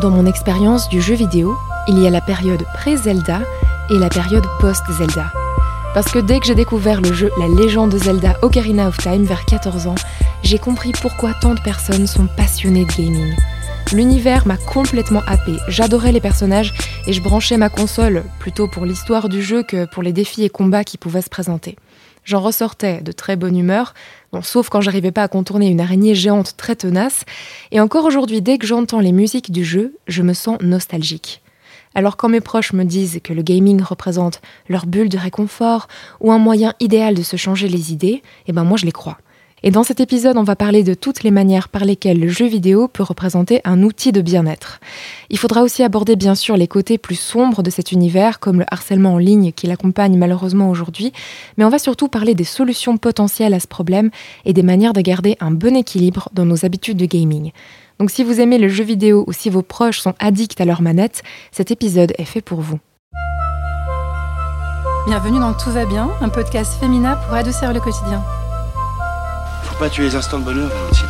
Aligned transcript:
Dans 0.00 0.10
mon 0.10 0.26
expérience 0.26 0.88
du 0.88 1.00
jeu 1.00 1.16
vidéo, 1.16 1.56
il 1.88 1.98
y 1.98 2.06
a 2.06 2.10
la 2.10 2.20
période 2.20 2.62
pré-Zelda 2.74 3.40
et 3.90 3.98
la 3.98 4.08
période 4.08 4.46
post-Zelda. 4.60 5.32
Parce 5.92 6.12
que 6.12 6.20
dès 6.20 6.38
que 6.38 6.46
j'ai 6.46 6.54
découvert 6.54 7.00
le 7.00 7.12
jeu 7.12 7.32
La 7.36 7.48
légende 7.48 7.90
de 7.90 7.98
Zelda 7.98 8.36
Ocarina 8.42 8.86
of 8.86 8.96
Time 8.98 9.24
vers 9.24 9.44
14 9.44 9.88
ans, 9.88 9.96
j'ai 10.44 10.60
compris 10.60 10.92
pourquoi 10.92 11.34
tant 11.34 11.54
de 11.54 11.60
personnes 11.60 12.06
sont 12.06 12.28
passionnées 12.28 12.84
de 12.84 12.92
gaming. 12.92 13.34
L'univers 13.92 14.46
m'a 14.46 14.56
complètement 14.56 15.22
happé, 15.26 15.56
j'adorais 15.66 16.12
les 16.12 16.20
personnages 16.20 16.74
et 17.08 17.12
je 17.12 17.20
branchais 17.20 17.56
ma 17.56 17.68
console 17.68 18.22
plutôt 18.38 18.68
pour 18.68 18.84
l'histoire 18.84 19.28
du 19.28 19.42
jeu 19.42 19.64
que 19.64 19.84
pour 19.86 20.04
les 20.04 20.12
défis 20.12 20.44
et 20.44 20.48
combats 20.48 20.84
qui 20.84 20.96
pouvaient 20.96 21.22
se 21.22 21.30
présenter. 21.30 21.74
J'en 22.28 22.42
ressortais 22.42 23.00
de 23.00 23.10
très 23.10 23.36
bonne 23.36 23.56
humeur, 23.56 23.94
sauf 24.42 24.68
quand 24.68 24.82
j'arrivais 24.82 25.12
pas 25.12 25.22
à 25.22 25.28
contourner 25.28 25.68
une 25.68 25.80
araignée 25.80 26.14
géante 26.14 26.58
très 26.58 26.76
tenace, 26.76 27.24
et 27.72 27.80
encore 27.80 28.04
aujourd'hui 28.04 28.42
dès 28.42 28.58
que 28.58 28.66
j'entends 28.66 29.00
les 29.00 29.12
musiques 29.12 29.50
du 29.50 29.64
jeu, 29.64 29.94
je 30.08 30.22
me 30.22 30.34
sens 30.34 30.58
nostalgique. 30.60 31.40
Alors 31.94 32.18
quand 32.18 32.28
mes 32.28 32.42
proches 32.42 32.74
me 32.74 32.84
disent 32.84 33.20
que 33.24 33.32
le 33.32 33.40
gaming 33.40 33.80
représente 33.80 34.42
leur 34.68 34.84
bulle 34.84 35.08
de 35.08 35.16
réconfort 35.16 35.88
ou 36.20 36.30
un 36.30 36.36
moyen 36.36 36.74
idéal 36.80 37.14
de 37.14 37.22
se 37.22 37.36
changer 37.36 37.66
les 37.66 37.92
idées, 37.94 38.22
eh 38.46 38.52
ben 38.52 38.62
moi 38.62 38.76
je 38.76 38.84
les 38.84 38.92
crois. 38.92 39.16
Et 39.62 39.70
dans 39.70 39.82
cet 39.82 40.00
épisode, 40.00 40.36
on 40.36 40.44
va 40.44 40.56
parler 40.56 40.84
de 40.84 40.94
toutes 40.94 41.22
les 41.22 41.30
manières 41.30 41.68
par 41.68 41.84
lesquelles 41.84 42.20
le 42.20 42.28
jeu 42.28 42.46
vidéo 42.46 42.86
peut 42.86 43.02
représenter 43.02 43.60
un 43.64 43.82
outil 43.82 44.12
de 44.12 44.20
bien-être. 44.20 44.80
Il 45.30 45.38
faudra 45.38 45.62
aussi 45.62 45.82
aborder 45.82 46.14
bien 46.16 46.34
sûr 46.34 46.56
les 46.56 46.68
côtés 46.68 46.98
plus 46.98 47.18
sombres 47.18 47.62
de 47.62 47.70
cet 47.70 47.90
univers, 47.90 48.38
comme 48.38 48.60
le 48.60 48.66
harcèlement 48.70 49.14
en 49.14 49.18
ligne 49.18 49.52
qui 49.52 49.66
l'accompagne 49.66 50.16
malheureusement 50.16 50.70
aujourd'hui, 50.70 51.12
mais 51.56 51.64
on 51.64 51.70
va 51.70 51.78
surtout 51.78 52.08
parler 52.08 52.34
des 52.34 52.44
solutions 52.44 52.96
potentielles 52.98 53.54
à 53.54 53.60
ce 53.60 53.66
problème 53.66 54.10
et 54.44 54.52
des 54.52 54.62
manières 54.62 54.92
de 54.92 55.00
garder 55.00 55.36
un 55.40 55.50
bon 55.50 55.76
équilibre 55.76 56.28
dans 56.32 56.44
nos 56.44 56.64
habitudes 56.64 56.98
de 56.98 57.06
gaming. 57.06 57.50
Donc 57.98 58.10
si 58.10 58.22
vous 58.22 58.40
aimez 58.40 58.58
le 58.58 58.68
jeu 58.68 58.84
vidéo 58.84 59.24
ou 59.26 59.32
si 59.32 59.50
vos 59.50 59.62
proches 59.62 60.00
sont 60.00 60.14
addicts 60.20 60.60
à 60.60 60.64
leur 60.64 60.82
manette, 60.82 61.22
cet 61.50 61.72
épisode 61.72 62.12
est 62.16 62.24
fait 62.24 62.42
pour 62.42 62.60
vous. 62.60 62.78
Bienvenue 65.08 65.40
dans 65.40 65.54
Tout 65.54 65.70
va 65.70 65.84
bien, 65.86 66.10
un 66.20 66.28
podcast 66.28 66.78
féminin 66.78 67.16
pour 67.26 67.34
adoucir 67.34 67.72
le 67.72 67.80
quotidien 67.80 68.22
pas 69.78 69.88
tuer 69.88 70.04
les 70.04 70.16
instants 70.16 70.40
de 70.40 70.44
bonheur, 70.44 70.68
Valentine. 70.68 71.06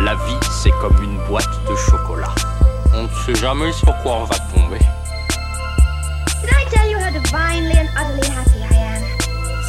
La 0.00 0.14
vie, 0.14 0.38
c'est 0.62 0.70
comme 0.82 1.02
une 1.02 1.16
boîte 1.26 1.48
de 1.68 1.74
chocolat. 1.76 2.34
On 2.94 3.04
ne 3.04 3.08
sait 3.08 3.40
jamais 3.40 3.72
sur 3.72 3.96
quoi 4.02 4.16
on 4.16 4.24
va 4.24 4.36
tomber. 4.54 4.78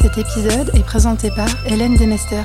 Cet 0.02 0.18
épisode 0.18 0.70
est 0.74 0.84
présenté 0.84 1.30
par 1.30 1.48
Hélène 1.66 1.96
Demester. 1.96 2.42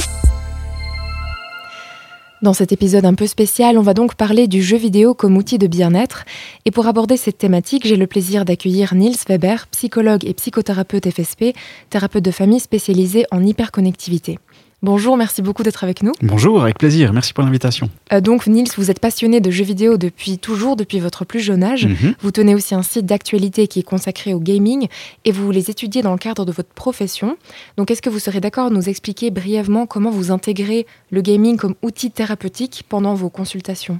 Dans 2.41 2.53
cet 2.53 2.71
épisode 2.71 3.05
un 3.05 3.13
peu 3.13 3.27
spécial, 3.27 3.77
on 3.77 3.83
va 3.83 3.93
donc 3.93 4.15
parler 4.15 4.47
du 4.47 4.63
jeu 4.63 4.77
vidéo 4.77 5.13
comme 5.13 5.37
outil 5.37 5.59
de 5.59 5.67
bien-être. 5.67 6.25
Et 6.65 6.71
pour 6.71 6.87
aborder 6.87 7.15
cette 7.15 7.37
thématique, 7.37 7.85
j'ai 7.85 7.97
le 7.97 8.07
plaisir 8.07 8.45
d'accueillir 8.45 8.95
Niels 8.95 9.17
Weber, 9.29 9.67
psychologue 9.67 10.25
et 10.25 10.33
psychothérapeute 10.33 11.11
FSP, 11.11 11.55
thérapeute 11.91 12.25
de 12.25 12.31
famille 12.31 12.59
spécialisé 12.59 13.25
en 13.29 13.45
hyperconnectivité. 13.45 14.39
Bonjour, 14.83 15.15
merci 15.15 15.43
beaucoup 15.43 15.61
d'être 15.61 15.83
avec 15.83 16.01
nous. 16.01 16.11
Bonjour, 16.23 16.63
avec 16.63 16.79
plaisir, 16.79 17.13
merci 17.13 17.33
pour 17.33 17.43
l'invitation. 17.43 17.87
Euh, 18.11 18.19
donc 18.19 18.47
Nils, 18.47 18.71
vous 18.77 18.89
êtes 18.89 18.99
passionné 18.99 19.39
de 19.39 19.51
jeux 19.51 19.63
vidéo 19.63 19.97
depuis 19.97 20.39
toujours, 20.39 20.75
depuis 20.75 20.99
votre 20.99 21.23
plus 21.23 21.39
jeune 21.39 21.63
âge. 21.63 21.85
Mhm. 21.85 22.15
Vous 22.19 22.31
tenez 22.31 22.55
aussi 22.55 22.73
un 22.73 22.81
site 22.81 23.05
d'actualité 23.05 23.67
qui 23.67 23.81
est 23.81 23.83
consacré 23.83 24.33
au 24.33 24.39
gaming 24.39 24.87
et 25.23 25.31
vous 25.31 25.51
les 25.51 25.69
étudiez 25.69 26.01
dans 26.01 26.13
le 26.13 26.17
cadre 26.17 26.45
de 26.45 26.51
votre 26.51 26.73
profession. 26.73 27.37
Donc 27.77 27.91
est-ce 27.91 28.01
que 28.01 28.09
vous 28.09 28.17
serez 28.17 28.39
d'accord 28.39 28.71
de 28.71 28.75
nous 28.75 28.89
expliquer 28.89 29.29
brièvement 29.29 29.85
comment 29.85 30.09
vous 30.09 30.31
intégrez 30.31 30.87
le 31.11 31.21
gaming 31.21 31.57
comme 31.57 31.75
outil 31.83 32.09
thérapeutique 32.09 32.83
pendant 32.89 33.13
vos 33.13 33.29
consultations? 33.29 33.99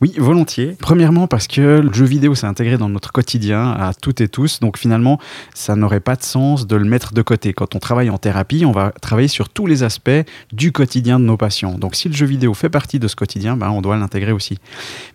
Oui, 0.00 0.14
volontiers. 0.16 0.76
Premièrement 0.78 1.26
parce 1.26 1.46
que 1.46 1.80
le 1.80 1.92
jeu 1.92 2.04
vidéo 2.04 2.34
s'est 2.34 2.46
intégré 2.46 2.78
dans 2.78 2.88
notre 2.88 3.12
quotidien 3.12 3.72
à 3.72 3.92
toutes 3.94 4.20
et 4.20 4.28
tous, 4.28 4.60
donc 4.60 4.78
finalement, 4.78 5.18
ça 5.54 5.76
n'aurait 5.76 6.00
pas 6.00 6.16
de 6.16 6.22
sens 6.22 6.66
de 6.66 6.76
le 6.76 6.84
mettre 6.84 7.12
de 7.12 7.22
côté. 7.22 7.52
Quand 7.52 7.74
on 7.74 7.78
travaille 7.78 8.10
en 8.10 8.18
thérapie, 8.18 8.64
on 8.64 8.72
va 8.72 8.92
travailler 9.00 9.28
sur 9.28 9.48
tous 9.48 9.66
les 9.66 9.82
aspects 9.82 10.10
du 10.52 10.72
quotidien 10.72 11.18
de 11.18 11.24
nos 11.24 11.36
patients. 11.36 11.78
Donc 11.78 11.94
si 11.94 12.08
le 12.08 12.14
jeu 12.14 12.26
vidéo 12.26 12.54
fait 12.54 12.68
partie 12.68 12.98
de 12.98 13.08
ce 13.08 13.16
quotidien, 13.16 13.56
ben, 13.56 13.70
on 13.70 13.82
doit 13.82 13.96
l'intégrer 13.96 14.32
aussi. 14.32 14.58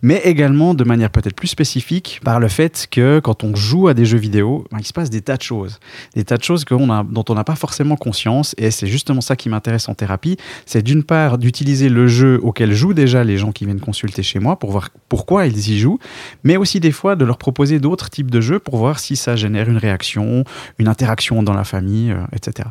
Mais 0.02 0.22
également 0.26 0.74
de 0.74 0.84
manière 0.84 1.10
peut-être 1.10 1.36
plus 1.36 1.48
spécifique 1.48 2.20
par 2.24 2.40
le 2.40 2.48
fait 2.48 2.88
que 2.92 3.20
quand 3.20 3.44
on 3.44 3.56
joue 3.56 3.88
à 3.88 3.94
des 3.94 4.06
jeux 4.06 4.18
vidéo, 4.18 4.66
ben, 4.72 4.80
il 4.80 4.86
se 4.86 4.94
passe 4.94 5.10
des 5.10 5.22
tas 5.22 5.38
de 5.38 5.42
choses. 5.42 5.80
Des 6.16 6.26
tas 6.26 6.38
de 6.38 6.44
choses 6.44 6.66
dont 6.66 7.26
on 7.30 7.36
n'a 7.36 7.44
pas 7.44 7.56
forcément 7.56 7.96
conscience, 7.96 8.54
et 8.58 8.72
c'est 8.72 8.88
justement 8.88 9.22
ça 9.22 9.36
qui 9.36 9.50
m'intéresse 9.50 9.88
en 9.90 9.94
thérapie. 9.94 10.38
C'est 10.66 10.82
d'une 10.82 11.04
part 11.04 11.38
d'utiliser 11.38 11.90
le 11.90 12.08
jeu 12.08 12.40
auquel 12.44 12.74
jouent 12.74 12.94
déjà 12.94 13.24
les 13.24 13.38
gens 13.38 13.52
qui 13.52 13.66
viennent 13.66 13.80
consulter 13.80 14.24
chez 14.24 14.40
pour 14.60 14.72
voir 14.72 14.90
pourquoi 15.10 15.48
ils 15.48 15.70
y 15.70 15.80
jouent, 15.80 16.00
mais 16.44 16.58
aussi 16.58 16.80
des 16.80 16.92
fois 16.92 17.16
de 17.16 17.26
leur 17.26 17.38
proposer 17.38 17.80
d'autres 17.80 18.10
types 18.10 18.32
de 18.32 18.42
jeux 18.42 18.60
pour 18.60 18.78
voir 18.78 19.00
si 19.00 19.16
ça 19.16 19.36
génère 19.36 19.70
une 19.70 19.78
réaction, 19.78 20.44
une 20.78 20.88
interaction 20.88 21.44
dans 21.44 21.54
la 21.54 21.64
famille, 21.64 22.12
euh, 22.12 22.24
etc. 22.34 22.70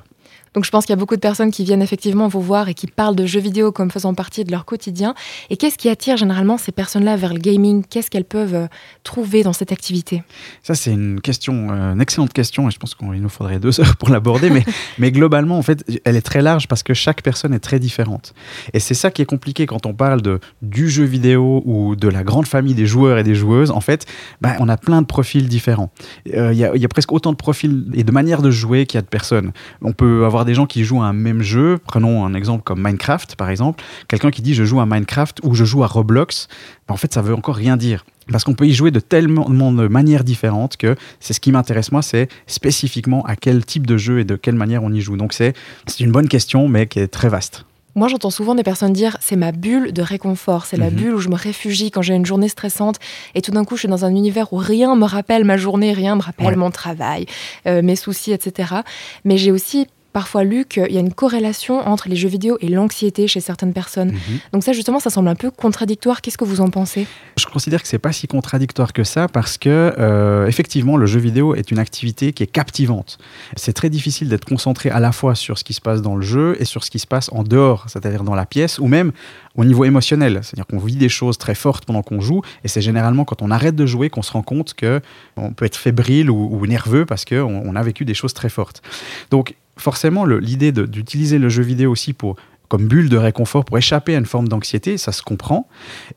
Donc 0.54 0.64
je 0.64 0.70
pense 0.70 0.84
qu'il 0.84 0.92
y 0.92 0.98
a 0.98 1.00
beaucoup 1.00 1.16
de 1.16 1.20
personnes 1.20 1.50
qui 1.50 1.64
viennent 1.64 1.82
effectivement 1.82 2.28
vous 2.28 2.40
voir 2.40 2.68
et 2.68 2.74
qui 2.74 2.86
parlent 2.86 3.16
de 3.16 3.26
jeux 3.26 3.40
vidéo 3.40 3.72
comme 3.72 3.90
faisant 3.90 4.14
partie 4.14 4.44
de 4.44 4.50
leur 4.50 4.64
quotidien. 4.64 5.14
Et 5.50 5.56
qu'est-ce 5.56 5.78
qui 5.78 5.88
attire 5.88 6.16
généralement 6.16 6.58
ces 6.58 6.72
personnes-là 6.72 7.16
vers 7.16 7.32
le 7.32 7.38
gaming? 7.38 7.84
Qu'est-ce 7.88 8.10
qu'elles 8.10 8.24
peuvent 8.24 8.54
euh, 8.54 8.66
trouver 9.02 9.42
dans 9.42 9.52
cette 9.52 9.72
activité? 9.72 10.22
Ça, 10.62 10.74
c'est 10.74 10.92
une 10.92 11.20
question, 11.20 11.68
euh, 11.70 11.94
une 11.94 12.00
excellente 12.00 12.32
question, 12.32 12.68
et 12.68 12.70
je 12.70 12.78
pense 12.78 12.94
qu'il 12.94 13.08
nous 13.08 13.28
faudrait 13.28 13.58
deux 13.58 13.80
heures 13.80 13.96
pour 13.96 14.10
l'aborder. 14.10 14.50
mais, 14.50 14.64
mais 14.98 15.10
globalement, 15.10 15.58
en 15.58 15.62
fait, 15.62 15.84
elle 16.04 16.16
est 16.16 16.22
très 16.22 16.42
large 16.42 16.68
parce 16.68 16.82
que 16.82 16.94
chaque 16.94 17.22
personne 17.22 17.54
est 17.54 17.60
très 17.60 17.78
différente. 17.78 18.34
Et 18.74 18.80
c'est 18.80 18.94
ça 18.94 19.10
qui 19.10 19.22
est 19.22 19.26
compliqué 19.26 19.66
quand 19.66 19.86
on 19.86 19.94
parle 19.94 20.20
de, 20.22 20.40
du 20.60 20.88
jeu 20.88 21.04
vidéo 21.04 21.62
ou 21.64 21.96
de 21.96 22.08
la 22.08 22.24
grande 22.24 22.46
famille 22.46 22.74
des 22.74 22.86
joueurs 22.86 23.18
et 23.18 23.24
des 23.24 23.34
joueuses. 23.34 23.70
En 23.70 23.80
fait, 23.80 24.06
ben, 24.40 24.54
on 24.60 24.68
a 24.68 24.76
plein 24.76 25.00
de 25.00 25.06
profils 25.06 25.48
différents. 25.48 25.90
Euh, 26.34 26.52
il 26.52 26.58
y, 26.58 26.80
y, 26.80 26.84
a 26.84 26.88
presque 26.88 27.12
autant 27.12 27.32
de 27.32 27.36
profils 27.36 27.86
et 27.94 28.04
de 28.04 28.12
manières 28.12 28.42
de 28.42 28.50
jouer 28.50 28.86
qu'il 28.86 28.98
y 28.98 29.00
a 29.00 29.02
de 29.02 29.06
personnes. 29.06 29.52
On 29.80 29.92
peut 29.92 30.24
avoir 30.24 30.41
des 30.44 30.54
gens 30.54 30.66
qui 30.66 30.84
jouent 30.84 31.02
à 31.02 31.06
un 31.06 31.12
même 31.12 31.42
jeu. 31.42 31.78
Prenons 31.86 32.24
un 32.24 32.34
exemple 32.34 32.62
comme 32.62 32.82
Minecraft, 32.82 33.36
par 33.36 33.50
exemple. 33.50 33.82
Quelqu'un 34.08 34.30
qui 34.30 34.42
dit 34.42 34.54
je 34.54 34.64
joue 34.64 34.80
à 34.80 34.86
Minecraft 34.86 35.40
ou 35.42 35.54
je 35.54 35.64
joue 35.64 35.84
à 35.84 35.86
Roblox, 35.86 36.48
ben, 36.88 36.94
en 36.94 36.96
fait, 36.96 37.12
ça 37.12 37.22
veut 37.22 37.34
encore 37.34 37.56
rien 37.56 37.76
dire. 37.76 38.04
Parce 38.30 38.44
qu'on 38.44 38.54
peut 38.54 38.66
y 38.66 38.72
jouer 38.72 38.90
de 38.90 39.00
tellement 39.00 39.48
de 39.48 39.88
manières 39.88 40.24
différentes 40.24 40.76
que 40.76 40.96
c'est 41.20 41.32
ce 41.32 41.40
qui 41.40 41.50
m'intéresse 41.50 41.92
moi, 41.92 42.02
c'est 42.02 42.28
spécifiquement 42.46 43.24
à 43.24 43.36
quel 43.36 43.64
type 43.64 43.86
de 43.86 43.96
jeu 43.96 44.20
et 44.20 44.24
de 44.24 44.36
quelle 44.36 44.54
manière 44.54 44.84
on 44.84 44.92
y 44.92 45.00
joue. 45.00 45.16
Donc 45.16 45.32
c'est 45.32 45.54
une 45.98 46.12
bonne 46.12 46.28
question, 46.28 46.68
mais 46.68 46.86
qui 46.86 47.00
est 47.00 47.08
très 47.08 47.28
vaste. 47.28 47.64
Moi, 47.94 48.08
j'entends 48.08 48.30
souvent 48.30 48.54
des 48.54 48.62
personnes 48.62 48.94
dire 48.94 49.18
c'est 49.20 49.36
ma 49.36 49.52
bulle 49.52 49.92
de 49.92 50.00
réconfort, 50.00 50.64
c'est 50.64 50.78
la 50.78 50.90
mhm. 50.90 50.96
bulle 50.96 51.14
où 51.14 51.18
je 51.18 51.28
me 51.28 51.36
réfugie 51.36 51.90
quand 51.90 52.00
j'ai 52.00 52.14
une 52.14 52.24
journée 52.24 52.48
stressante 52.48 52.96
et 53.34 53.42
tout 53.42 53.50
d'un 53.50 53.64
coup 53.64 53.76
je 53.76 53.80
suis 53.80 53.88
dans 53.88 54.04
un 54.04 54.10
univers 54.10 54.52
où 54.52 54.56
rien 54.56 54.96
me 54.96 55.04
rappelle 55.04 55.44
ma 55.44 55.58
journée, 55.58 55.92
rien 55.92 56.16
me 56.16 56.22
rappelle 56.22 56.56
mon 56.56 56.70
travail, 56.70 57.26
euh, 57.66 57.82
mes 57.82 57.96
soucis, 57.96 58.32
etc. 58.32 58.76
Mais 59.24 59.36
j'ai 59.36 59.52
aussi 59.52 59.88
parfois 60.12 60.44
lu 60.44 60.64
qu'il 60.64 60.90
y 60.92 60.96
a 60.96 61.00
une 61.00 61.12
corrélation 61.12 61.80
entre 61.86 62.08
les 62.08 62.16
jeux 62.16 62.28
vidéo 62.28 62.58
et 62.60 62.68
l'anxiété 62.68 63.26
chez 63.26 63.40
certaines 63.40 63.72
personnes. 63.72 64.12
Mhm. 64.12 64.38
Donc 64.52 64.64
ça, 64.64 64.72
justement, 64.72 65.00
ça 65.00 65.10
semble 65.10 65.28
un 65.28 65.34
peu 65.34 65.50
contradictoire. 65.50 66.20
Qu'est-ce 66.20 66.38
que 66.38 66.44
vous 66.44 66.60
en 66.60 66.70
pensez? 66.70 67.06
Je 67.36 67.46
considère 67.46 67.82
que 67.82 67.88
c'est 67.88 67.98
pas 67.98 68.12
si 68.12 68.26
contradictoire 68.26 68.92
que 68.92 69.04
ça 69.04 69.28
parce 69.28 69.58
que, 69.58 69.94
euh, 69.98 70.46
effectivement, 70.46 70.96
le 70.96 71.06
jeu 71.06 71.20
vidéo 71.20 71.54
est 71.54 71.70
une 71.70 71.78
activité 71.78 72.32
qui 72.32 72.42
est 72.42 72.46
captivante. 72.46 73.18
C'est 73.56 73.72
très 73.72 73.90
difficile 73.90 74.28
d'être 74.28 74.44
concentré 74.44 74.90
à 74.90 75.00
la 75.00 75.12
fois 75.12 75.34
sur 75.34 75.58
ce 75.58 75.64
qui 75.64 75.72
se 75.72 75.80
passe 75.80 76.02
dans 76.02 76.16
le 76.16 76.22
jeu 76.22 76.56
et 76.60 76.64
sur 76.64 76.84
ce 76.84 76.90
qui 76.90 76.98
se 76.98 77.06
passe 77.06 77.30
en 77.32 77.42
dehors, 77.42 77.86
c'est-à-dire 77.88 78.24
dans 78.24 78.34
la 78.34 78.46
pièce 78.46 78.78
ou 78.78 78.86
même 78.86 79.12
au 79.54 79.64
niveau 79.64 79.84
émotionnel. 79.84 80.40
C'est-à-dire 80.42 80.66
qu'on 80.66 80.78
vit 80.78 80.96
des 80.96 81.08
choses 81.08 81.38
très 81.38 81.54
fortes 81.54 81.84
pendant 81.84 82.02
qu'on 82.02 82.20
joue 82.20 82.42
et 82.64 82.68
c'est 82.68 82.80
généralement 82.80 83.24
quand 83.24 83.42
on 83.42 83.50
arrête 83.50 83.76
de 83.76 83.86
jouer 83.86 84.10
qu'on 84.10 84.22
se 84.22 84.32
rend 84.32 84.42
compte 84.42 84.74
que 84.74 85.00
on 85.36 85.52
peut 85.52 85.64
être 85.64 85.76
fébrile 85.76 86.30
ou, 86.30 86.66
nerveux 86.66 87.06
parce 87.06 87.24
qu'on 87.24 87.62
on 87.64 87.74
a 87.74 87.82
vécu 87.82 88.04
des 88.04 88.14
choses 88.14 88.34
très 88.34 88.48
fortes. 88.48 88.82
Donc 89.30 89.54
forcément, 89.82 90.24
l'idée 90.24 90.72
d'utiliser 90.72 91.38
le 91.38 91.48
jeu 91.48 91.62
vidéo 91.62 91.90
aussi 91.90 92.12
pour 92.12 92.36
comme 92.72 92.88
bulle 92.88 93.10
de 93.10 93.18
réconfort 93.18 93.66
pour 93.66 93.76
échapper 93.76 94.14
à 94.14 94.18
une 94.18 94.24
forme 94.24 94.48
d'anxiété, 94.48 94.96
ça 94.96 95.12
se 95.12 95.20
comprend. 95.20 95.68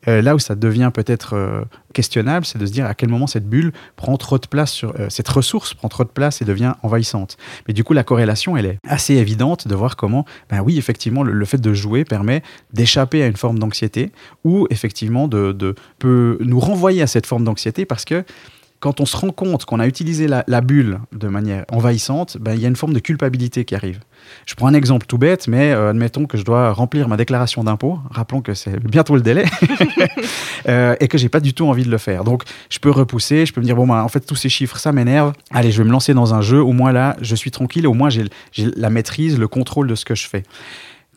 Euh, 0.07 0.21
là 0.21 0.35
où 0.35 0.39
ça 0.39 0.55
devient 0.55 0.89
peut-être 0.93 1.35
euh, 1.35 1.65
questionnable, 1.91 2.45
c'est 2.45 2.57
de 2.57 2.65
se 2.65 2.71
dire 2.71 2.85
à 2.85 2.93
quel 2.93 3.09
moment 3.09 3.27
cette 3.27 3.45
bulle 3.45 3.73
prend 3.97 4.15
trop 4.15 4.37
de 4.37 4.47
place 4.47 4.71
sur 4.71 4.93
euh, 4.97 5.09
cette 5.09 5.27
ressource 5.27 5.73
prend 5.73 5.89
trop 5.89 6.05
de 6.05 6.09
place 6.09 6.41
et 6.41 6.45
devient 6.45 6.75
envahissante. 6.81 7.35
Mais 7.67 7.73
du 7.73 7.83
coup, 7.83 7.91
la 7.91 8.05
corrélation, 8.05 8.55
elle 8.55 8.67
est 8.67 8.77
assez 8.87 9.15
évidente 9.15 9.67
de 9.67 9.75
voir 9.75 9.97
comment, 9.97 10.23
ben 10.49 10.61
oui, 10.61 10.77
effectivement, 10.77 11.23
le, 11.23 11.45
fait 11.45 11.59
de 11.59 11.73
jouer 11.73 12.05
permet 12.05 12.41
d'échapper 12.71 13.21
à 13.21 13.27
une 13.27 13.35
forme 13.35 13.59
d'anxiété 13.59 14.13
ou 14.45 14.65
effectivement 14.69 15.27
de, 15.27 15.51
de, 15.51 15.75
peut 15.99 16.37
nous 16.39 16.61
renvoyer 16.61 17.01
à 17.01 17.07
cette 17.07 17.25
forme 17.25 17.43
d'anxiété 17.43 17.85
parce 17.85 18.05
que 18.05 18.23
quand 18.79 18.99
on 18.99 19.05
se 19.05 19.17
rend 19.17 19.31
compte 19.31 19.65
qu'on 19.65 19.79
a 19.79 19.87
utilisé 19.87 20.27
la, 20.27 20.61
bulle 20.61 20.99
de 21.11 21.27
manière 21.27 21.65
envahissante, 21.71 22.37
ben, 22.39 22.53
il 22.53 22.61
y 22.61 22.65
a 22.65 22.67
une 22.67 22.75
forme 22.75 22.93
de 22.93 22.99
culpabilité 22.99 23.65
qui 23.65 23.75
arrive. 23.75 23.99
Je 24.45 24.55
prends 24.55 24.67
un 24.67 24.73
exemple 24.73 25.05
tout 25.05 25.17
bête, 25.17 25.47
mais 25.47 25.71
euh, 25.71 25.89
admettons 25.89 26.25
que 26.25 26.37
je 26.37 26.43
dois 26.43 26.71
remplir 26.71 27.07
ma 27.07 27.17
déclaration 27.17 27.63
d'impôt, 27.63 27.99
rappelons 28.09 28.41
que 28.41 28.53
c'est 28.53 28.79
bientôt 28.79 29.15
le 29.15 29.21
délai, 29.21 29.45
euh, 30.67 30.95
et 30.99 31.07
que 31.07 31.17
j'ai 31.17 31.29
pas 31.29 31.39
du 31.39 31.53
tout 31.53 31.67
envie 31.67 31.83
de 31.83 31.91
le 31.91 31.97
faire. 31.97 32.23
Donc, 32.23 32.43
je 32.69 32.79
peux 32.79 32.91
repousser, 32.91 33.45
je 33.45 33.53
peux 33.53 33.61
me 33.61 33.65
dire, 33.65 33.75
bon, 33.75 33.87
ben, 33.87 34.01
en 34.01 34.09
fait, 34.09 34.21
tous 34.21 34.35
ces 34.35 34.49
chiffres, 34.49 34.77
ça 34.77 34.91
m'énerve. 34.91 35.33
Allez, 35.51 35.71
je 35.71 35.81
vais 35.81 35.87
me 35.87 35.91
lancer 35.91 36.13
dans 36.13 36.33
un 36.33 36.41
jeu, 36.41 36.61
au 36.61 36.71
moins 36.71 36.91
là, 36.91 37.15
je 37.21 37.35
suis 37.35 37.51
tranquille, 37.51 37.87
au 37.87 37.93
moins 37.93 38.09
j'ai 38.09 38.25
la 38.55 38.89
maîtrise, 38.89 39.39
le 39.39 39.47
contrôle 39.47 39.87
de 39.87 39.95
ce 39.95 40.05
que 40.05 40.15
je 40.15 40.27
fais. 40.27 40.43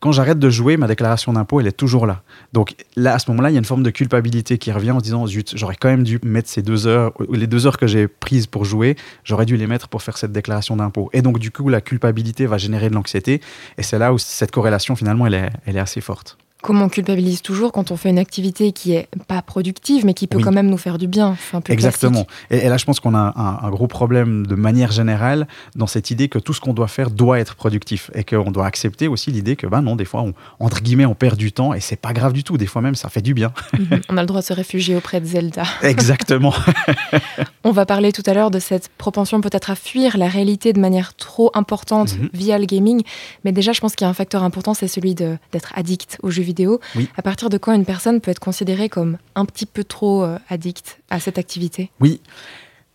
Quand 0.01 0.13
j'arrête 0.13 0.39
de 0.39 0.51
jouer, 0.51 0.77
ma 0.77 0.87
déclaration 0.87 1.33
d'impôt, 1.33 1.61
elle 1.61 1.67
est 1.67 1.73
toujours 1.73 2.07
là. 2.07 2.23
Donc 2.53 2.75
là, 2.97 3.15
à 3.15 3.19
ce 3.19 3.31
moment-là, 3.31 3.51
il 3.51 3.55
y 3.55 3.57
a 3.57 3.59
une 3.59 3.65
forme 3.65 3.83
de 3.83 3.91
culpabilité 3.91 4.59
qui 4.59 4.73
revient 4.73 4.93
en 4.93 4.99
se 4.99 5.05
disant, 5.05 5.27
zut, 5.27 5.57
j'aurais 5.57 5.77
quand 5.77 5.89
même 5.89 6.05
dû 6.05 6.19
mettre 6.23 6.49
ces 6.49 6.63
deux 6.63 6.87
heures, 6.87 7.13
les 7.31 7.47
deux 7.47 7.67
heures 7.67 7.79
que 7.79 7.87
j'ai 7.87 8.09
prises 8.09 8.47
pour 8.47 8.65
jouer, 8.65 8.97
j'aurais 9.25 9.47
dû 9.47 9.57
les 9.57 9.67
mettre 9.67 9.89
pour 9.89 10.03
faire 10.03 10.17
cette 10.17 10.33
déclaration 10.33 10.77
d'impôt. 10.77 11.11
Et 11.13 11.23
donc, 11.23 11.39
du 11.39 11.51
coup, 11.51 11.69
la 11.69 11.81
culpabilité 11.81 12.47
va 12.47 12.59
générer 12.59 12.89
de 12.89 12.95
l'anxiété. 12.95 13.41
Et 13.77 13.83
c'est 13.83 13.99
là 13.99 14.13
où 14.13 14.19
cette 14.19 14.51
corrélation, 14.51 14.97
finalement, 14.97 15.27
elle 15.27 15.35
est, 15.35 15.51
elle 15.67 15.77
est 15.77 15.81
assez 15.81 16.01
forte. 16.01 16.39
Comme 16.63 16.83
on 16.83 16.89
culpabilise 16.89 17.41
toujours 17.41 17.71
quand 17.71 17.93
on 17.93 17.97
fait 17.97 18.11
une 18.11 18.19
activité 18.19 18.73
qui 18.73 18.93
est 18.93 19.07
pas 19.29 19.43
productive, 19.43 20.05
mais 20.05 20.13
qui 20.13 20.27
peut 20.27 20.39
Oui. 20.39 20.43
quand 20.45 20.51
même 20.53 20.69
nous 20.69 20.77
faire 20.77 20.99
du 20.99 21.07
bien. 21.07 21.37
C'est 21.51 21.57
un 21.57 21.61
peu 21.61 21.73
Exactement. 21.73 22.27
Et, 22.51 22.57
et 22.59 22.69
là, 22.69 22.77
je 22.77 22.85
pense 22.85 22.99
qu'on 22.99 23.15
a 23.15 23.33
un, 23.37 23.67
un 23.67 23.71
gros 23.71 23.87
problème 23.87 24.45
de 24.47 24.55
manière 24.57 24.91
générale 24.91 25.47
dans 25.77 25.87
cette 25.87 26.11
idée 26.11 26.29
que 26.29 26.39
tout 26.41 26.53
ce 26.53 26.61
qu'on 26.61 26.73
doit 26.75 26.89
faire 26.89 27.11
doit 27.11 27.39
être 27.39 27.55
productif 27.55 28.11
et 28.15 28.25
qu'on 28.25 28.51
doit 28.51 28.67
accepter 28.67 29.07
aussi 29.07 29.31
l'idée 29.31 29.55
que, 29.55 29.69
ben 29.69 29.83
non, 29.83 29.95
des 29.95 30.05
fois, 30.05 30.23
on, 30.23 30.35
entre 30.59 30.81
guillemets, 30.83 31.07
on 31.07 31.15
perd 31.15 31.37
du 31.37 31.53
temps 31.53 31.75
et 31.75 31.81
c'est 31.81 31.95
pas 31.97 32.13
grave 32.13 32.33
du 32.33 32.43
tout. 32.43 32.57
Des 32.59 32.67
fois 32.67 32.83
même, 32.83 32.97
ça 32.97 33.09
fait 33.09 33.23
du 33.23 33.35
bien. 33.35 33.53
Mhm. 33.79 34.01
on 34.09 34.17
a 34.17 34.23
le 34.23 34.27
droit 34.27 34.41
de 34.41 34.47
se 34.47 34.53
réfugier 34.53 34.97
auprès 34.97 35.21
de 35.21 35.27
Zelda. 35.27 35.63
Exactement. 35.83 36.53
On 37.65 37.71
va 37.71 37.87
parler 37.87 38.13
tout 38.13 38.23
à 38.27 38.35
l'heure 38.35 38.51
de 38.51 38.59
cette 38.59 38.89
propension 38.99 39.41
peut-être 39.41 39.71
à 39.71 39.75
fuir 39.77 40.17
la 40.17 40.27
réalité 40.29 40.73
de 40.73 40.81
manière 40.81 41.15
trop 41.15 41.51
importante 41.55 42.17
Mhm. 42.19 42.31
via 42.33 42.59
le 42.59 42.65
gaming. 42.67 43.03
Mais 43.45 43.53
déjà, 43.53 43.73
je 43.73 43.81
pense 43.81 43.95
qu'il 43.95 44.05
y 44.05 44.09
a 44.09 44.11
un 44.11 44.15
facteur 44.15 44.43
important, 44.43 44.75
c'est 44.75 44.89
celui 44.89 45.15
d'être 45.15 45.73
addict 45.77 46.19
aux 46.23 46.31
jeux 46.31 46.43
vidéo. 46.49 46.81
Oui. 46.97 47.09
À 47.17 47.23
partir 47.23 47.49
de 47.51 47.59
quand 47.59 47.73
une 47.73 47.85
personne 47.85 48.21
peut 48.21 48.31
être 48.31 48.41
considérée 48.41 48.89
comme 48.89 49.19
un 49.35 49.45
petit 49.45 49.67
peu 49.67 49.85
trop 49.85 50.25
euh, 50.25 50.39
addict 50.49 50.99
à 51.11 51.21
cette 51.21 51.39
activité? 51.39 51.91
Oui. 52.01 52.21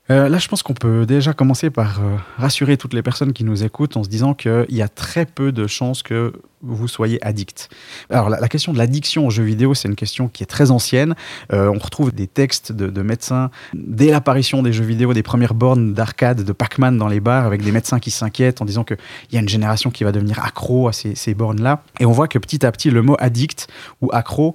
Euh, 0.10 0.28
là, 0.28 0.38
je 0.38 0.50
pense 0.50 0.64
qu'on 0.64 0.74
peut 0.74 1.06
déjà 1.06 1.34
commencer 1.34 1.70
par 1.70 2.02
euh, 2.02 2.18
rassurer 2.38 2.76
toutes 2.76 2.94
les 2.94 3.02
personnes 3.02 3.32
qui 3.32 3.46
nous 3.46 3.64
écoutent 3.64 3.96
en 3.96 4.04
se 4.04 4.10
disant 4.10 4.34
qu'il 4.34 4.66
y 4.70 4.82
a 4.82 4.90
très 4.90 5.26
peu 5.26 5.54
de 5.54 5.66
chances 5.66 6.04
que 6.04 6.34
vous 6.62 6.90
soyez 6.90 7.26
addict. 7.26 7.70
Alors, 8.10 8.30
la, 8.30 8.48
question 8.50 8.74
de 8.74 8.78
l'addiction 8.78 9.26
aux 9.26 9.30
jeux 9.30 9.44
vidéo, 9.44 9.74
c'est 9.74 9.88
une 9.88 9.96
question 9.96 10.28
qui 10.28 10.44
est 10.44 10.48
très 10.48 10.72
ancienne. 10.72 11.16
Euh, 11.54 11.72
on 11.74 11.80
retrouve 11.80 12.14
des 12.14 12.28
textes 12.28 12.74
de, 12.74 12.88
de 12.88 13.02
médecins 13.02 13.50
dès 13.74 14.12
l'apparition 14.12 14.62
des 14.62 14.74
jeux 14.74 14.84
vidéo, 14.84 15.14
des 15.14 15.24
premières 15.24 15.54
bornes 15.54 15.94
d'arcade 15.94 16.44
de 16.44 16.52
Pac-Man 16.52 16.98
dans 16.98 17.08
les 17.08 17.22
bars, 17.22 17.46
avec 17.46 17.64
des 17.64 17.72
médecins 17.72 18.00
qui 18.00 18.12
s'inquiètent 18.12 18.62
en 18.62 18.66
disant 18.66 18.84
qu'il 18.84 18.98
y 19.32 19.38
a 19.38 19.40
une 19.40 19.50
génération 19.50 19.90
qui 19.90 20.04
va 20.04 20.12
devenir 20.12 20.44
accro 20.44 20.90
à 20.90 20.94
ces 20.94 21.34
bornes-là. 21.34 21.82
Et 22.02 22.06
on 22.06 22.12
voit 22.12 22.28
que 22.28 22.40
petit 22.40 22.66
à 22.66 22.72
petit, 22.74 22.90
le 22.90 23.02
mot 23.02 23.16
addict 23.20 23.68
ou 24.02 24.10
accro 24.12 24.54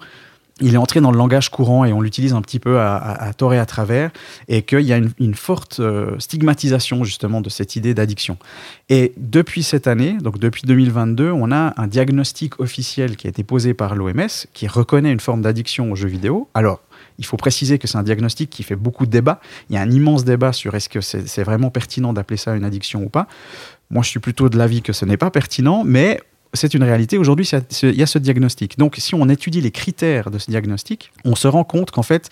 il 0.60 0.74
est 0.74 0.78
entré 0.78 1.00
dans 1.00 1.10
le 1.10 1.18
langage 1.18 1.50
courant 1.50 1.84
et 1.84 1.92
on 1.92 2.00
l'utilise 2.00 2.32
un 2.32 2.42
petit 2.42 2.58
peu 2.58 2.78
à, 2.80 2.96
à- 2.96 3.28
à 3.28 3.54
et 3.54 3.58
à 3.58 3.66
travers, 3.66 4.10
et 4.48 4.62
qu'il 4.62 4.80
y 4.80 4.92
a 4.92 4.96
une, 5.18 5.34
forte 5.34 5.80
euh, 5.80 6.18
stigmatisation 6.18 7.04
justement 7.04 7.40
de 7.40 7.48
cette 7.48 7.76
idée 7.76 7.94
d'addiction. 7.94 8.36
Et 8.88 9.12
depuis 9.16 9.62
cette 9.62 9.86
année, 9.86 10.18
donc 10.20 10.38
depuis 10.38 10.62
2022, 10.66 11.30
on 11.30 11.52
a 11.52 11.72
un 11.76 11.86
diagnostic 11.86 12.58
officiel 12.60 13.16
qui 13.16 13.26
a 13.26 13.30
été 13.30 13.44
posé 13.44 13.74
par 13.74 13.94
l'OMS 13.94 14.26
qui 14.52 14.66
reconnaît 14.66 15.12
une 15.12 15.20
forme 15.20 15.42
d'addiction 15.42 15.92
aux 15.92 15.96
jeux 15.96 16.08
vidéo. 16.08 16.48
Alors, 16.54 16.80
il 17.18 17.24
faut 17.24 17.36
préciser 17.36 17.78
que 17.78 17.86
c'est 17.86 17.98
un 17.98 18.02
diagnostic 18.02 18.50
qui 18.50 18.62
fait 18.62 18.76
beaucoup 18.76 19.06
de 19.06 19.10
débats. 19.10 19.40
Il 19.70 19.74
y 19.74 19.78
a 19.78 19.82
un 19.82 19.90
immense 19.90 20.24
débat 20.24 20.52
sur 20.52 20.74
est-ce 20.74 20.88
que 20.88 21.00
c'est 21.00 21.26
c'est 21.28 21.42
vraiment 21.42 21.70
pertinent 21.70 22.12
d'appeler 22.12 22.36
ça 22.36 22.54
une 22.54 22.64
addiction 22.64 23.02
ou 23.02 23.08
pas. 23.08 23.26
Moi, 23.90 24.02
je 24.02 24.10
suis 24.10 24.20
plutôt 24.20 24.48
de 24.48 24.58
l'avis 24.58 24.82
que 24.82 24.92
ce 24.92 25.04
n'est 25.04 25.16
pas 25.16 25.30
pertinent, 25.30 25.82
mais 25.84 26.20
c'est 26.54 26.74
une 26.74 26.82
réalité. 26.82 27.18
Aujourd'hui, 27.18 27.48
il 27.82 27.94
y 27.94 28.02
a 28.02 28.06
ce 28.06 28.18
diagnostic. 28.18 28.78
Donc, 28.78 28.96
si 28.98 29.14
on 29.14 29.28
étudie 29.28 29.60
les 29.60 29.70
critères 29.70 30.30
de 30.30 30.38
ce 30.38 30.50
diagnostic, 30.50 31.12
on 31.24 31.34
se 31.34 31.48
rend 31.48 31.64
compte 31.64 31.90
qu'en 31.90 32.02
fait, 32.02 32.30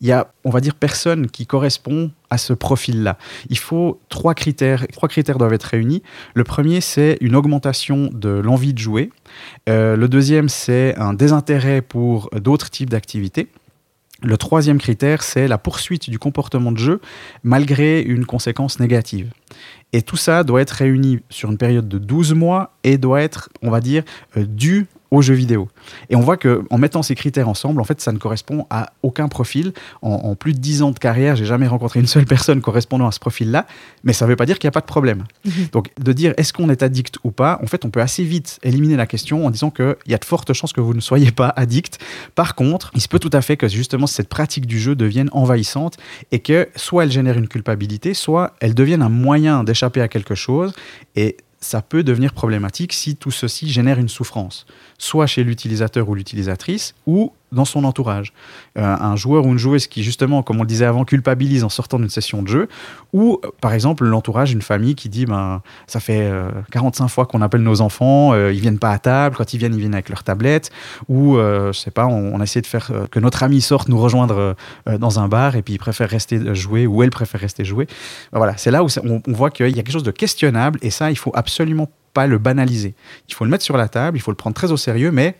il 0.00 0.06
y 0.06 0.12
a, 0.12 0.32
on 0.44 0.50
va 0.50 0.60
dire, 0.60 0.74
personne 0.74 1.26
qui 1.30 1.46
correspond 1.46 2.10
à 2.30 2.38
ce 2.38 2.54
profil-là. 2.54 3.18
Il 3.50 3.58
faut 3.58 4.00
trois 4.08 4.34
critères. 4.34 4.86
Trois 4.92 5.08
critères 5.08 5.36
doivent 5.36 5.52
être 5.52 5.64
réunis. 5.64 6.02
Le 6.34 6.44
premier, 6.44 6.80
c'est 6.80 7.18
une 7.20 7.36
augmentation 7.36 8.08
de 8.12 8.30
l'envie 8.30 8.72
de 8.72 8.78
jouer. 8.78 9.10
Euh, 9.68 9.96
le 9.96 10.08
deuxième, 10.08 10.48
c'est 10.48 10.96
un 10.96 11.12
désintérêt 11.12 11.82
pour 11.82 12.30
d'autres 12.30 12.70
types 12.70 12.88
d'activités. 12.88 13.48
Le 14.22 14.36
troisième 14.36 14.78
critère, 14.78 15.22
c'est 15.22 15.48
la 15.48 15.58
poursuite 15.58 16.10
du 16.10 16.18
comportement 16.18 16.72
de 16.72 16.78
jeu 16.78 17.00
malgré 17.42 18.02
une 18.02 18.26
conséquence 18.26 18.78
négative. 18.78 19.30
Et 19.92 20.02
tout 20.02 20.16
ça 20.16 20.44
doit 20.44 20.60
être 20.60 20.70
réuni 20.70 21.20
sur 21.30 21.50
une 21.50 21.58
période 21.58 21.88
de 21.88 21.98
12 21.98 22.34
mois 22.34 22.72
et 22.84 22.98
doit 22.98 23.22
être, 23.22 23.48
on 23.62 23.70
va 23.70 23.80
dire, 23.80 24.04
euh, 24.36 24.44
dû 24.46 24.86
aux 25.10 25.22
jeux 25.22 25.34
vidéo. 25.34 25.68
Et 26.08 26.16
on 26.16 26.20
voit 26.20 26.36
que 26.36 26.62
en 26.70 26.78
mettant 26.78 27.02
ces 27.02 27.14
critères 27.14 27.48
ensemble, 27.48 27.80
en 27.80 27.84
fait, 27.84 28.00
ça 28.00 28.12
ne 28.12 28.18
correspond 28.18 28.66
à 28.70 28.92
aucun 29.02 29.28
profil. 29.28 29.72
En, 30.02 30.10
en 30.10 30.34
plus 30.34 30.54
de 30.54 30.58
10 30.58 30.82
ans 30.82 30.90
de 30.90 30.98
carrière, 30.98 31.36
j'ai 31.36 31.44
jamais 31.44 31.66
rencontré 31.66 32.00
une 32.00 32.06
seule 32.06 32.26
personne 32.26 32.60
correspondant 32.60 33.06
à 33.06 33.12
ce 33.12 33.20
profil-là, 33.20 33.66
mais 34.04 34.12
ça 34.12 34.24
ne 34.24 34.30
veut 34.30 34.36
pas 34.36 34.46
dire 34.46 34.58
qu'il 34.58 34.66
n'y 34.66 34.72
a 34.72 34.72
pas 34.72 34.80
de 34.80 34.86
problème. 34.86 35.24
Donc, 35.72 35.90
de 35.98 36.12
dire 36.12 36.34
est-ce 36.36 36.52
qu'on 36.52 36.70
est 36.70 36.82
addict 36.82 37.16
ou 37.24 37.30
pas, 37.30 37.58
en 37.62 37.66
fait, 37.66 37.84
on 37.84 37.90
peut 37.90 38.00
assez 38.00 38.24
vite 38.24 38.58
éliminer 38.62 38.96
la 38.96 39.06
question 39.06 39.46
en 39.46 39.50
disant 39.50 39.70
qu'il 39.70 39.96
y 40.06 40.14
a 40.14 40.18
de 40.18 40.24
fortes 40.24 40.52
chances 40.52 40.72
que 40.72 40.80
vous 40.80 40.94
ne 40.94 41.00
soyez 41.00 41.32
pas 41.32 41.52
addict. 41.56 41.98
Par 42.34 42.54
contre, 42.54 42.90
il 42.94 43.00
se 43.00 43.08
peut 43.08 43.18
tout 43.18 43.30
à 43.32 43.42
fait 43.42 43.56
que 43.56 43.68
justement 43.68 44.06
cette 44.06 44.28
pratique 44.28 44.66
du 44.66 44.78
jeu 44.78 44.94
devienne 44.94 45.30
envahissante 45.32 45.96
et 46.32 46.38
que 46.38 46.68
soit 46.76 47.04
elle 47.04 47.12
génère 47.12 47.36
une 47.38 47.48
culpabilité, 47.48 48.14
soit 48.14 48.54
elle 48.60 48.74
devienne 48.74 49.02
un 49.02 49.08
moyen 49.08 49.64
d'échapper 49.64 50.00
à 50.00 50.08
quelque 50.08 50.34
chose 50.34 50.72
et 51.16 51.36
ça 51.60 51.82
peut 51.82 52.02
devenir 52.02 52.32
problématique 52.32 52.92
si 52.92 53.16
tout 53.16 53.30
ceci 53.30 53.68
génère 53.70 53.98
une 53.98 54.08
souffrance, 54.08 54.66
soit 54.98 55.26
chez 55.26 55.44
l'utilisateur 55.44 56.08
ou 56.08 56.14
l'utilisatrice, 56.14 56.94
ou 57.06 57.32
dans 57.52 57.64
son 57.64 57.84
entourage. 57.84 58.32
Euh, 58.78 58.82
un 58.82 59.16
joueur 59.16 59.46
ou 59.46 59.48
une 59.50 59.58
joueuse 59.58 59.86
qui, 59.86 60.02
justement, 60.02 60.42
comme 60.42 60.58
on 60.58 60.62
le 60.62 60.68
disait 60.68 60.84
avant, 60.84 61.04
culpabilise 61.04 61.64
en 61.64 61.68
sortant 61.68 61.98
d'une 61.98 62.08
session 62.08 62.42
de 62.42 62.48
jeu, 62.48 62.68
ou 63.12 63.40
euh, 63.44 63.48
par 63.60 63.72
exemple 63.72 64.04
l'entourage, 64.04 64.52
une 64.52 64.62
famille 64.62 64.94
qui 64.94 65.08
dit 65.08 65.26
ben, 65.26 65.62
ça 65.86 66.00
fait 66.00 66.22
euh, 66.22 66.50
45 66.70 67.08
fois 67.08 67.26
qu'on 67.26 67.42
appelle 67.42 67.62
nos 67.62 67.80
enfants, 67.80 68.32
euh, 68.32 68.52
ils 68.52 68.60
viennent 68.60 68.78
pas 68.78 68.90
à 68.90 68.98
table, 68.98 69.36
quand 69.36 69.52
ils 69.52 69.58
viennent, 69.58 69.74
ils 69.74 69.80
viennent 69.80 69.94
avec 69.94 70.08
leur 70.08 70.22
tablette, 70.22 70.70
ou 71.08 71.36
euh, 71.36 71.72
je 71.72 71.78
sais 71.78 71.90
pas, 71.90 72.06
on, 72.06 72.34
on 72.34 72.42
essaie 72.42 72.60
de 72.60 72.66
faire 72.66 72.90
que 73.10 73.18
notre 73.18 73.42
ami 73.42 73.60
sorte 73.60 73.88
nous 73.88 73.98
rejoindre 73.98 74.54
dans 74.98 75.20
un 75.20 75.28
bar 75.28 75.56
et 75.56 75.62
puis 75.62 75.74
il 75.74 75.78
préfère 75.78 76.08
rester 76.08 76.54
jouer, 76.54 76.86
ou 76.86 77.02
elle 77.02 77.10
préfère 77.10 77.40
rester 77.40 77.64
jouer. 77.64 77.86
Ben 78.32 78.38
voilà, 78.38 78.56
c'est 78.56 78.70
là 78.70 78.84
où 78.84 78.88
on, 79.04 79.22
on 79.26 79.32
voit 79.32 79.50
qu'il 79.50 79.68
y 79.68 79.80
a 79.80 79.82
quelque 79.82 79.92
chose 79.92 80.02
de 80.02 80.10
questionnable 80.10 80.78
et 80.82 80.90
ça, 80.90 81.10
il 81.10 81.16
faut 81.16 81.32
absolument 81.34 81.88
pas 82.12 82.26
le 82.26 82.38
banaliser. 82.38 82.94
Il 83.28 83.34
faut 83.34 83.44
le 83.44 83.50
mettre 83.50 83.64
sur 83.64 83.76
la 83.76 83.88
table, 83.88 84.16
il 84.16 84.20
faut 84.20 84.30
le 84.30 84.36
prendre 84.36 84.54
très 84.54 84.72
au 84.72 84.76
sérieux, 84.76 85.10
mais 85.10 85.36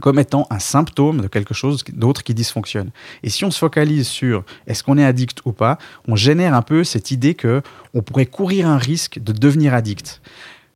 comme 0.00 0.18
étant 0.18 0.46
un 0.50 0.58
symptôme 0.58 1.20
de 1.20 1.28
quelque 1.28 1.54
chose 1.54 1.84
d'autre 1.92 2.22
qui 2.22 2.34
dysfonctionne. 2.34 2.90
Et 3.22 3.30
si 3.30 3.44
on 3.44 3.50
se 3.50 3.58
focalise 3.58 4.06
sur 4.06 4.44
est-ce 4.66 4.82
qu'on 4.82 4.98
est 4.98 5.04
addict 5.04 5.40
ou 5.44 5.52
pas, 5.52 5.78
on 6.08 6.16
génère 6.16 6.54
un 6.54 6.62
peu 6.62 6.84
cette 6.84 7.10
idée 7.10 7.34
que 7.34 7.62
on 7.94 8.02
pourrait 8.02 8.26
courir 8.26 8.68
un 8.68 8.78
risque 8.78 9.18
de 9.18 9.32
devenir 9.32 9.74
addict. 9.74 10.20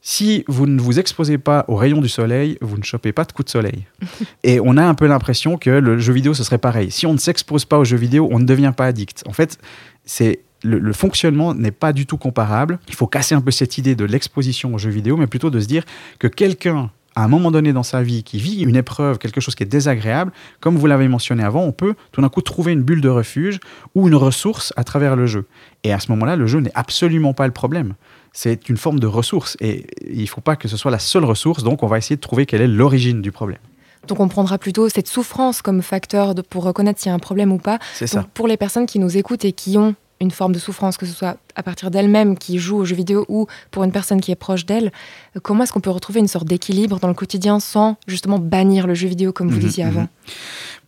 Si 0.01 0.45
vous 0.47 0.67
ne 0.67 0.81
vous 0.81 0.99
exposez 0.99 1.39
pas 1.39 1.65
aux 1.69 1.77
rayons 1.77 2.01
du 2.01 2.09
soleil, 2.09 2.57
vous 2.61 2.79
ne 2.79 2.85
chopez 2.85 3.13
pas 3.13 3.25
de 3.25 3.33
coups 3.33 3.47
de 3.47 3.51
soleil. 3.51 3.87
Et 4.45 4.61
on 4.61 4.77
a 4.77 4.85
un 4.85 4.95
peu 4.95 5.07
l'impression 5.07 5.59
que 5.59 5.71
le 5.71 5.99
jeu 5.99 6.13
vidéo, 6.13 6.35
ce 6.35 6.45
serait 6.45 6.59
pareil. 6.59 6.91
Si 6.91 7.05
on 7.07 7.13
ne 7.13 7.19
s'expose 7.19 7.65
pas 7.65 7.79
aux 7.79 7.85
jeux 7.85 7.97
vidéo, 7.97 8.29
on 8.31 8.39
ne 8.39 8.45
devient 8.45 8.73
pas 8.75 8.87
addict. 8.87 9.25
En 9.27 9.33
fait, 9.33 9.59
c'est 10.05 10.41
le, 10.63 10.79
le 10.79 10.93
fonctionnement 10.93 11.55
n'est 11.55 11.73
pas 11.73 11.93
du 11.93 12.07
tout 12.07 12.17
comparable. 12.17 12.79
Il 12.89 12.95
faut 12.95 13.07
casser 13.07 13.35
un 13.35 13.41
peu 13.41 13.51
cette 13.51 13.77
idée 13.77 13.97
de 13.97 14.05
l'exposition 14.05 14.73
aux 14.75 14.79
jeux 14.79 14.91
vidéo, 14.91 15.17
mais 15.17 15.27
plutôt 15.27 15.51
de 15.51 15.61
se 15.61 15.67
dire 15.67 15.85
que 16.19 16.29
quelqu'un 16.29 16.91
à 17.19 17.25
un 17.25 17.29
moment 17.29 17.51
donné 17.51 17.73
dans 17.73 17.83
sa 17.83 18.01
vie 18.01 18.23
qui 18.23 18.39
vit 18.39 18.63
une 18.63 18.77
épreuve, 18.77 19.19
quelque 19.19 19.41
chose 19.41 19.57
qui 19.57 19.65
est 19.65 19.67
désagréable, 19.67 20.31
comme 20.61 20.77
vous 20.77 20.87
l'avez 20.87 21.09
mentionné 21.09 21.43
avant, 21.43 21.65
on 21.65 21.73
peut 21.73 21.95
tout 22.13 22.21
d'un 22.21 22.29
coup 22.29 22.43
trouver 22.43 22.73
une 22.73 22.83
bulle 22.83 23.01
de 23.01 23.09
refuge 23.09 23.59
ou 23.97 24.07
une 24.07 24.15
ressource 24.15 24.73
à 24.77 24.85
travers 24.85 25.17
le 25.17 25.27
jeu. 25.27 25.47
Et 25.83 25.93
à 25.93 25.99
ce 25.99 26.13
moment-là, 26.13 26.37
le 26.37 26.47
jeu 26.47 26.61
n'est 26.61 26.71
absolument 26.77 27.35
pas 27.35 27.47
le 27.49 27.53
problème. 27.53 27.95
C'est 28.33 28.69
une 28.69 28.77
forme 28.77 29.01
de 29.01 29.09
ressource 29.09 29.57
et 29.61 29.87
il 30.09 30.21
ne 30.23 30.27
faut 30.27 30.41
pas 30.41 30.55
que 30.55 30.69
ce 30.69 30.77
soit 30.77 30.93
la 30.93 31.01
seule 31.01 31.25
ressource, 31.25 31.65
donc 31.65 31.83
on 31.83 31.89
va 31.89 31.99
essayer 31.99 32.15
de 32.15 32.21
trouver 32.21 32.47
quelle 32.47 32.61
est 32.61 32.69
l'origine 32.69 33.21
du 33.21 33.33
problème. 33.33 33.59
Donc 34.07 34.21
on 34.21 34.29
prendra 34.29 34.57
plutôt 34.59 34.89
cette 34.89 35.09
souffrance 35.09 35.61
comme 35.61 35.83
facteur 35.83 36.37
de- 36.37 36.43
pour 36.43 36.63
reconnaître 36.63 37.01
s'il 37.01 37.09
y 37.09 37.13
a 37.13 37.17
un 37.17 37.19
problème 37.19 37.51
ou 37.51 37.59
pas. 37.59 37.81
C'est 37.95 38.07
ça. 38.07 38.25
Pour 38.33 38.47
les 38.47 38.57
personnes 38.57 38.87
qui 38.87 39.01
nous 39.01 39.17
écoutent 39.17 39.45
et 39.45 39.51
qui 39.53 39.77
ont 39.77 39.97
une 40.21 40.31
forme 40.31 40.53
de 40.53 40.59
souffrance, 40.61 40.97
que 40.97 41.07
ce 41.07 41.13
soit 41.15 41.37
à 41.55 41.63
partir 41.63 41.91
d'elles-mêmes 41.91 42.37
qui 42.39 42.59
jouent 42.59 42.79
aux 42.79 42.85
jeux 42.85 42.97
vidéo 42.97 43.25
ou 43.29 43.47
pour 43.71 43.85
une 43.85 43.93
personne 43.93 44.21
qui 44.21 44.31
est 44.31 44.37
proche 44.37 44.65
d'elles, 44.67 44.93
euh, 45.37 45.41
comment 45.43 45.65
est-ce 45.65 45.73
qu'on 45.73 45.81
peut 45.81 45.91
retrouver 45.91 46.21
une 46.21 46.29
sorte 46.29 46.47
d'équilibre 46.47 46.99
dans 47.01 47.09
le 47.09 47.15
quotidien 47.15 47.61
sans 47.61 47.97
justement 48.07 48.39
bannir 48.39 48.87
le 48.87 48.95
jeu 48.95 49.09
vidéo 49.09 49.33
comme 49.33 49.49
vous 49.49 49.57
Mhm, 49.57 49.61
disiez 49.63 49.85
avant? 49.85 50.03
mhm. 50.03 50.09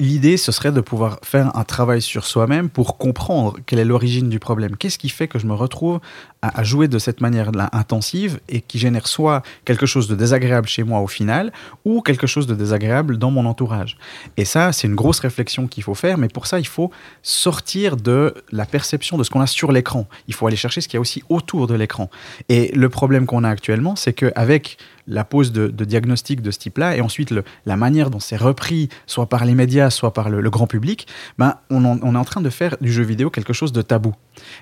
L'idée, 0.00 0.38
ce 0.38 0.50
serait 0.50 0.72
de 0.72 0.80
pouvoir 0.80 1.18
faire 1.22 1.54
un 1.56 1.64
travail 1.64 2.00
sur 2.00 2.24
soi-même 2.24 2.70
pour 2.70 2.96
comprendre 2.96 3.56
quelle 3.66 3.78
est 3.78 3.84
l'origine 3.84 4.30
du 4.30 4.38
problème. 4.38 4.76
Qu'est-ce 4.76 4.98
qui 4.98 5.10
fait 5.10 5.28
que 5.28 5.38
je 5.38 5.46
me 5.46 5.52
retrouve 5.52 6.00
à, 6.40 6.58
à 6.60 6.62
jouer 6.62 6.88
de 6.88 6.98
cette 6.98 7.20
manière-là 7.20 7.68
intensive 7.72 8.40
et 8.48 8.62
qui 8.62 8.78
génère 8.78 9.06
soit 9.06 9.42
quelque 9.66 9.84
chose 9.84 10.08
de 10.08 10.14
désagréable 10.14 10.68
chez 10.68 10.84
moi 10.84 11.00
au 11.00 11.06
final 11.06 11.52
ou 11.84 12.00
quelque 12.00 12.26
chose 12.26 12.46
de 12.46 12.54
désagréable 12.54 13.18
dans 13.18 13.30
mon 13.30 13.44
entourage? 13.44 13.98
Et 14.38 14.46
ça, 14.46 14.72
c'est 14.72 14.86
une 14.86 14.94
grosse 14.94 15.20
réflexion 15.20 15.66
qu'il 15.66 15.82
faut 15.82 15.94
faire, 15.94 16.16
mais 16.16 16.28
pour 16.28 16.46
ça, 16.46 16.58
il 16.58 16.66
faut 16.66 16.90
sortir 17.22 17.96
de 17.96 18.34
la 18.52 18.64
perception 18.64 19.18
de 19.18 19.24
ce 19.24 19.28
qu'on 19.30 19.40
a 19.42 19.46
sur 19.46 19.70
l'écran. 19.70 20.06
Il 20.28 20.34
faut 20.34 20.46
aller 20.46 20.56
chercher 20.60 20.80
ce 20.80 20.88
qu'il 20.88 20.96
y 20.96 20.98
a 20.98 21.00
aussi 21.00 21.22
autour 21.28 21.66
de 21.66 21.74
l'écran. 21.74 22.10
Et 22.48 22.70
le 22.74 22.88
problème 22.88 23.26
qu'on 23.26 23.44
a 23.44 23.48
actuellement, 23.48 23.96
c'est 23.96 24.12
qu'avec 24.12 24.78
la 25.06 25.24
pose 25.24 25.52
de, 25.52 25.68
diagnostic 25.84 26.42
de 26.42 26.50
ce 26.50 26.58
type-là, 26.58 26.96
et 26.96 27.00
ensuite 27.00 27.32
la 27.66 27.76
manière 27.76 28.10
dont 28.10 28.20
c'est 28.20 28.36
repris, 28.36 28.88
soit 29.06 29.28
par 29.28 29.44
les 29.44 29.54
médias, 29.54 29.90
soit 29.90 30.12
par 30.12 30.30
le, 30.30 30.50
grand 30.50 30.66
public, 30.66 31.06
ben, 31.38 31.54
on, 31.70 31.84
est 31.84 32.18
en 32.18 32.24
train 32.24 32.40
de 32.40 32.50
faire 32.50 32.76
du 32.80 32.92
jeu 32.92 33.02
vidéo 33.02 33.30
quelque 33.30 33.52
chose 33.52 33.72
de 33.72 33.82
tabou. 33.82 34.14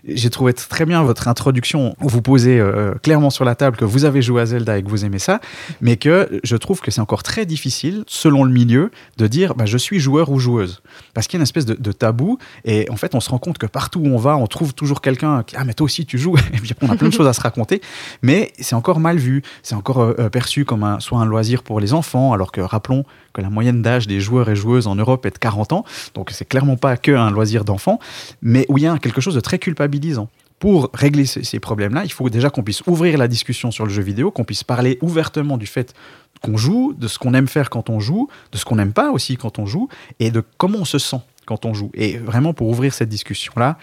J'ai 0.07 0.31
trouvé 0.31 0.53
très 0.53 0.85
bien 0.85 1.03
votre 1.03 1.29
introduction 1.29 1.95
où 2.03 2.09
vous 2.09 2.23
posez 2.23 2.59
euh, 2.59 2.95
clairement 3.03 3.31
sur 3.31 3.45
la 3.45 3.55
table 3.55 3.77
que 3.77 3.85
vous 3.85 4.05
avez 4.05 4.23
joué 4.23 4.43
à 4.43 4.47
Zelda 4.47 4.79
et 4.79 4.83
que 4.83 4.89
vous 4.89 5.05
aimez 5.05 5.19
ça, 5.19 5.41
mais 5.81 5.97
que 5.97 6.41
je 6.43 6.57
trouve 6.57 6.81
que 6.81 6.91
c'est 6.91 7.01
encore 7.01 7.23
très 7.23 7.47
difficile, 7.47 8.05
selon 8.07 8.45
le 8.45 8.53
milieu, 8.53 8.91
de 9.17 9.27
dire 9.27 9.55
bah, 9.55 9.67
je 9.67 9.79
suis 9.79 10.01
joueur 10.01 10.31
ou 10.31 10.39
joueuse. 10.39 10.83
Parce 11.15 11.27
qu'il 11.27 11.37
y 11.37 11.39
a 11.39 11.41
une 11.41 11.45
espèce 11.45 11.67
de, 11.67 11.75
de, 11.75 11.93
tabou 11.93 12.39
et 12.65 12.89
en 12.91 12.97
fait 12.97 13.15
on 13.15 13.21
se 13.21 13.31
rend 13.31 13.39
compte 13.39 13.59
que 13.59 13.67
partout 13.67 14.01
où 14.01 14.07
on 14.07 14.19
va, 14.19 14.37
on 14.37 14.47
trouve 14.47 14.75
toujours 14.75 15.01
quelqu'un 15.01 15.43
qui 15.43 15.57
Ah, 15.57 15.65
mais 15.65 15.75
toi 15.75 15.85
aussi 15.85 16.07
tu 16.07 16.19
joues, 16.19 16.37
et 16.53 16.59
puis 16.59 16.73
on 16.83 16.91
a 16.91 16.97
plein 16.97 17.09
de 17.09 17.15
choses 17.15 17.27
à 17.27 17.33
se 17.33 17.41
raconter, 17.41 17.81
mais 18.23 18.53
c'est 18.59 18.75
encore 18.75 19.01
mal 19.01 19.19
vu, 19.19 19.43
c'est 19.63 19.75
encore 19.75 20.01
euh, 20.01 20.29
perçu 20.39 20.65
comme 20.65 20.85
un, 20.85 21.01
soit 21.01 21.19
un 21.19 21.25
loisir 21.25 21.65
pour 21.65 21.81
les 21.81 21.95
enfants, 21.95 22.33
alors 22.33 22.53
que 22.53 22.61
rappelons 22.61 23.03
que 23.33 23.41
la 23.41 23.51
moyenne 23.51 23.83
d'âge 23.83 24.07
des 24.07 24.21
joueurs 24.21 24.49
et 24.49 24.55
joueuses 24.55 24.87
en 24.87 24.95
Europe 24.95 25.27
est 25.27 25.33
de 25.33 25.39
40 25.39 25.73
ans, 25.73 25.85
donc 26.15 26.31
c'est 26.31 26.45
clairement 26.45 26.77
pas 26.77 26.97
que 26.97 27.11
un 27.11 27.33
loisir 27.33 27.65
d'enfant, 27.65 27.99
mais 28.41 28.65
où 28.69 28.79
il 28.79 28.85
y 28.85 28.87
a 28.87 28.97
quelque 28.99 29.21
chose 29.21 29.35
de 29.35 29.41
très 29.41 29.59
culpabilisant 29.59 30.29
pour 30.61 30.91
régler 30.95 31.27
ces, 31.27 31.59
problèmes-là, 31.59 32.05
il 32.05 32.13
faut 32.13 32.31
déjà 32.31 32.51
qu'on 32.51 32.63
puisse 32.63 32.83
ouvrir 32.87 33.19
la 33.19 33.27
discussion 33.27 33.73
sur 33.73 33.85
le 33.85 33.91
jeu 33.91 34.03
vidéo, 34.03 34.31
qu'on 34.31 34.45
puisse 34.45 34.63
parler 34.63 34.97
ouvertement 35.01 35.59
du 35.59 35.67
fait 35.67 35.93
qu'on 36.41 36.57
joue, 36.57 36.95
de 36.97 37.09
ce 37.09 37.19
qu'on 37.19 37.35
aime 37.35 37.49
faire 37.49 37.69
quand 37.69 37.91
on 37.91 37.99
joue, 37.99 38.29
de 38.53 38.59
ce 38.59 38.65
qu'on 38.65 38.77
n'aime 38.77 38.93
pas 38.93 39.11
aussi 39.11 39.37
quand 39.37 39.59
on 39.59 39.67
joue, 39.67 39.89
et 40.21 40.31
de 40.31 40.43
comment 40.57 40.79
on 40.79 40.85
se 40.85 40.99
sent 40.99 41.21
quand 41.47 41.65
on 41.65 41.75
joue. 41.75 41.91
Et 41.95 42.19
vraiment, 42.19 42.55
pour 42.55 42.69
ouvrir 42.69 42.95
cette 42.95 43.09
discussion-là, 43.09 43.77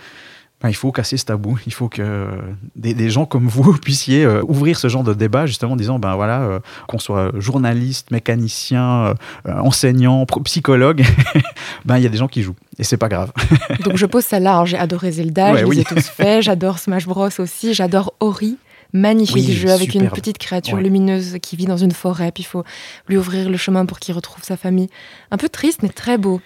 il 0.68 0.76
faut 0.76 0.92
casser 0.92 1.18
ce 1.18 1.26
tabou. 1.26 1.58
Il 1.66 1.74
faut 1.74 1.90
que 1.90 2.28
des, 2.76 3.10
gens 3.10 3.26
comme 3.26 3.48
vous 3.48 3.74
puissiez 3.82 4.26
euh, 4.26 4.42
ouvrir 4.48 4.78
ce 4.78 4.88
genre 4.88 5.04
de 5.04 5.14
débat, 5.14 5.46
justement, 5.46 5.74
en 5.74 5.76
disant, 5.76 6.00
ben 6.00 6.16
voilà, 6.16 6.42
euh, 6.42 6.60
qu'on 6.88 7.00
soit 7.00 7.32
journaliste, 7.38 8.12
mécanicien, 8.12 9.16
euh, 9.48 9.60
enseignant, 9.60 10.26
psychologue, 10.44 11.04
ben 11.86 11.98
il 11.98 12.04
y 12.04 12.06
a 12.06 12.10
des 12.10 12.18
gens 12.18 12.28
qui 12.28 12.42
jouent. 12.42 12.56
Et 12.78 12.84
c'est 12.84 12.98
pas 12.98 13.10
grave. 13.10 13.32
Donc 13.84 13.98
je 13.98 14.06
pose 14.06 14.26
ça 14.26 14.40
là. 14.40 14.64
J'ai 14.66 14.78
adoré 14.78 15.12
Zelda, 15.12 15.56
je 15.56 15.66
les 15.66 15.82
ai 15.82 15.84
tous 15.84 16.08
faits. 16.08 16.44
J'adore 16.44 16.80
Smash 16.80 17.06
Bros 17.06 17.30
aussi. 17.40 17.74
J'adore 17.74 18.14
Ori 18.20 18.58
magnifique 18.94 19.52
jeu 19.52 19.72
avec 19.72 19.94
une 19.94 20.10
petite 20.10 20.38
créature 20.38 20.78
lumineuse 20.78 21.38
qui 21.42 21.58
vit 21.58 21.66
dans 21.66 21.78
une 21.78 21.92
forêt. 21.92 22.32
Puis 22.32 22.44
il 22.44 22.48
faut 22.48 22.64
lui 23.08 23.18
ouvrir 23.18 23.50
le 23.50 23.58
chemin 23.58 23.86
pour 23.86 24.00
qu'il 24.00 24.16
retrouve 24.16 24.44
sa 24.44 24.56
famille. 24.56 24.90
Un 25.32 25.38
peu 25.38 25.50
triste, 25.50 25.84
mais 25.84 25.90
très 25.90 26.18
beau 26.18 26.40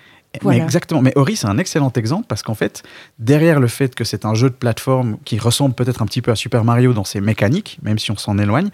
exactement. 0.51 1.01
Mais 1.01 1.13
Ori, 1.15 1.35
c'est 1.35 1.47
un 1.47 1.57
excellent 1.57 1.91
exemple 1.95 2.25
parce 2.27 2.43
qu'en 2.43 2.53
fait, 2.53 2.83
derrière 3.17 3.59
le 3.59 3.67
fait 3.67 3.95
que 3.95 4.03
c'est 4.03 4.25
un 4.25 4.33
jeu 4.33 4.49
de 4.49 4.55
plateforme 4.55 5.17
qui 5.25 5.39
ressemble 5.39 5.73
peut-être 5.75 6.01
un 6.01 6.05
petit 6.05 6.21
peu 6.21 6.31
à 6.31 6.35
Super 6.35 6.63
Mario 6.63 6.93
dans 6.93 7.03
ses 7.03 7.21
mécaniques, 7.21 7.79
même 7.81 7.99
si 7.99 8.11
on 8.11 8.17
s'en 8.17 8.37
éloigne, 8.37 8.69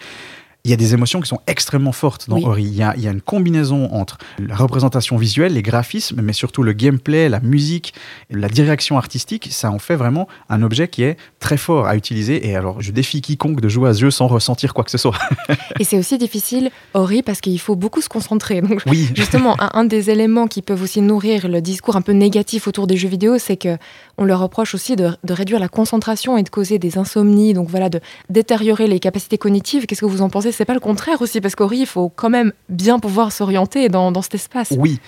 il 0.65 0.71
y 0.71 0.73
a 0.73 0.77
des 0.77 0.95
émotions 0.95 1.21
qui 1.21 1.29
sont 1.29 1.39
extrêmement 1.45 1.91
fortes 1.91 2.27
dans 2.27 2.41
Ori. 2.41 2.63
Il 2.63 2.73
y, 2.73 2.81
a, 2.81 2.95
une 2.95 3.21
combinaison 3.21 3.87
entre 3.93 4.17
la 4.39 4.55
représentation 4.55 5.15
visuelle, 5.15 5.53
les 5.53 5.61
graphismes, 5.61 6.21
mais 6.23 6.33
surtout 6.33 6.63
le 6.63 6.73
gameplay, 6.73 7.29
la 7.29 7.39
musique, 7.39 7.93
la 8.31 8.49
direction 8.49 8.97
artistique. 8.97 9.49
Ça 9.51 9.69
en 9.69 9.77
fait 9.77 9.95
vraiment 9.95 10.27
un 10.49 10.63
objet 10.63 10.87
qui 10.87 11.03
est 11.03 11.17
très 11.39 11.57
fort 11.57 11.85
à 11.85 11.95
utiliser. 11.95 12.47
Et 12.47 12.55
alors, 12.55 12.81
je 12.81 12.91
défie 12.91 13.21
quiconque 13.21 13.61
de 13.61 13.69
jouer 13.69 13.91
à 13.91 13.93
ce 13.93 13.99
jeu 13.99 14.11
sans 14.11 14.25
ressentir 14.25 14.73
quoi 14.73 14.83
que 14.83 14.89
ce 14.89 14.97
soit. 14.97 15.19
et 15.79 15.83
c'est 15.83 15.99
aussi 15.99 16.17
difficile, 16.17 16.71
Ori, 16.95 17.21
parce 17.21 17.41
qu'il 17.41 17.59
faut 17.59 17.75
beaucoup 17.75 18.01
se 18.01 18.09
concentrer. 18.09 18.61
Donc, 18.61 18.81
oui. 18.87 19.09
justement, 19.13 19.55
un, 19.59 19.85
des 19.85 20.09
éléments 20.09 20.47
qui 20.47 20.63
peuvent 20.63 20.81
aussi 20.81 21.01
nourrir 21.01 21.47
le 21.47 21.61
discours 21.61 21.95
un 21.95 22.01
peu 22.01 22.13
négatif 22.13 22.67
autour 22.67 22.87
des 22.87 22.97
jeux 22.97 23.07
vidéo, 23.07 23.37
c'est 23.37 23.57
que 23.57 23.77
on 24.17 24.25
leur 24.25 24.39
reproche 24.39 24.73
aussi 24.75 24.95
de, 24.95 25.11
réduire 25.27 25.59
la 25.59 25.67
concentration 25.67 26.37
et 26.37 26.43
de 26.43 26.49
causer 26.49 26.79
des 26.79 26.97
insomnies, 26.97 27.53
donc 27.53 27.69
voilà, 27.69 27.89
de 27.89 27.99
détériorer 28.29 28.87
les 28.87 28.99
capacités 28.99 29.37
cognitives. 29.37 29.85
Qu'est-ce 29.85 30.01
que 30.01 30.05
vous 30.05 30.21
en 30.21 30.29
pensez? 30.29 30.51
C'est 30.51 30.65
pas 30.65 30.73
le 30.73 30.79
contraire 30.79 31.21
aussi, 31.21 31.41
parce 31.41 31.55
qu'Ori, 31.55 31.79
il 31.79 31.85
faut 31.85 32.09
quand 32.09 32.29
même 32.29 32.53
bien 32.69 32.99
pouvoir 32.99 33.31
s'orienter 33.31 33.89
dans, 33.89 34.11
dans 34.11 34.21
cet 34.21 34.35
espace. 34.35 34.73
Oui. 34.77 34.99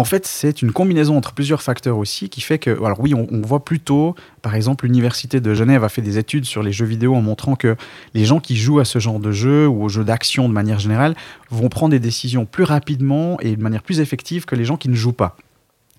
En 0.00 0.04
fait, 0.04 0.26
c'est 0.26 0.62
une 0.62 0.72
combinaison 0.72 1.18
entre 1.18 1.34
plusieurs 1.34 1.60
facteurs 1.60 1.98
aussi 1.98 2.30
qui 2.30 2.40
fait 2.40 2.58
que, 2.58 2.70
alors 2.70 3.00
oui, 3.00 3.12
on, 3.12 3.42
voit 3.42 3.62
plutôt, 3.66 4.14
par 4.40 4.54
exemple, 4.54 4.86
l'université 4.86 5.42
de 5.42 5.52
Genève 5.52 5.84
a 5.84 5.90
fait 5.90 6.00
des 6.00 6.16
études 6.16 6.46
sur 6.46 6.62
les 6.62 6.72
jeux 6.72 6.86
vidéo 6.86 7.14
en 7.14 7.20
montrant 7.20 7.54
que 7.54 7.76
les 8.14 8.24
gens 8.24 8.40
qui 8.40 8.56
jouent 8.56 8.80
à 8.80 8.86
ce 8.86 8.98
genre 8.98 9.20
de 9.20 9.30
jeu 9.30 9.68
ou 9.68 9.84
aux 9.84 9.90
jeux 9.90 10.04
d'action 10.04 10.48
de 10.48 10.54
manière 10.54 10.78
générale 10.78 11.14
vont 11.50 11.68
prendre 11.68 11.90
des 11.90 11.98
décisions 11.98 12.46
plus 12.46 12.64
rapidement 12.64 13.38
et 13.40 13.56
de 13.56 13.62
manière 13.62 13.82
plus 13.82 14.00
effective 14.00 14.46
que 14.46 14.54
les 14.54 14.64
gens 14.64 14.78
qui 14.78 14.88
ne 14.88 14.94
jouent 14.94 15.12
pas. 15.12 15.36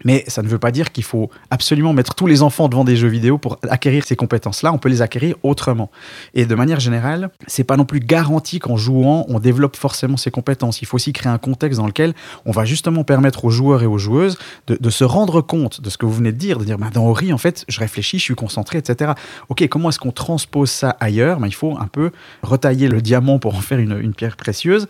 Mais 0.05 0.23
ça 0.27 0.41
ne 0.41 0.47
veut 0.47 0.59
pas 0.59 0.71
dire 0.71 0.91
qu'il 0.91 1.03
faut 1.03 1.29
absolument 1.49 1.93
mettre 1.93 2.15
tous 2.15 2.27
les 2.27 2.41
enfants 2.41 2.69
devant 2.69 2.83
des 2.83 2.95
jeux 2.95 3.07
vidéo 3.07 3.37
pour 3.37 3.57
acquérir 3.69 4.05
ces 4.05 4.15
compétences-là. 4.15 4.73
On 4.73 4.77
peut 4.77 4.89
les 4.89 5.01
acquérir 5.01 5.35
autrement. 5.43 5.91
Et 6.33 6.45
de 6.45 6.55
manière 6.55 6.79
générale, 6.79 7.29
c'est 7.47 7.63
pas 7.63 7.77
non 7.77 7.85
plus 7.85 7.99
garanti 7.99 8.59
qu'en 8.59 8.77
jouant, 8.77 9.25
on 9.29 9.39
développe 9.39 9.75
forcément 9.75 10.17
ces 10.17 10.31
compétences. 10.31 10.81
Il 10.81 10.85
faut 10.85 10.95
aussi 10.95 11.13
créer 11.13 11.31
un 11.31 11.37
contexte 11.37 11.79
dans 11.79 11.87
lequel 11.87 12.13
on 12.45 12.51
va 12.51 12.65
justement 12.65 13.03
permettre 13.03 13.45
aux 13.45 13.49
joueurs 13.49 13.83
et 13.83 13.85
aux 13.85 13.97
joueuses 13.97 14.37
de, 14.67 14.89
se 14.89 15.03
rendre 15.03 15.41
compte 15.41 15.81
de 15.81 15.89
ce 15.89 15.97
que 15.97 16.05
vous 16.05 16.13
venez 16.13 16.31
de 16.31 16.37
dire, 16.37 16.59
de 16.59 16.65
dire, 16.65 16.77
bah, 16.77 16.89
dans 16.93 17.05
Ori, 17.05 17.31
en 17.33 17.37
fait, 17.37 17.65
je 17.67 17.79
réfléchis, 17.79 18.19
je 18.19 18.23
suis 18.23 18.35
concentré, 18.35 18.77
etc. 18.77 19.13
Ok, 19.49 19.67
comment 19.69 19.89
est-ce 19.89 19.99
qu'on 19.99 20.11
transpose 20.11 20.69
ça 20.69 20.97
ailleurs? 20.99 21.39
Bah, 21.39 21.47
Il 21.47 21.55
faut 21.55 21.77
un 21.77 21.87
peu 21.87 22.11
retailler 22.43 22.87
le 22.87 23.01
diamant 23.01 23.39
pour 23.39 23.55
en 23.55 23.61
faire 23.61 23.79
une, 23.79 24.13
pierre 24.13 24.35
précieuse. 24.35 24.87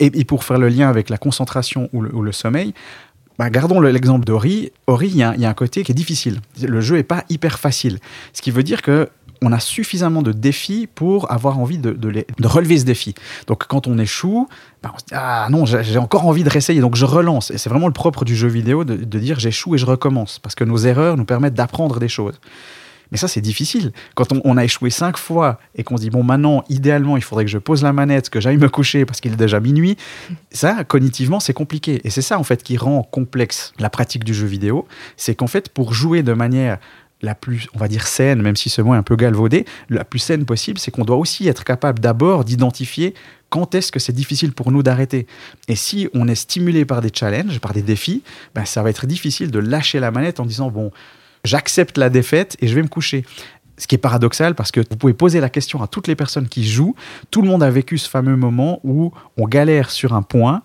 Et, 0.00 0.24
pour 0.24 0.42
faire 0.44 0.58
le 0.58 0.68
lien 0.68 0.88
avec 0.88 1.08
la 1.08 1.18
concentration 1.18 1.88
ou 1.92 2.02
le 2.02 2.32
sommeil, 2.32 2.74
bah, 3.38 3.50
gardons 3.50 3.80
l'exemple 3.80 4.24
d'Ori. 4.24 4.72
Ori, 4.86 5.08
il 5.08 5.16
y, 5.16 5.22
a 5.22 5.32
un 5.32 5.54
côté 5.54 5.84
qui 5.84 5.92
est 5.92 5.94
difficile. 5.94 6.40
Le 6.62 6.80
jeu 6.80 6.96
n'est 6.96 7.02
pas 7.02 7.24
hyper 7.28 7.58
facile. 7.58 7.98
Ce 8.32 8.42
qui 8.42 8.50
veut 8.50 8.62
dire 8.62 8.82
que 8.82 9.08
on 9.42 9.52
a 9.52 9.60
suffisamment 9.60 10.22
de 10.22 10.32
défis 10.32 10.88
pour 10.94 11.30
avoir 11.30 11.58
envie 11.58 11.76
de, 11.76 12.24
relever 12.42 12.78
ce 12.78 12.84
défi. 12.84 13.14
Donc 13.46 13.66
quand 13.66 13.86
on 13.86 13.98
échoue, 13.98 14.48
bah, 14.82 14.92
on 14.94 14.98
se 14.98 15.04
dit 15.04 15.14
Ah 15.14 15.48
non, 15.50 15.66
j'ai 15.66 15.98
encore 15.98 16.26
envie 16.26 16.42
de 16.42 16.48
réessayer, 16.48 16.80
donc 16.80 16.96
je 16.96 17.04
relance. 17.04 17.50
Et 17.50 17.58
c'est 17.58 17.68
vraiment 17.68 17.88
le 17.88 17.92
propre 17.92 18.24
du 18.24 18.34
jeu 18.34 18.48
vidéo 18.48 18.84
de 18.84 19.18
dire 19.18 19.38
j'échoue 19.38 19.74
et 19.74 19.78
je 19.78 19.86
recommence. 19.86 20.38
Parce 20.38 20.54
que 20.54 20.64
nos 20.64 20.78
erreurs 20.78 21.16
nous 21.16 21.26
permettent 21.26 21.54
d'apprendre 21.54 22.00
des 22.00 22.08
choses. 22.08 22.40
Mais 23.10 23.18
ça, 23.18 23.28
c'est 23.28 23.40
difficile. 23.40 23.92
Quand 24.14 24.32
on, 24.44 24.56
a 24.56 24.64
échoué 24.64 24.90
cinq 24.90 25.16
fois 25.16 25.58
et 25.74 25.84
qu'on 25.84 25.96
se 25.96 26.02
dit, 26.02 26.10
bon, 26.10 26.22
maintenant, 26.22 26.64
idéalement, 26.68 27.16
il 27.16 27.22
faudrait 27.22 27.44
que 27.44 27.50
je 27.50 27.58
pose 27.58 27.82
la 27.82 27.92
manette, 27.92 28.30
que 28.30 28.40
j'aille 28.40 28.56
me 28.56 28.68
coucher 28.68 29.04
parce 29.04 29.20
qu'il 29.20 29.32
est 29.32 29.36
déjà 29.36 29.60
minuit, 29.60 29.96
ça, 30.50 30.84
cognitivement, 30.84 31.40
c'est 31.40 31.52
compliqué. 31.52 32.00
Et 32.04 32.10
c'est 32.10 32.22
ça, 32.22 32.38
en 32.38 32.44
fait, 32.44 32.62
qui 32.62 32.76
rend 32.76 33.02
complexe 33.02 33.72
la 33.78 33.90
pratique 33.90 34.24
du 34.24 34.34
jeu 34.34 34.46
vidéo. 34.46 34.86
C'est 35.16 35.34
qu'en 35.34 35.46
fait, 35.46 35.68
pour 35.68 35.94
jouer 35.94 36.22
de 36.22 36.32
manière 36.32 36.78
la 37.22 37.34
plus, 37.34 37.66
on 37.74 37.78
va 37.78 37.88
dire, 37.88 38.06
saine, 38.06 38.42
même 38.42 38.56
si 38.56 38.68
ce 38.68 38.82
mot 38.82 38.94
est 38.94 38.98
un 38.98 39.02
peu 39.02 39.16
galvaudé, 39.16 39.64
la 39.88 40.04
plus 40.04 40.18
saine 40.18 40.44
possible, 40.44 40.78
c'est 40.78 40.90
qu'on 40.90 41.04
doit 41.04 41.16
aussi 41.16 41.48
être 41.48 41.64
capable 41.64 41.98
d'abord 41.98 42.44
d'identifier 42.44 43.14
quand 43.48 43.74
est-ce 43.74 43.92
que 43.92 43.98
c'est 43.98 44.12
difficile 44.12 44.52
pour 44.52 44.70
nous 44.70 44.82
d'arrêter. 44.82 45.26
Et 45.68 45.76
si 45.76 46.08
on 46.14 46.28
est 46.28 46.34
stimulé 46.34 46.84
par 46.84 47.00
des 47.00 47.10
challenges, 47.12 47.58
par 47.60 47.72
des 47.72 47.82
défis, 47.82 48.22
ben 48.54 48.64
ça 48.64 48.82
va 48.82 48.90
être 48.90 49.06
difficile 49.06 49.50
de 49.50 49.58
lâcher 49.58 50.00
la 50.00 50.10
manette 50.10 50.40
en 50.40 50.46
disant, 50.46 50.70
bon, 50.70 50.90
j'accepte 51.46 51.96
la 51.98 52.10
défaite 52.10 52.56
et 52.60 52.68
je 52.68 52.74
vais 52.74 52.82
me 52.82 52.88
coucher. 52.88 53.24
Ce 53.78 53.86
qui 53.86 53.94
est 53.94 53.98
paradoxal 53.98 54.54
parce 54.54 54.72
que 54.72 54.80
vous 54.80 54.96
pouvez 54.96 55.12
poser 55.12 55.38
la 55.38 55.50
question 55.50 55.82
à 55.82 55.86
toutes 55.86 56.08
les 56.08 56.16
personnes 56.16 56.48
qui 56.48 56.66
jouent. 56.66 56.94
Tout 57.30 57.42
le 57.42 57.48
monde 57.48 57.62
a 57.62 57.70
vécu 57.70 57.98
ce 57.98 58.08
fameux 58.08 58.36
moment 58.36 58.80
où 58.84 59.12
on 59.36 59.46
galère 59.46 59.90
sur 59.90 60.14
un 60.14 60.22
point, 60.22 60.62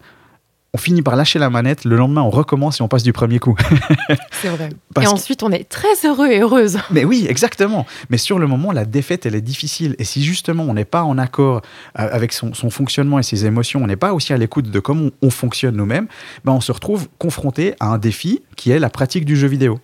on 0.74 0.78
finit 0.78 1.02
par 1.02 1.18
lâcher 1.18 1.38
la 1.38 1.50
manette, 1.50 1.84
le 1.84 1.98
lendemain 1.98 2.22
on 2.22 2.30
recommence 2.30 2.80
et 2.80 2.84
on 2.84 2.88
passe 2.88 3.04
du 3.04 3.12
premier 3.12 3.40
coup. 3.40 3.58
C'est 4.32 4.48
vrai. 4.48 4.70
et 5.02 5.08
ensuite 5.08 5.44
on 5.44 5.52
est 5.52 5.68
très 5.68 6.06
heureux 6.06 6.30
et 6.30 6.40
heureuse. 6.40 6.78
Mais 6.92 7.04
oui, 7.04 7.26
exactement. 7.28 7.86
Mais 8.10 8.18
sur 8.18 8.40
le 8.40 8.48
moment, 8.48 8.72
la 8.72 8.86
défaite, 8.86 9.26
elle 9.26 9.36
est 9.36 9.42
difficile. 9.42 9.96
Et 10.00 10.06
si 10.06 10.24
justement 10.24 10.64
on 10.64 10.74
n'est 10.74 10.86
pas 10.86 11.04
en 11.04 11.18
accord 11.18 11.58
euh, 12.00 12.08
avec 12.12 12.32
son, 12.32 12.54
fonctionnement 12.70 13.20
et 13.20 13.24
ses 13.24 13.46
émotions, 13.46 13.84
on 13.84 13.88
n'est 13.88 13.98
pas 13.98 14.14
aussi 14.14 14.32
à 14.32 14.38
l'écoute 14.38 14.72
de 14.72 14.80
comment 14.80 15.10
on, 15.22 15.30
fonctionne 15.30 15.76
nous-mêmes, 15.76 16.08
ben 16.46 16.54
on 16.54 16.62
se 16.62 16.72
retrouve 16.72 17.10
confronté 17.18 17.74
à 17.80 17.88
un 17.88 17.98
défi 17.98 18.42
qui 18.56 18.72
est 18.72 18.80
la 18.80 18.90
pratique 18.90 19.26
du 19.26 19.36
jeu 19.36 19.48
vidéo. 19.48 19.80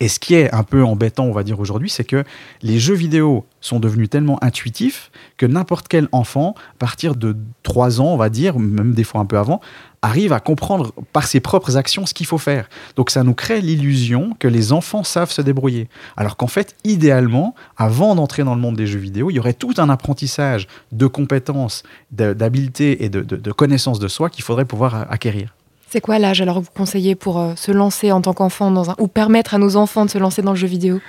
Et 0.00 0.08
ce 0.08 0.18
qui 0.18 0.34
est 0.34 0.52
un 0.54 0.62
peu 0.62 0.82
embêtant, 0.82 1.24
on 1.24 1.32
va 1.32 1.42
dire 1.42 1.60
aujourd'hui, 1.60 1.90
c'est 1.90 2.04
que 2.04 2.24
les 2.62 2.78
jeux 2.78 2.94
vidéo 2.94 3.44
sont 3.60 3.80
devenus 3.80 4.08
tellement 4.08 4.42
intuitifs 4.42 5.10
que 5.36 5.44
n'importe 5.44 5.88
quel 5.88 6.08
enfant, 6.10 6.54
à 6.56 6.78
partir 6.78 7.14
de 7.14 7.36
3 7.64 8.00
ans, 8.00 8.06
on 8.06 8.16
va 8.16 8.30
dire, 8.30 8.58
même 8.58 8.94
des 8.94 9.04
fois 9.04 9.20
un 9.20 9.26
peu 9.26 9.36
avant, 9.36 9.60
arrive 10.00 10.32
à 10.32 10.40
comprendre 10.40 10.94
par 11.12 11.26
ses 11.26 11.40
propres 11.40 11.76
actions 11.76 12.06
ce 12.06 12.14
qu'il 12.14 12.24
faut 12.24 12.38
faire. 12.38 12.70
Donc 12.96 13.10
ça 13.10 13.22
nous 13.22 13.34
crée 13.34 13.60
l'illusion 13.60 14.34
que 14.38 14.48
les 14.48 14.72
enfants 14.72 15.04
savent 15.04 15.30
se 15.30 15.42
débrouiller. 15.42 15.90
Alors 16.16 16.38
qu'en 16.38 16.46
fait, 16.46 16.74
idéalement, 16.84 17.54
avant 17.76 18.14
d'entrer 18.14 18.42
dans 18.42 18.54
le 18.54 18.60
monde 18.62 18.76
des 18.76 18.86
jeux 18.86 18.98
vidéo, 18.98 19.30
il 19.30 19.34
y 19.34 19.38
aurait 19.38 19.52
tout 19.52 19.74
un 19.76 19.90
apprentissage 19.90 20.66
de 20.92 21.06
compétences, 21.06 21.82
d'habiletés 22.10 23.04
et 23.04 23.10
de, 23.10 23.20
de 23.20 23.52
connaissances 23.52 23.98
de 23.98 24.08
soi 24.08 24.30
qu'il 24.30 24.44
faudrait 24.44 24.64
pouvoir 24.64 25.06
acquérir. 25.12 25.54
C'est 25.90 26.00
quoi 26.00 26.20
l'âge 26.20 26.40
alors 26.40 26.60
que 26.60 26.60
vous 26.60 26.70
conseillez 26.72 27.16
pour 27.16 27.40
euh, 27.40 27.54
se 27.56 27.72
lancer 27.72 28.12
en 28.12 28.20
tant 28.20 28.32
qu'enfant 28.32 28.70
dans 28.70 28.90
un 28.90 28.94
ou 28.98 29.08
permettre 29.08 29.54
à 29.54 29.58
nos 29.58 29.74
enfants 29.74 30.04
de 30.04 30.10
se 30.10 30.18
lancer 30.18 30.40
dans 30.40 30.52
le 30.52 30.56
jeu 30.56 30.68
vidéo? 30.68 31.00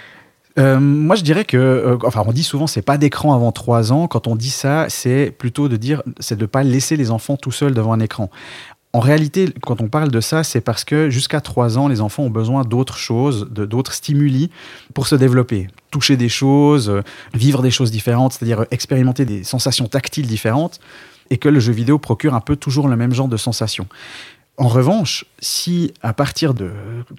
Euh, 0.57 0.79
moi, 0.79 1.15
je 1.15 1.21
dirais 1.21 1.45
que, 1.45 1.55
euh, 1.55 1.97
enfin, 2.03 2.23
on 2.25 2.31
dit 2.31 2.43
souvent, 2.43 2.65
c'est 2.65 2.81
pas 2.81 2.97
d'écran 2.97 3.35
avant 3.35 3.51
3 3.51 3.93
ans. 3.93 4.07
Quand 4.07 4.25
on 4.25 4.35
dit 4.35 4.50
ça, 4.50 4.88
c'est 4.89 5.29
plutôt 5.29 5.69
de 5.69 5.77
dire, 5.77 6.01
c'est 6.19 6.35
de 6.35 6.47
pas 6.47 6.63
laisser 6.63 6.97
les 6.97 7.11
enfants 7.11 7.38
tout 7.38 7.51
seuls 7.51 7.75
devant 7.75 7.93
un 7.93 8.00
écran. 8.00 8.31
En 8.91 9.00
réalité, 9.00 9.53
quand 9.61 9.81
on 9.81 9.88
parle 9.88 10.09
de 10.09 10.19
ça, 10.19 10.43
c'est 10.43 10.61
parce 10.61 10.83
que 10.83 11.11
jusqu'à 11.11 11.41
3 11.41 11.77
ans, 11.77 11.88
les 11.88 12.01
enfants 12.01 12.23
ont 12.23 12.31
besoin 12.31 12.63
d'autres 12.63 12.97
choses, 12.97 13.50
de 13.51 13.65
d'autres 13.65 13.93
stimuli 13.93 14.50
pour 14.95 15.05
se 15.05 15.13
développer. 15.13 15.67
Toucher 15.91 16.17
des 16.17 16.27
choses, 16.27 16.91
vivre 17.35 17.61
des 17.61 17.71
choses 17.71 17.91
différentes, 17.91 18.33
c'est-à-dire 18.33 18.65
expérimenter 18.71 19.25
des 19.25 19.43
sensations 19.43 19.88
tactiles 19.88 20.25
différentes, 20.25 20.79
et 21.29 21.38
que 21.38 21.47
le 21.47 21.59
jeu 21.59 21.71
vidéo 21.71 22.00
procure 22.00 22.33
un 22.33 22.41
peu 22.41 22.55
toujours 22.55 22.88
le 22.89 22.95
même 22.97 23.13
genre 23.13 23.29
de 23.29 23.38
sensations 23.38 23.88
En 24.58 24.67
revanche, 24.67 25.25
si 25.39 25.93
à 26.03 26.13
partir 26.13 26.53
de 26.53 26.72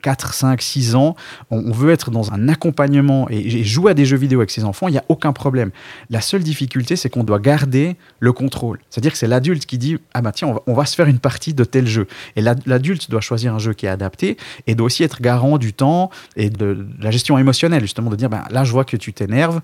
4, 0.03 0.35
5, 0.35 0.62
6 0.62 0.95
ans, 0.95 1.17
on, 1.51 1.73
veut 1.73 1.91
être 1.91 2.11
dans 2.11 2.31
un 2.33 2.49
accompagnement 2.49 3.27
et, 3.31 3.65
jouer 3.65 3.91
à 3.91 3.95
des 3.95 4.05
jeux 4.05 4.19
vidéo 4.19 4.41
avec 4.41 4.51
ses 4.51 4.65
enfants, 4.65 4.87
il 4.87 4.93
n'y 4.93 4.99
a 4.99 5.05
aucun 5.09 5.33
problème. 5.33 5.71
La 6.11 6.21
seule 6.21 6.43
difficulté, 6.43 6.95
c'est 6.95 7.09
qu'on 7.09 7.25
doit 7.25 7.41
garder 7.41 7.97
le 8.21 8.33
contrôle. 8.33 8.79
C'est-à-dire 8.91 9.12
que 9.12 9.19
c'est 9.19 9.27
l'adulte 9.27 9.67
qui 9.67 9.79
dit 9.79 9.99
Ah 10.15 10.21
bah 10.21 10.31
tiens, 10.31 10.55
on 10.67 10.75
va, 10.75 10.85
se 10.85 10.95
faire 10.95 11.07
une 11.07 11.19
partie 11.19 11.55
de 11.55 11.65
tel 11.65 11.87
jeu. 11.87 12.07
Et 12.37 12.43
l'adulte 12.43 13.11
doit 13.11 13.23
choisir 13.23 13.55
un 13.55 13.59
jeu 13.59 13.73
qui 13.73 13.87
est 13.87 13.91
adapté 13.91 14.37
et 14.67 14.75
doit 14.75 14.87
aussi 14.87 15.03
être 15.03 15.21
garant 15.21 15.59
du 15.59 15.73
temps 15.73 16.11
et 16.37 16.51
de, 16.51 16.87
la 17.01 17.11
gestion 17.11 17.39
émotionnelle, 17.39 17.83
justement, 17.83 18.11
de 18.11 18.17
dire 18.17 18.29
bah, 18.29 18.45
Là, 18.51 18.62
je 18.62 18.73
vois 18.73 18.85
que 18.85 18.97
tu 18.97 19.12
t'énerves 19.12 19.61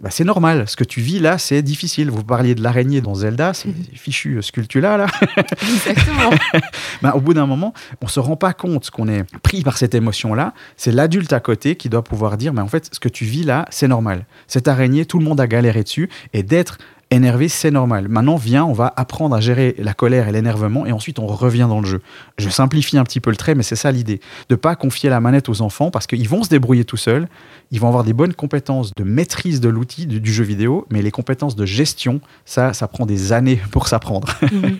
bah, 0.00 0.10
c'est 0.12 0.24
normal. 0.24 0.68
Ce 0.68 0.76
que 0.76 0.84
tu 0.84 1.00
vis 1.00 1.18
là, 1.18 1.38
c'est 1.38 1.60
difficile. 1.60 2.10
Vous 2.10 2.22
parliez 2.22 2.54
de 2.54 2.62
l'araignée 2.62 3.00
dans 3.00 3.14
Zelda, 3.14 3.52
c'est 3.52 3.68
mhm. 3.68 3.84
fichu 3.94 4.40
sculptula 4.42 4.96
là. 4.96 5.06
Exactement. 5.62 6.30
bah, 7.02 7.14
au 7.16 7.20
bout 7.20 7.34
d'un 7.34 7.46
moment, 7.46 7.72
on 8.00 8.06
se 8.06 8.20
rend 8.20 8.36
pas 8.36 8.52
compte 8.52 8.90
qu'on 8.90 9.08
est 9.08 9.24
pris 9.42 9.62
par 9.62 9.76
cette 9.76 9.96
émotion-là. 9.96 10.54
C'est 10.76 10.92
l'adulte 10.92 11.32
à 11.32 11.40
côté 11.40 11.74
qui 11.74 11.88
doit 11.88 12.04
pouvoir 12.04 12.36
dire, 12.36 12.52
mais 12.52 12.60
en 12.60 12.68
fait, 12.68 12.88
ce 12.92 13.00
que 13.00 13.08
tu 13.08 13.24
vis 13.24 13.42
là, 13.42 13.66
c'est 13.70 13.88
normal. 13.88 14.24
Cette 14.46 14.68
araignée, 14.68 15.04
tout 15.04 15.18
le 15.18 15.24
monde 15.24 15.40
a 15.40 15.48
galéré 15.48 15.82
dessus, 15.82 16.08
et 16.32 16.44
d'être 16.44 16.78
énervé, 17.10 17.48
c'est 17.48 17.70
normal. 17.70 18.08
Maintenant, 18.08 18.36
viens, 18.36 18.64
on 18.64 18.72
va 18.72 18.92
apprendre 18.96 19.34
à 19.34 19.40
gérer 19.40 19.74
la 19.78 19.94
colère 19.94 20.28
et 20.28 20.32
l'énervement 20.32 20.86
et 20.86 20.92
ensuite 20.92 21.18
on 21.18 21.26
revient 21.26 21.66
dans 21.68 21.80
le 21.80 21.86
jeu. 21.86 22.02
Je 22.36 22.48
simplifie 22.48 22.98
un 22.98 23.04
petit 23.04 23.20
peu 23.20 23.30
le 23.30 23.36
trait, 23.36 23.54
mais 23.54 23.62
c'est 23.62 23.76
ça 23.76 23.90
l'idée. 23.90 24.20
De 24.48 24.54
pas 24.54 24.76
confier 24.76 25.10
la 25.10 25.20
manette 25.20 25.48
aux 25.48 25.62
enfants 25.62 25.90
parce 25.90 26.06
qu'ils 26.06 26.28
vont 26.28 26.42
se 26.42 26.48
débrouiller 26.48 26.84
tout 26.84 26.96
seuls, 26.96 27.28
ils 27.70 27.80
vont 27.80 27.88
avoir 27.88 28.04
des 28.04 28.12
bonnes 28.12 28.34
compétences 28.34 28.94
de 28.94 29.04
maîtrise 29.04 29.60
de 29.60 29.68
l'outil 29.68 30.06
du, 30.06 30.32
jeu 30.32 30.44
vidéo, 30.44 30.86
mais 30.90 31.02
les 31.02 31.10
compétences 31.10 31.56
de 31.56 31.66
gestion, 31.66 32.20
ça, 32.44 32.72
ça 32.72 32.88
prend 32.88 33.06
des 33.06 33.32
années 33.32 33.60
pour 33.70 33.88
s'apprendre. 33.88 34.28
Mhm. 34.50 34.78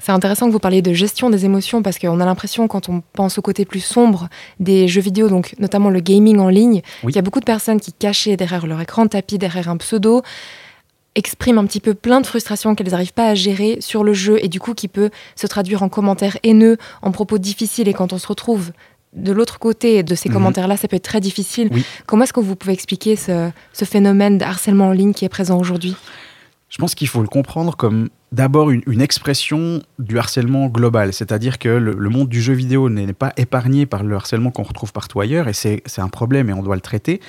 C'est 0.00 0.12
intéressant 0.12 0.46
que 0.46 0.52
vous 0.52 0.58
parliez 0.58 0.82
de 0.82 0.92
gestion 0.92 1.30
des 1.30 1.44
émotions 1.44 1.82
parce 1.82 1.98
qu'on 1.98 2.18
a 2.18 2.24
l'impression, 2.24 2.66
quand 2.66 2.88
on 2.88 3.02
pense 3.12 3.38
au 3.38 3.42
côté 3.42 3.64
plus 3.64 3.80
sombre 3.80 4.28
des 4.58 4.88
jeux 4.88 5.00
vidéo, 5.00 5.28
donc 5.28 5.54
notamment 5.60 5.88
le 5.88 6.00
gaming 6.00 6.38
en 6.38 6.48
ligne, 6.48 6.82
qu'il 7.02 7.14
y 7.14 7.18
a 7.18 7.22
beaucoup 7.22 7.38
de 7.38 7.44
personnes 7.44 7.80
qui 7.80 7.92
cachées 7.92 8.36
derrière 8.36 8.66
leur 8.66 8.80
écran 8.80 9.04
de 9.04 9.10
tapis, 9.10 9.38
derrière 9.38 9.68
un 9.68 9.76
pseudo, 9.76 10.22
expriment 11.14 11.58
un 11.58 11.66
petit 11.66 11.80
peu 11.80 11.94
plein 11.94 12.20
de 12.20 12.26
frustrations 12.26 12.74
qu'elles 12.74 12.90
n'arrivent 12.90 13.12
pas 13.12 13.28
à 13.28 13.34
gérer 13.34 13.78
sur 13.80 14.04
le 14.04 14.12
jeu 14.12 14.38
et 14.42 14.48
du 14.48 14.60
coup 14.60 14.74
qui 14.74 14.88
peut 14.88 15.10
se 15.36 15.46
traduire 15.46 15.82
en 15.82 15.88
commentaires 15.88 16.38
haineux, 16.42 16.76
en 17.02 17.12
propos 17.12 17.38
difficiles 17.38 17.88
et 17.88 17.94
quand 17.94 18.12
on 18.12 18.18
se 18.18 18.26
retrouve 18.26 18.72
de 19.14 19.32
l'autre 19.32 19.58
côté 19.58 20.02
de 20.02 20.14
ces 20.14 20.28
mhm. 20.28 20.34
commentaires-là, 20.34 20.76
ça 20.76 20.88
peut 20.88 20.96
être 20.96 21.04
très 21.04 21.20
difficile. 21.20 21.70
Comment 22.06 22.24
est-ce 22.24 22.32
que 22.32 22.40
vous 22.40 22.56
pouvez 22.56 22.72
expliquer 22.72 23.16
ce, 23.16 23.50
phénomène 23.84 24.38
de 24.38 24.44
harcèlement 24.44 24.88
en 24.88 24.92
ligne 24.92 25.12
qui 25.12 25.24
est 25.24 25.28
présent 25.28 25.58
aujourd'hui? 25.58 25.96
Je 26.68 26.78
pense 26.78 26.94
qu'il 26.96 27.06
faut 27.06 27.22
le 27.22 27.28
comprendre 27.28 27.76
comme 27.76 28.08
d'abord 28.34 28.70
une, 28.70 29.00
expression 29.00 29.80
du 29.98 30.18
harcèlement 30.18 30.66
global, 30.66 31.12
c'est-à-dire 31.12 31.58
que 31.58 31.68
le, 31.68 31.92
le, 31.92 32.10
monde 32.10 32.28
du 32.28 32.42
jeu 32.42 32.52
vidéo 32.52 32.88
n'est 32.88 33.12
pas 33.12 33.32
épargné 33.36 33.86
par 33.86 34.02
le 34.02 34.16
harcèlement 34.16 34.50
qu'on 34.50 34.64
retrouve 34.64 34.92
partout 34.92 35.20
ailleurs, 35.20 35.46
et 35.46 35.52
c'est 35.52 35.82
un 35.98 36.08
problème 36.08 36.50
et 36.50 36.52
on 36.52 36.62
doit 36.62 36.74
le 36.74 36.80
traiter, 36.80 37.20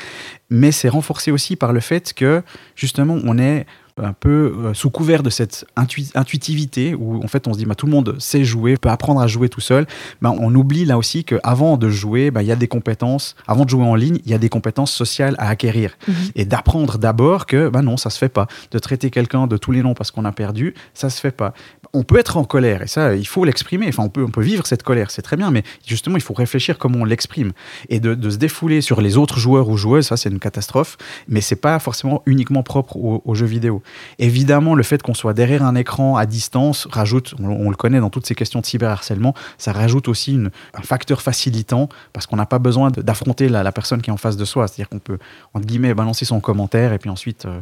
mais 0.50 0.72
c'est 0.72 0.90
renforcé 0.90 1.32
aussi 1.32 1.56
par 1.56 1.74
le 1.74 1.80
fait 1.80 2.14
que 2.14 2.42
justement 2.76 3.20
on 3.24 3.38
est 3.38 3.68
un 4.04 4.14
peu 4.14 4.54
euh, 4.58 4.74
sous 4.74 4.90
couvert 4.90 5.24
de 5.24 5.30
cette 5.30 5.66
intuitivité 5.78 6.94
où 6.96 7.24
en 7.24 7.28
fait 7.28 7.48
on 7.48 7.54
se 7.54 7.58
dit 7.58 7.66
bah, 7.66 7.76
tout 7.76 7.86
le 7.86 7.94
monde 7.94 8.16
sait 8.20 8.44
jouer, 8.44 8.76
peut 8.76 8.90
apprendre 8.90 9.22
à 9.22 9.28
jouer 9.28 9.48
tout 9.48 9.62
seul, 9.62 9.88
bah, 10.22 10.34
on 10.38 10.54
oublie 10.54 10.84
là 10.84 10.98
aussi 10.98 11.24
qu'avant 11.24 11.78
de 11.78 11.90
jouer, 11.90 12.30
bah, 12.30 12.44
il 12.44 12.48
y 12.48 12.52
a 12.52 12.58
des 12.58 12.68
compétences, 12.68 13.36
avant 13.48 13.64
de 13.64 13.70
jouer 13.70 13.86
en 13.86 13.96
ligne, 13.96 14.20
il 14.26 14.32
y 14.32 14.34
a 14.34 14.38
des 14.38 14.50
compétences 14.50 14.92
sociales 14.92 15.36
à 15.38 15.48
acquérir. 15.48 15.98
Mhm. 16.08 16.16
Et 16.36 16.46
d'apprendre 16.46 16.98
d'abord 16.98 17.46
que 17.46 17.70
bah, 17.70 17.82
non, 17.82 17.96
ça 17.96 18.10
se 18.10 18.18
fait 18.18 18.30
pas. 18.30 18.48
De 18.72 18.80
traiter 18.80 19.10
quelqu'un 19.12 19.48
de 19.48 19.56
tous 19.56 19.72
les 19.72 19.82
noms 19.82 19.94
parce 19.94 20.12
qu'on 20.12 20.26
a 20.26 20.32
perdu, 20.34 20.74
ça 20.94 21.10
se 21.10 21.22
fait 21.22 21.32
pas. 21.32 21.54
On 21.94 22.04
peut 22.04 22.20
être 22.20 22.36
en 22.36 22.44
colère 22.44 22.82
et 22.82 22.88
ça, 22.88 23.16
il 23.16 23.28
faut 23.28 23.46
l'exprimer. 23.46 23.88
Enfin, 23.88 24.04
on 24.04 24.10
peut, 24.10 24.24
on 24.24 24.32
peut 24.32 24.42
vivre 24.42 24.68
cette 24.68 24.84
colère, 24.84 25.10
c'est 25.10 25.22
très 25.22 25.38
bien, 25.38 25.52
mais 25.52 25.64
justement, 25.86 26.18
il 26.18 26.22
faut 26.22 26.34
réfléchir 26.34 26.78
comment 26.78 27.00
on 27.00 27.06
l'exprime. 27.06 27.54
Et 27.88 28.02
de, 28.02 28.30
se 28.30 28.38
défouler 28.38 28.82
sur 28.82 29.00
les 29.00 29.16
autres 29.16 29.40
joueurs 29.40 29.70
ou 29.70 29.78
joueuses, 29.78 30.08
ça 30.08 30.18
c'est 30.18 30.30
une 30.30 30.40
catastrophe, 30.40 30.98
mais 31.30 31.40
c'est 31.40 31.56
pas 31.56 31.80
forcément 31.80 32.22
uniquement 32.26 32.64
propre 32.64 32.98
aux 32.98 33.36
jeux 33.36 33.46
vidéo. 33.46 33.82
Évidemment, 34.20 34.76
le 34.76 34.84
fait 34.84 35.02
qu'on 35.02 35.14
soit 35.14 35.34
derrière 35.34 35.64
un 35.64 35.76
écran 35.76 36.18
à 36.18 36.26
distance 36.26 36.88
rajoute, 36.92 37.36
on, 37.40 37.70
le 37.70 37.76
connaît 37.76 38.00
dans 38.00 38.10
toutes 38.10 38.26
ces 38.26 38.36
questions 38.36 38.60
de 38.60 38.66
cyberharcèlement, 38.66 39.34
ça 39.58 39.72
rajoute 39.72 40.08
aussi 40.08 40.40
un 40.74 40.82
facteur 40.82 41.22
facilitant 41.22 41.90
parce 42.14 42.26
qu'on 42.28 42.36
n'a 42.36 42.46
pas 42.46 42.60
besoin 42.60 42.92
d'affronter 42.92 43.50
la, 43.50 43.72
personne 43.72 44.02
qui 44.02 44.10
est 44.10 44.14
en 44.14 44.18
face 44.18 44.38
de 44.38 44.46
soi. 44.46 44.68
C'est-à-dire 44.68 44.90
qu'on 44.90 45.00
peut, 45.00 45.18
entre 45.54 45.66
guillemets, 45.66 45.94
balancer 45.94 46.26
son 46.26 46.40
commentaire 46.40 46.94
et 46.94 47.00
puis 47.00 47.10
ensuite 47.10 47.46
euh, 47.46 47.60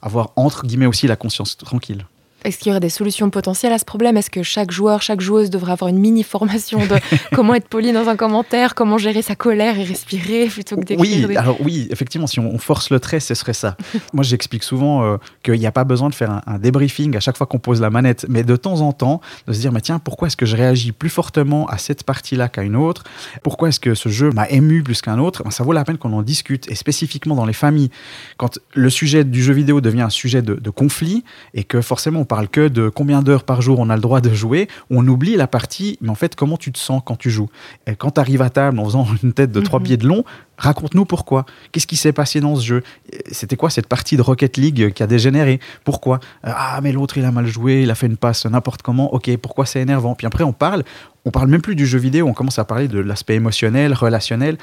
avoir, 0.00 0.30
entre 0.36 0.66
guillemets, 0.66 0.86
aussi 0.86 1.06
la 1.06 1.16
conscience 1.16 1.56
tranquille. 1.56 2.04
Est-ce 2.44 2.58
qu'il 2.58 2.68
y 2.68 2.70
aurait 2.70 2.80
des 2.80 2.88
solutions 2.88 3.30
potentielles 3.30 3.72
à 3.72 3.78
ce 3.78 3.84
problème? 3.84 4.16
Est-ce 4.16 4.30
que 4.30 4.42
chaque 4.42 4.70
joueur, 4.70 5.02
chaque 5.02 5.20
joueuse 5.20 5.50
devrait 5.50 5.72
avoir 5.72 5.88
une 5.88 5.98
mini 5.98 6.22
formation 6.22 6.78
de 6.80 6.96
comment 7.32 7.54
être 7.54 7.68
poli 7.68 7.92
dans 7.92 8.08
un 8.08 8.16
commentaire, 8.16 8.74
comment 8.74 8.98
gérer 8.98 9.22
sa 9.22 9.34
colère 9.34 9.78
et 9.78 9.84
respirer 9.84 10.46
plutôt 10.46 10.76
que 10.76 10.84
d'écrire 10.84 11.28
Oui, 11.28 11.36
alors 11.36 11.56
oui, 11.60 11.88
effectivement, 11.90 12.26
si 12.26 12.40
on 12.40 12.58
force 12.58 12.90
le 12.90 13.00
trait, 13.00 13.20
ce 13.20 13.34
serait 13.34 13.52
ça. 13.52 13.76
Moi, 14.12 14.24
j'explique 14.24 14.62
souvent 14.62 15.04
euh, 15.04 15.16
qu'il 15.42 15.58
n'y 15.58 15.66
a 15.66 15.72
pas 15.72 15.84
besoin 15.84 16.08
de 16.08 16.14
faire 16.14 16.42
un, 16.46 16.58
débriefing 16.58 17.16
à 17.16 17.20
chaque 17.20 17.36
fois 17.36 17.46
qu'on 17.46 17.58
pose 17.58 17.80
la 17.80 17.90
manette, 17.90 18.26
mais 18.28 18.42
de 18.42 18.56
temps 18.56 18.80
en 18.80 18.92
temps, 18.92 19.20
de 19.46 19.52
se 19.52 19.60
dire, 19.60 19.72
mais 19.72 19.80
tiens, 19.80 19.98
pourquoi 19.98 20.28
est-ce 20.28 20.36
que 20.36 20.46
je 20.46 20.56
réagis 20.56 20.92
plus 20.92 21.10
fortement 21.10 21.66
à 21.66 21.78
cette 21.78 22.04
partie-là 22.04 22.48
qu'à 22.48 22.62
une 22.62 22.76
autre? 22.76 23.04
Pourquoi 23.42 23.68
est-ce 23.68 23.80
que 23.80 23.94
ce 23.94 24.08
jeu 24.08 24.30
m'a 24.30 24.48
ému 24.48 24.82
plus 24.82 25.00
qu'un 25.00 25.18
autre? 25.18 25.42
Ben, 25.44 25.50
Ça 25.50 25.64
vaut 25.64 25.72
la 25.72 25.84
peine 25.84 25.98
qu'on 25.98 26.12
en 26.12 26.22
discute, 26.22 26.70
et 26.70 26.74
spécifiquement 26.74 27.34
dans 27.34 27.46
les 27.46 27.52
familles, 27.52 27.90
quand 28.36 28.58
le 28.74 28.90
sujet 28.90 29.24
du 29.24 29.42
jeu 29.42 29.52
vidéo 29.52 29.80
devient 29.80 30.02
un 30.02 30.10
sujet 30.10 30.42
de, 30.42 30.54
de 30.54 30.70
conflit, 30.70 31.24
et 31.54 31.64
que 31.64 31.80
forcément 31.80 32.20
on 32.20 32.24
parle 32.32 32.48
que 32.48 32.66
de 32.66 32.88
combien 32.88 33.20
d'heures 33.20 33.44
par 33.44 33.60
jour 33.60 33.78
on 33.78 33.90
a 33.90 33.94
le 33.94 34.00
droit 34.00 34.22
de 34.22 34.32
jouer, 34.32 34.66
on 34.88 35.06
oublie 35.06 35.36
la 35.36 35.46
partie, 35.46 35.98
mais 36.00 36.08
en 36.08 36.14
fait, 36.14 36.34
comment 36.34 36.56
tu 36.56 36.72
te 36.72 36.78
sens 36.78 37.02
quand 37.04 37.14
tu 37.14 37.30
joues. 37.30 37.50
Et 37.86 37.94
quand 37.94 38.12
tu 38.12 38.20
arrives 38.20 38.40
à 38.40 38.48
table 38.48 38.78
en 38.78 38.86
faisant 38.86 39.06
une 39.22 39.34
tête 39.34 39.52
de 39.52 39.60
trois 39.60 39.80
mhm. 39.80 39.84
pieds 39.84 39.96
de 39.98 40.06
long, 40.06 40.24
raconte-nous 40.56 41.04
pourquoi. 41.04 41.44
Qu'est-ce 41.72 41.86
qui 41.86 41.96
s'est 41.96 42.14
passé 42.14 42.40
dans 42.40 42.56
ce 42.56 42.64
jeu? 42.64 42.82
C'était 43.30 43.56
quoi 43.56 43.68
cette 43.68 43.86
partie 43.86 44.16
de 44.16 44.22
Rocket 44.22 44.56
League 44.56 44.94
qui 44.94 45.02
a 45.02 45.06
dégénéré? 45.06 45.60
Pourquoi? 45.84 46.20
Ah, 46.42 46.80
mais 46.82 46.92
l'autre, 46.92 47.18
il 47.18 47.24
a 47.26 47.32
mal 47.32 47.46
joué, 47.46 47.82
il 47.82 47.90
a 47.90 47.94
fait 47.94 48.06
une 48.06 48.16
passe 48.16 48.46
n'importe 48.46 48.80
comment. 48.80 49.12
Ok, 49.12 49.36
pourquoi 49.36 49.66
c'est 49.66 49.82
énervant? 49.82 50.14
Puis 50.14 50.26
après, 50.26 50.44
on 50.44 50.54
parle, 50.54 50.84
on 51.26 51.30
parle 51.30 51.48
même 51.48 51.60
plus 51.60 51.76
du 51.76 51.84
jeu 51.84 51.98
vidéo, 51.98 52.26
on 52.26 52.32
commence 52.32 52.58
à 52.58 52.64
parler 52.64 52.88
de 52.88 52.98
l'aspect 52.98 53.34
émotionnel, 53.34 53.92
relationnel. 53.92 54.56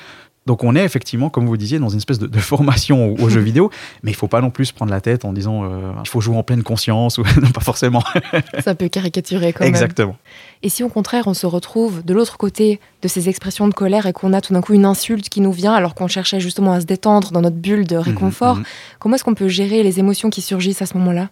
Donc 0.49 0.63
on 0.63 0.75
est 0.75 0.83
effectivement, 0.83 1.29
comme 1.29 1.45
vous 1.45 1.57
disiez, 1.57 1.77
dans 1.77 1.89
une 1.89 1.99
espèce 1.99 2.17
de, 2.17 2.39
formation 2.39 3.13
aux, 3.19 3.29
jeux 3.29 3.39
vidéo, 3.51 3.69
mais 4.01 4.09
il 4.09 4.15
faut 4.15 4.27
pas 4.27 4.41
non 4.41 4.49
plus 4.49 4.65
se 4.65 4.73
prendre 4.73 4.89
la 4.89 4.99
tête 4.99 5.23
en 5.23 5.31
disant 5.31 5.63
euh, 5.63 5.91
il 6.03 6.09
faut 6.09 6.21
jouer 6.21 6.35
en 6.35 6.41
pleine 6.41 6.63
conscience 6.63 7.19
ou 7.19 7.23
non 7.39 7.51
pas 7.51 7.62
forcément. 7.62 8.03
Ça 8.63 8.73
peut 8.73 8.88
caricaturer 8.89 9.53
quand 9.53 9.63
même. 9.63 9.69
Exactement. 9.69 10.17
Et 10.63 10.69
si 10.69 10.83
au 10.83 10.89
contraire 10.89 11.27
on 11.27 11.35
se 11.35 11.45
retrouve 11.45 12.03
de 12.03 12.15
l'autre 12.15 12.39
côté 12.39 12.79
de 13.03 13.07
ces 13.07 13.29
expressions 13.29 13.67
de 13.67 13.75
colère 13.75 14.07
et 14.07 14.12
qu'on 14.12 14.33
a 14.33 14.41
tout 14.41 14.53
d'un 14.53 14.62
coup 14.62 14.73
une 14.73 14.85
insulte 14.85 15.29
qui 15.29 15.39
nous 15.39 15.51
vient 15.51 15.75
alors 15.75 15.93
qu'on 15.93 16.07
cherchait 16.07 16.39
justement 16.39 16.73
à 16.73 16.81
se 16.81 16.88
détendre 16.88 17.31
dans 17.31 17.41
notre 17.41 17.57
bulle 17.57 17.85
de 17.85 17.97
réconfort, 17.97 18.55
mhm, 18.55 18.62
mhm. 18.62 18.67
comment 18.97 19.15
est-ce 19.17 19.23
qu'on 19.23 19.35
peut 19.35 19.49
gérer 19.49 19.83
les 19.83 19.99
émotions 19.99 20.31
qui 20.31 20.41
surgissent 20.41 20.81
à 20.81 20.88
ce 20.88 20.97
moment-là? 20.97 21.29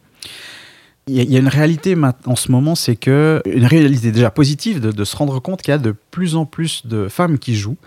Il 1.08 1.32
y, 1.32 1.36
a 1.36 1.40
une 1.40 1.48
réalité 1.48 1.96
en 2.26 2.36
ce 2.36 2.52
moment, 2.52 2.76
c'est 2.76 2.98
que 2.98 3.42
une 3.46 3.66
réalité 3.66 4.12
déjà 4.12 4.30
positive 4.30 4.80
de, 4.80 5.04
se 5.06 5.16
rendre 5.16 5.40
compte 5.40 5.62
qu'il 5.62 5.72
y 5.72 5.76
a 5.76 5.78
de 5.78 5.96
plus 6.12 6.36
en 6.36 6.46
plus 6.46 6.86
de 6.86 7.08
femmes 7.08 7.40
qui 7.40 7.56
jouent 7.56 7.78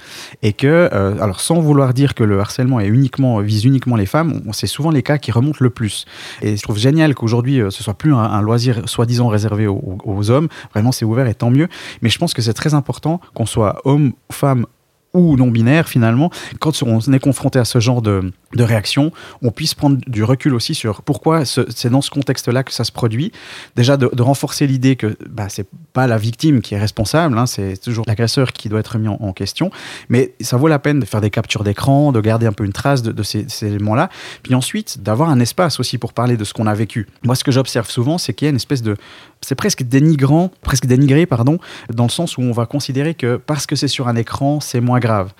et 0.43 0.55
que, 0.55 0.89
euh, 0.93 1.21
alors 1.21 1.41
sans 1.41 1.61
vouloir 1.61 1.93
dire 1.93 2.15
que 2.15 2.25
le 2.25 2.41
harcèlement 2.41 2.81
est 2.81 2.87
uniquement 2.87 3.41
vise 3.41 3.65
uniquement 3.65 3.97
les 3.97 4.07
femmes, 4.07 4.41
c'est 4.53 4.67
souvent 4.67 4.91
les 4.91 5.03
cas 5.03 5.19
qui 5.19 5.33
remontent 5.33 5.59
le 5.61 5.71
plus. 5.71 6.07
Et 6.41 6.57
je 6.57 6.63
trouve 6.63 6.79
génial 6.79 7.15
qu'aujourd'hui 7.15 7.61
euh, 7.61 7.71
ce 7.71 7.83
soit 7.83 7.95
plus 7.95 8.15
un, 8.15 8.41
loisir 8.41 8.89
soi-disant 8.89 9.29
réservé 9.29 9.67
aux, 9.67 10.31
hommes. 10.31 10.49
Vraiment, 10.73 10.93
c'est 10.93 11.05
ouvert 11.05 11.27
et 11.27 11.35
tant 11.35 11.51
mieux. 11.51 11.69
Mais 12.03 12.09
je 12.09 12.19
pense 12.19 12.35
que 12.35 12.43
c'est 12.43 12.55
très 12.55 12.75
important 12.75 13.21
qu'on 13.35 13.47
soit 13.47 13.81
homme, 13.85 14.13
femme 14.31 14.67
ou 15.14 15.37
non 15.37 15.49
binaire 15.49 15.88
finalement, 15.88 16.31
quand 16.61 16.83
on 16.83 17.01
est 17.01 17.18
confronté 17.18 17.59
à 17.59 17.64
ce 17.64 17.81
genre 17.81 18.03
de, 18.03 18.33
de 18.55 18.64
réaction, 18.64 19.12
on 19.42 19.51
puisse 19.51 19.75
prendre 19.75 19.99
du 20.07 20.25
recul 20.25 20.55
aussi 20.55 20.75
sur 20.75 21.03
pourquoi 21.03 21.44
c'est 21.44 21.88
dans 21.88 22.01
ce 22.01 22.11
contexte-là 22.11 22.64
que 22.64 22.73
ça 22.73 22.85
se 22.85 22.92
produit. 22.92 23.33
Déjà 23.77 23.96
de, 23.96 24.11
renforcer 24.20 24.66
l'idée 24.66 24.96
que 24.96 25.16
bah, 25.29 25.49
c'est 25.49 25.66
pas 25.92 26.07
la 26.07 26.18
victime 26.18 26.61
qui 26.61 26.75
est 26.75 26.79
responsable, 26.79 27.38
hein, 27.38 27.46
c'est 27.46 27.77
toujours 27.81 28.05
l'agresseur 28.07 28.53
qui 28.53 28.68
doit 28.68 28.81
être 28.81 28.99
mis 28.99 29.09
en, 29.09 29.33
question, 29.33 29.70
mais 30.09 30.35
ça 30.40 30.57
vaut 30.57 30.68
la 30.68 30.79
peine 30.79 31.01
de 31.01 31.05
faire 31.05 31.20
des 31.20 31.31
captures 31.31 31.64
d'écran, 31.64 32.12
de 32.12 32.20
garder 32.20 32.46
un 32.46 32.53
peu 32.53 32.64
une 32.64 32.73
trace 32.73 33.03
de, 33.03 33.23
ces, 33.23 33.46
éléments-là, 33.62 34.11
puis 34.42 34.55
ensuite 34.55 35.03
d'avoir 35.03 35.31
un 35.31 35.38
espace 35.38 35.79
aussi 35.79 35.99
pour 35.99 36.12
parler 36.12 36.37
de 36.37 36.44
ce 36.44 36.53
qu'on 36.53 36.66
a 36.66 36.75
vécu. 36.75 37.07
Moi, 37.25 37.37
ce 37.37 37.44
que 37.44 37.53
j'observe 37.53 37.88
souvent, 37.88 38.18
c'est 38.18 38.35
qu'il 38.35 38.46
y 38.46 38.49
a 38.49 38.51
une 38.51 38.57
espèce 38.57 38.83
de, 38.83 38.96
c'est 39.40 39.55
presque 39.55 39.83
dénigrant, 39.83 40.50
presque 40.62 40.87
dénigré, 40.87 41.26
pardon, 41.26 41.59
dans 41.92 42.05
le 42.05 42.11
sens 42.11 42.37
où 42.37 42.42
on 42.42 42.53
va 42.53 42.66
considérer 42.66 43.14
que 43.14 43.37
parce 43.37 43.66
que 43.66 43.76
c'est 43.76 43.88
sur 43.88 44.09
un 44.09 44.16
écran, 44.16 44.61
c'est 44.61 44.81
moins 44.81 45.00
grave. 45.00 45.33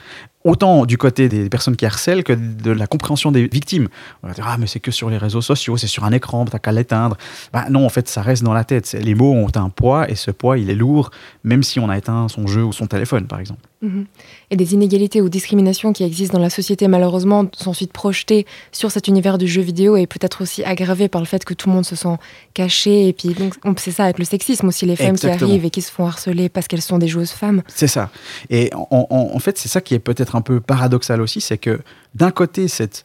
Autant 0.44 0.87
du 0.87 0.96
côté 0.96 1.29
des 1.29 1.50
personnes 1.50 1.76
qui 1.76 1.85
harcèlent 1.85 2.24
que 2.24 2.33
de 2.33 2.70
la 2.70 2.87
compréhension 2.87 3.31
des 3.31 3.46
victimes. 3.46 3.88
On 4.22 4.29
va 4.29 4.35
dire, 4.35 4.46
ah, 4.48 4.57
mais 4.59 4.66
c'est 4.66 4.81
que 4.81 4.90
sur 4.90 5.11
les 5.11 5.18
réseaux 5.18 5.42
sociaux, 5.42 5.76
c'est 5.76 5.87
sur 5.87 6.05
un 6.05 6.12
écran, 6.12 6.44
t'as 6.46 6.59
qu'à 6.59 6.72
l'éteindre. 6.72 7.16
Bah, 7.53 7.66
non, 7.68 7.85
en 7.85 7.90
fait, 7.90 8.09
ça 8.09 8.22
reste 8.22 8.42
dans 8.42 8.55
la 8.55 8.64
tête. 8.64 8.96
Les 9.00 9.14
mots 9.14 9.33
ont 9.33 9.48
un 9.55 9.68
poids 9.68 10.11
et 10.11 10.14
ce 10.14 10.31
poids, 10.31 10.59
il 10.59 10.70
est 10.70 10.74
lourd, 10.74 11.11
même 11.44 11.62
si 11.62 11.79
on 11.79 11.90
a 11.90 11.98
éteint 11.98 12.29
son 12.29 12.46
jeu 12.46 12.64
ou 12.64 12.72
son 12.72 12.87
téléphone, 12.87 13.26
par 13.26 13.38
exemple. 13.38 13.61
Mhm. 13.83 14.07
Et 14.50 14.57
des 14.57 14.74
inégalités 14.74 15.22
ou 15.22 15.29
discriminations 15.29 15.92
qui 15.92 16.05
existent 16.05 16.37
dans 16.37 16.42
la 16.42 16.50
société, 16.50 16.87
malheureusement, 16.87 17.46
sont 17.57 17.70
ensuite 17.70 17.92
projetées 17.92 18.46
sur 18.72 18.90
cet 18.90 19.09
univers 19.09 19.38
du 19.38 19.46
jeu 19.46 19.62
vidéo 19.62 19.96
et 19.96 20.07
peut-être 20.07 20.42
aussi 20.42 20.62
aggravées 20.64 21.09
par 21.09 21.20
le 21.20 21.26
fait 21.26 21.44
que 21.44 21.55
tout 21.55 21.68
le 21.68 21.74
monde 21.74 21.87
se 21.87 21.96
sent 21.96 22.16
caché. 22.53 23.09
Et 23.09 23.12
puis, 23.12 23.35
donc, 23.35 23.55
c'est 23.79 23.90
ça 23.90 24.05
avec 24.05 24.18
le 24.18 24.24
sexisme 24.24 24.68
aussi, 24.68 24.87
les 24.87 24.96
femmes 24.96 25.16
qui 25.16 25.29
arrivent 25.29 25.64
et 25.64 25.70
qui 25.70 25.83
se 25.83 25.90
font 25.90 26.07
harceler 26.07 26.48
parce 26.48 26.66
qu'elles 26.66 26.83
sont 26.83 26.98
des 26.98 27.09
joueuses 27.09 27.31
femmes. 27.31 27.62
C'est 27.68 27.87
ça. 27.87 28.11
Et 28.50 28.70
en, 28.74 29.07
en 29.11 29.38
fait, 29.38 29.57
c'est 29.59 29.68
ça 29.68 29.81
qui 29.81 29.94
est 29.94 29.98
peut-être 29.98 30.30
un 30.37 30.40
peu 30.40 30.61
paradoxal 30.61 31.21
aussi, 31.21 31.40
c'est 31.40 31.59
que 31.59 31.81
d'un 32.14 32.31
côté, 32.31 32.69
cette 32.69 33.03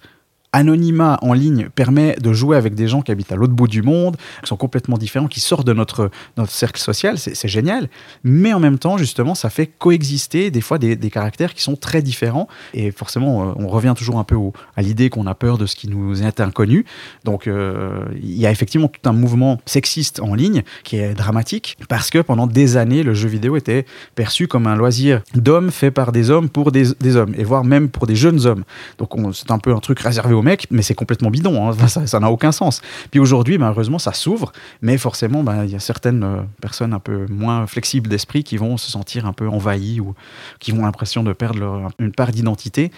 anonymat 0.56 1.20
en 1.22 1.34
ligne 1.34 1.70
permet 1.76 2.15
de 2.15 2.32
jouer 2.34 2.56
avec 2.56 2.76
des 2.76 2.88
gens 2.88 3.02
qui 3.02 3.12
habitent 3.12 3.32
à 3.32 3.36
l'autre 3.36 3.54
bout 3.54 3.68
du 3.68 3.82
monde, 3.82 4.15
qui 4.41 4.48
sont 4.48 4.56
complètement 4.56 4.98
différents, 4.98 5.28
qui 5.28 5.41
sortent 5.41 5.68
de 5.68 5.74
notre, 5.74 6.10
cercle 6.48 6.80
social, 6.80 7.18
c'est 7.18 7.48
génial. 7.48 7.89
Mais 8.24 8.54
en 8.54 8.60
même 8.60 8.80
temps, 8.80 8.98
justement, 8.98 9.36
ça 9.36 9.50
fait 9.50 9.68
coexister 9.68 10.52
des 10.52 10.62
fois 10.62 10.78
des, 10.78 10.98
caractères 11.10 11.54
qui 11.54 11.62
sont 11.62 11.76
très 11.76 12.02
différents. 12.02 12.48
Et 12.74 12.91
forcément, 12.91 13.50
euh, 13.50 13.54
on 13.58 13.68
revient 13.68 13.94
toujours 13.96 14.18
un 14.18 14.24
peu 14.24 14.36
à 14.76 14.82
l'idée 14.82 15.10
qu'on 15.10 15.28
a 15.28 15.36
peur 15.36 15.58
de 15.58 15.65
ce 15.65 15.76
qui 15.76 15.88
nous 15.88 16.24
est 16.24 16.39
inconnu. 16.39 16.86
Donc, 17.24 17.48
euh, 17.48 18.06
il 18.22 18.38
y 18.38 18.46
a 18.46 18.52
effectivement 18.52 18.88
tout 18.88 19.08
un 19.08 19.13
mouvement 19.13 19.60
sexiste 19.65 20.20
en 20.20 20.34
ligne 20.36 20.63
qui 20.84 20.98
est 20.98 21.13
dramatique 21.13 21.78
parce 21.89 22.10
que 22.10 22.20
pendant 22.20 22.48
des 22.48 22.78
années, 22.78 23.04
le 23.04 23.13
jeu 23.13 23.30
vidéo 23.30 23.56
était 23.56 23.86
perçu 24.15 24.48
comme 24.48 24.68
un 24.68 24.76
loisir 24.76 25.22
d'hommes 25.36 25.72
fait 25.72 25.91
par 25.91 26.12
des 26.12 26.30
hommes 26.30 26.50
pour 26.50 26.72
des 26.72 27.15
hommes, 27.15 27.34
et 27.38 27.44
voire 27.44 27.63
même 27.63 27.89
pour 27.89 28.08
des 28.08 28.15
jeunes 28.15 28.46
hommes. 28.46 28.63
Donc, 28.98 29.12
c'est 29.34 29.52
un 29.52 29.60
peu 29.60 29.74
un 29.74 29.80
truc 29.80 30.00
réservé 30.00 30.34
aux 30.34 30.41
mais 30.71 30.81
c'est 30.81 30.95
complètement 30.95 31.29
bidon, 31.29 31.69
hein. 31.69 31.88
ça 31.88 32.19
n'a 32.19 32.31
aucun 32.31 32.51
sens. 32.51 32.81
Puis 33.12 33.19
aujourd'hui, 33.19 33.58
malheureusement, 33.58 33.99
ça 33.99 34.13
s'ouvre, 34.13 34.51
mais 34.81 34.97
forcément, 34.97 35.43
ben, 35.43 35.65
il 35.65 35.71
y 35.71 35.75
a 35.75 35.79
certaines 35.79 36.23
euh, 36.23 36.41
personnes 36.62 36.93
un 36.93 36.99
peu 36.99 37.25
moins 37.29 37.67
flexibles 37.67 38.10
d'esprit 38.10 38.43
qui 38.43 38.58
vont 38.58 38.77
se 38.77 38.89
sentir 38.89 39.25
un 39.25 39.34
peu 39.34 39.47
envahies 39.49 39.99
ou 39.99 40.13
qui 40.60 40.71
vont 40.71 40.84
l'impression 40.84 41.23
de 41.23 41.34
perdre 41.34 41.89
une 41.99 42.12
part 42.12 42.31
d'identité. 42.31 42.91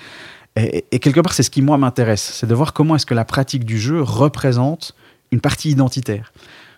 Et, 0.55 0.85
et, 0.91 0.99
quelque 0.99 1.19
part, 1.19 1.33
c'est 1.33 1.43
ce 1.43 1.51
qui, 1.51 1.61
moi, 1.61 1.77
m'intéresse, 1.77 2.31
c'est 2.33 2.47
de 2.47 2.55
voir 2.55 2.73
comment 2.73 2.95
est-ce 2.95 3.05
que 3.05 3.13
la 3.13 3.25
pratique 3.25 3.63
du 3.63 3.77
jeu 3.77 4.01
représente 4.01 4.95
une 5.31 5.41
partie 5.41 5.69
identitaire. 5.69 6.31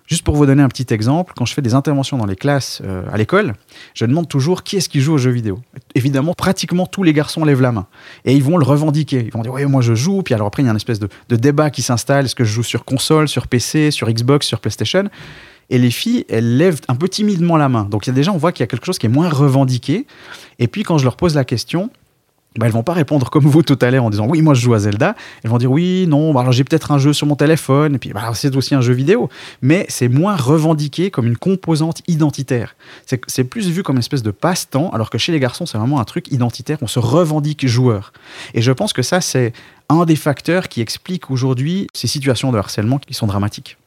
Juste 0.10 0.24
pour 0.24 0.36
vous 0.36 0.48
donner 0.48 0.64
un 0.64 0.70
petit 0.70 0.92
exemple, 0.92 1.34
quand 1.38 1.46
je 1.46 1.54
fais 1.54 1.62
des 1.62 1.76
interventions 1.76 2.18
dans 2.18 2.26
les 2.26 2.36
classes 2.36 2.82
euh, 2.84 3.04
à 3.14 3.18
l'école, 3.18 3.54
je 3.94 4.06
demande 4.06 4.28
toujours 4.28 4.64
qui 4.64 4.78
est-ce 4.78 4.90
qui 4.90 5.02
joue 5.02 5.14
aux 5.14 5.18
jeux 5.20 5.30
vidéo. 5.30 5.60
Évidemment, 5.94 6.34
pratiquement 6.34 6.88
tous 6.88 7.04
les 7.04 7.14
garçons 7.14 7.46
lèvent 7.46 7.62
la 7.62 7.72
main. 7.72 7.86
Et 8.26 8.34
ils 8.34 8.42
vont 8.42 8.58
le 8.58 8.66
revendiquer. 8.66 9.24
Ils 9.24 9.32
vont 9.32 9.44
dire, 9.44 9.54
oui, 9.54 9.64
moi 9.66 9.82
je 9.82 9.94
joue. 9.94 10.24
Puis 10.24 10.34
alors 10.34 10.48
après, 10.48 10.64
il 10.64 10.66
y 10.66 10.68
a 10.68 10.72
une 10.72 10.78
espèce 10.78 11.00
de, 11.00 11.10
débat 11.36 11.70
qui 11.70 11.84
s'installe. 11.84 12.26
Est-ce 12.26 12.34
que 12.34 12.44
je 12.44 12.52
joue 12.52 12.64
sur 12.64 12.86
console, 12.86 13.28
sur 13.28 13.48
PC, 13.48 13.92
sur 13.92 14.10
Xbox, 14.10 14.48
sur 14.48 14.60
PlayStation? 14.60 15.10
Et 15.70 15.78
les 15.78 15.92
filles, 15.92 16.26
elles 16.28 16.58
lèvent 16.58 16.82
un 16.88 16.96
peu 16.96 17.08
timidement 17.08 17.56
la 17.56 17.70
main. 17.70 17.84
Donc 17.84 18.08
il 18.08 18.10
y 18.10 18.14
a 18.14 18.16
déjà, 18.16 18.32
on 18.32 18.38
voit 18.38 18.52
qu'il 18.52 18.64
y 18.64 18.66
a 18.66 18.68
quelque 18.68 18.88
chose 18.88 18.98
qui 18.98 19.06
est 19.06 19.10
moins 19.10 19.30
revendiqué. 19.30 20.08
Et 20.58 20.68
puis 20.68 20.82
quand 20.82 20.98
je 20.98 21.04
leur 21.04 21.18
pose 21.18 21.36
la 21.36 21.46
question, 21.46 21.92
bah, 22.58 22.66
elles 22.66 22.72
vont 22.72 22.84
pas 22.84 22.94
répondre 22.94 23.30
comme 23.30 23.46
vous 23.46 23.62
tout 23.62 23.78
à 23.80 23.92
l'heure 23.92 24.04
en 24.04 24.10
disant 24.10 24.26
oui 24.28 24.42
moi 24.42 24.56
je 24.56 24.62
joue 24.62 24.74
à 24.74 24.80
Zelda. 24.80 25.16
Elles 25.44 25.52
vont 25.52 25.60
dire 25.60 25.72
oui 25.72 26.08
non 26.08 26.34
bah, 26.34 26.42
alors 26.42 26.52
j'ai 26.52 26.64
peut-être 26.64 26.92
un 26.92 26.98
jeu 26.98 27.14
sur 27.14 27.28
mon 27.28 27.36
téléphone. 27.36 27.96
Et 27.96 27.98
puis 28.00 28.12
bah, 28.12 28.32
c'est 28.34 28.56
aussi 28.56 28.74
un 28.74 28.82
jeu 28.82 28.94
vidéo. 28.94 29.30
Mais 29.62 29.86
c'est 29.88 30.08
moins 30.08 30.36
revendiqué 30.36 31.12
comme 31.12 31.28
une 31.28 31.38
composante 31.38 32.02
identitaire. 32.08 32.76
C'est 33.28 33.44
plus 33.44 33.70
vu 33.70 33.84
comme 33.84 33.98
une 33.98 34.02
espèce 34.02 34.24
de 34.24 34.32
passe-temps 34.32 34.90
alors 34.92 35.12
que 35.12 35.20
chez 35.20 35.32
les 35.32 35.40
garçons 35.40 35.68
c'est 35.68 35.78
vraiment 35.78 36.00
un 36.00 36.06
truc 36.06 36.32
identitaire. 36.32 36.80
On 36.82 36.88
se 36.88 37.00
revendique 37.00 37.68
joueur. 37.68 38.14
Et 38.56 38.62
je 38.64 38.72
pense 38.72 38.94
que 38.94 39.04
ça 39.04 39.22
c'est 39.22 39.54
un 39.88 40.06
des 40.06 40.16
facteurs 40.16 40.70
qui 40.70 40.82
explique 40.82 41.30
aujourd'hui 41.30 41.88
ces 41.94 42.08
situations 42.08 42.52
de 42.52 42.58
harcèlement 42.58 42.98
qui 42.98 43.14
sont 43.14 43.28
dramatiques. 43.28 43.78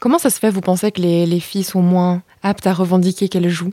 Comment 0.00 0.18
ça 0.18 0.30
se 0.30 0.38
fait 0.38 0.50
vous 0.50 0.60
pensez 0.60 0.90
que 0.92 1.00
les, 1.00 1.24
les 1.24 1.40
filles 1.40 1.64
sont 1.64 1.82
moins 1.82 2.22
aptes 2.42 2.66
à 2.66 2.72
revendiquer 2.72 3.28
qu'elles 3.28 3.48
jouent? 3.48 3.72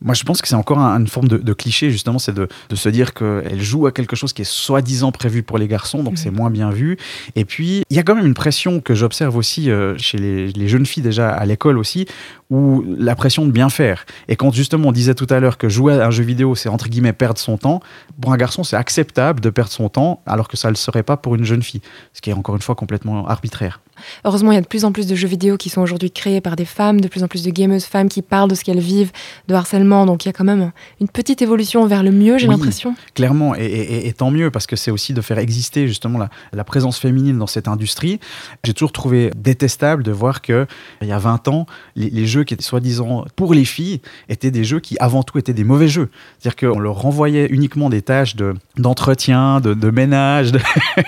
Moi, 0.00 0.14
je 0.14 0.24
pense 0.24 0.42
que 0.42 0.48
c'est 0.48 0.54
encore 0.54 0.78
une 0.78 1.08
forme 1.08 1.28
de, 1.28 1.52
cliché, 1.52 1.90
justement, 1.90 2.18
c'est 2.18 2.34
de, 2.34 2.48
se 2.74 2.88
dire 2.88 3.14
qu'elle 3.14 3.62
joue 3.62 3.86
à 3.86 3.92
quelque 3.92 4.16
chose 4.16 4.32
qui 4.32 4.42
est 4.42 4.50
soi-disant 4.50 5.12
prévu 5.12 5.42
pour 5.42 5.58
les 5.58 5.68
garçons, 5.68 6.02
donc 6.02 6.18
c'est 6.18 6.30
moins 6.30 6.50
bien 6.50 6.70
vu. 6.70 6.96
Et 7.36 7.44
puis, 7.44 7.82
il 7.90 7.96
y 7.96 8.00
a 8.00 8.02
quand 8.02 8.14
même 8.14 8.26
une 8.26 8.34
pression 8.34 8.80
que 8.80 8.94
j'observe 8.94 9.36
aussi 9.36 9.70
euh, 9.70 9.96
chez 9.98 10.18
les, 10.18 10.68
jeunes 10.68 10.86
filles, 10.86 11.02
déjà 11.02 11.28
à 11.30 11.44
l'école 11.44 11.78
aussi, 11.78 12.06
où 12.50 12.84
la 12.98 13.14
pression 13.14 13.46
de 13.46 13.50
bien 13.50 13.68
faire. 13.68 14.04
Et 14.28 14.36
quand 14.36 14.52
justement 14.52 14.88
on 14.88 14.92
disait 14.92 15.14
tout 15.14 15.26
à 15.30 15.40
l'heure 15.40 15.58
que 15.58 15.68
jouer 15.68 15.94
à 15.94 16.06
un 16.06 16.10
jeu 16.10 16.24
vidéo, 16.24 16.54
c'est 16.54 16.68
entre 16.68 16.88
guillemets 16.88 17.12
perdre 17.12 17.38
son 17.38 17.58
temps, 17.58 17.80
pour 18.20 18.32
un 18.32 18.36
garçon, 18.36 18.64
c'est 18.64 18.76
acceptable 18.76 19.40
de 19.40 19.50
perdre 19.50 19.70
son 19.70 19.88
temps, 19.88 20.22
alors 20.26 20.48
que 20.48 20.56
ça 20.56 20.68
ne 20.68 20.72
le 20.72 20.76
serait 20.76 21.02
pas 21.02 21.16
pour 21.16 21.34
une 21.34 21.44
jeune 21.44 21.62
fille, 21.62 21.82
ce 22.12 22.20
qui 22.20 22.30
est 22.30 22.34
encore 22.34 22.56
une 22.56 22.62
fois 22.62 22.74
complètement 22.74 23.26
arbitraire. 23.26 23.80
Heureusement, 24.24 24.52
il 24.52 24.56
y 24.56 24.58
a 24.58 24.62
de 24.62 24.66
plus 24.66 24.84
en 24.84 24.92
plus 24.92 25.06
de 25.06 25.14
jeux 25.14 25.28
vidéo 25.28 25.56
qui 25.56 25.68
sont 25.68 25.80
aujourd'hui 25.80 26.10
créés 26.10 26.40
par 26.40 26.56
des 26.56 26.64
femmes, 26.64 27.00
de 27.00 27.08
plus 27.08 27.22
en 27.22 27.28
plus 27.28 27.42
de 27.42 27.50
gameuses 27.50 27.84
femmes 27.84 28.08
qui 28.08 28.22
parlent 28.22 28.50
de 28.50 28.54
ce 28.54 28.64
qu'elles 28.64 28.80
vivent, 28.80 29.12
de 29.48 29.54
harcèlement. 29.54 30.06
Donc 30.06 30.24
il 30.24 30.28
y 30.28 30.30
a 30.30 30.32
quand 30.32 30.44
même 30.44 30.72
une 31.00 31.08
petite 31.08 31.42
évolution 31.42 31.86
vers 31.86 32.02
le 32.02 32.10
mieux, 32.10 32.38
j'ai 32.38 32.46
l'impression. 32.46 32.94
Clairement, 33.14 33.54
et, 33.54 34.12
tant 34.16 34.30
mieux, 34.30 34.50
parce 34.50 34.66
que 34.66 34.76
c'est 34.76 34.90
aussi 34.90 35.12
de 35.14 35.20
faire 35.20 35.38
exister 35.38 35.86
justement 35.86 36.18
la, 36.52 36.64
présence 36.64 36.98
féminine 36.98 37.38
dans 37.38 37.46
cette 37.46 37.68
industrie. 37.68 38.18
J'ai 38.64 38.72
toujours 38.72 38.92
trouvé 38.92 39.30
détestable 39.36 40.02
de 40.02 40.12
voir 40.12 40.40
qu'il 40.40 40.66
y 41.02 41.12
a 41.12 41.18
20 41.18 41.48
ans, 41.48 41.66
les, 41.96 42.26
jeux 42.26 42.44
qui 42.44 42.54
étaient 42.54 42.62
soi-disant 42.62 43.24
pour 43.36 43.52
les 43.52 43.64
filles 43.64 44.00
étaient 44.28 44.50
des 44.50 44.64
jeux 44.64 44.80
qui 44.80 44.96
avant 45.00 45.22
tout 45.22 45.38
étaient 45.38 45.52
des 45.52 45.64
mauvais 45.64 45.88
jeux. 45.88 46.08
C'est-à-dire 46.38 46.70
qu'on 46.70 46.78
leur 46.78 46.94
renvoyait 46.94 47.46
uniquement 47.46 47.90
des 47.90 48.00
tâches 48.00 48.36
d'entretien, 48.76 49.60
de, 49.60 49.74
de, 49.74 49.90
ménage, 49.90 50.52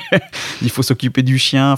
il 0.63 0.71
faut 0.71 0.83
s'occuper 0.83 1.23
du 1.23 1.39
chien, 1.39 1.77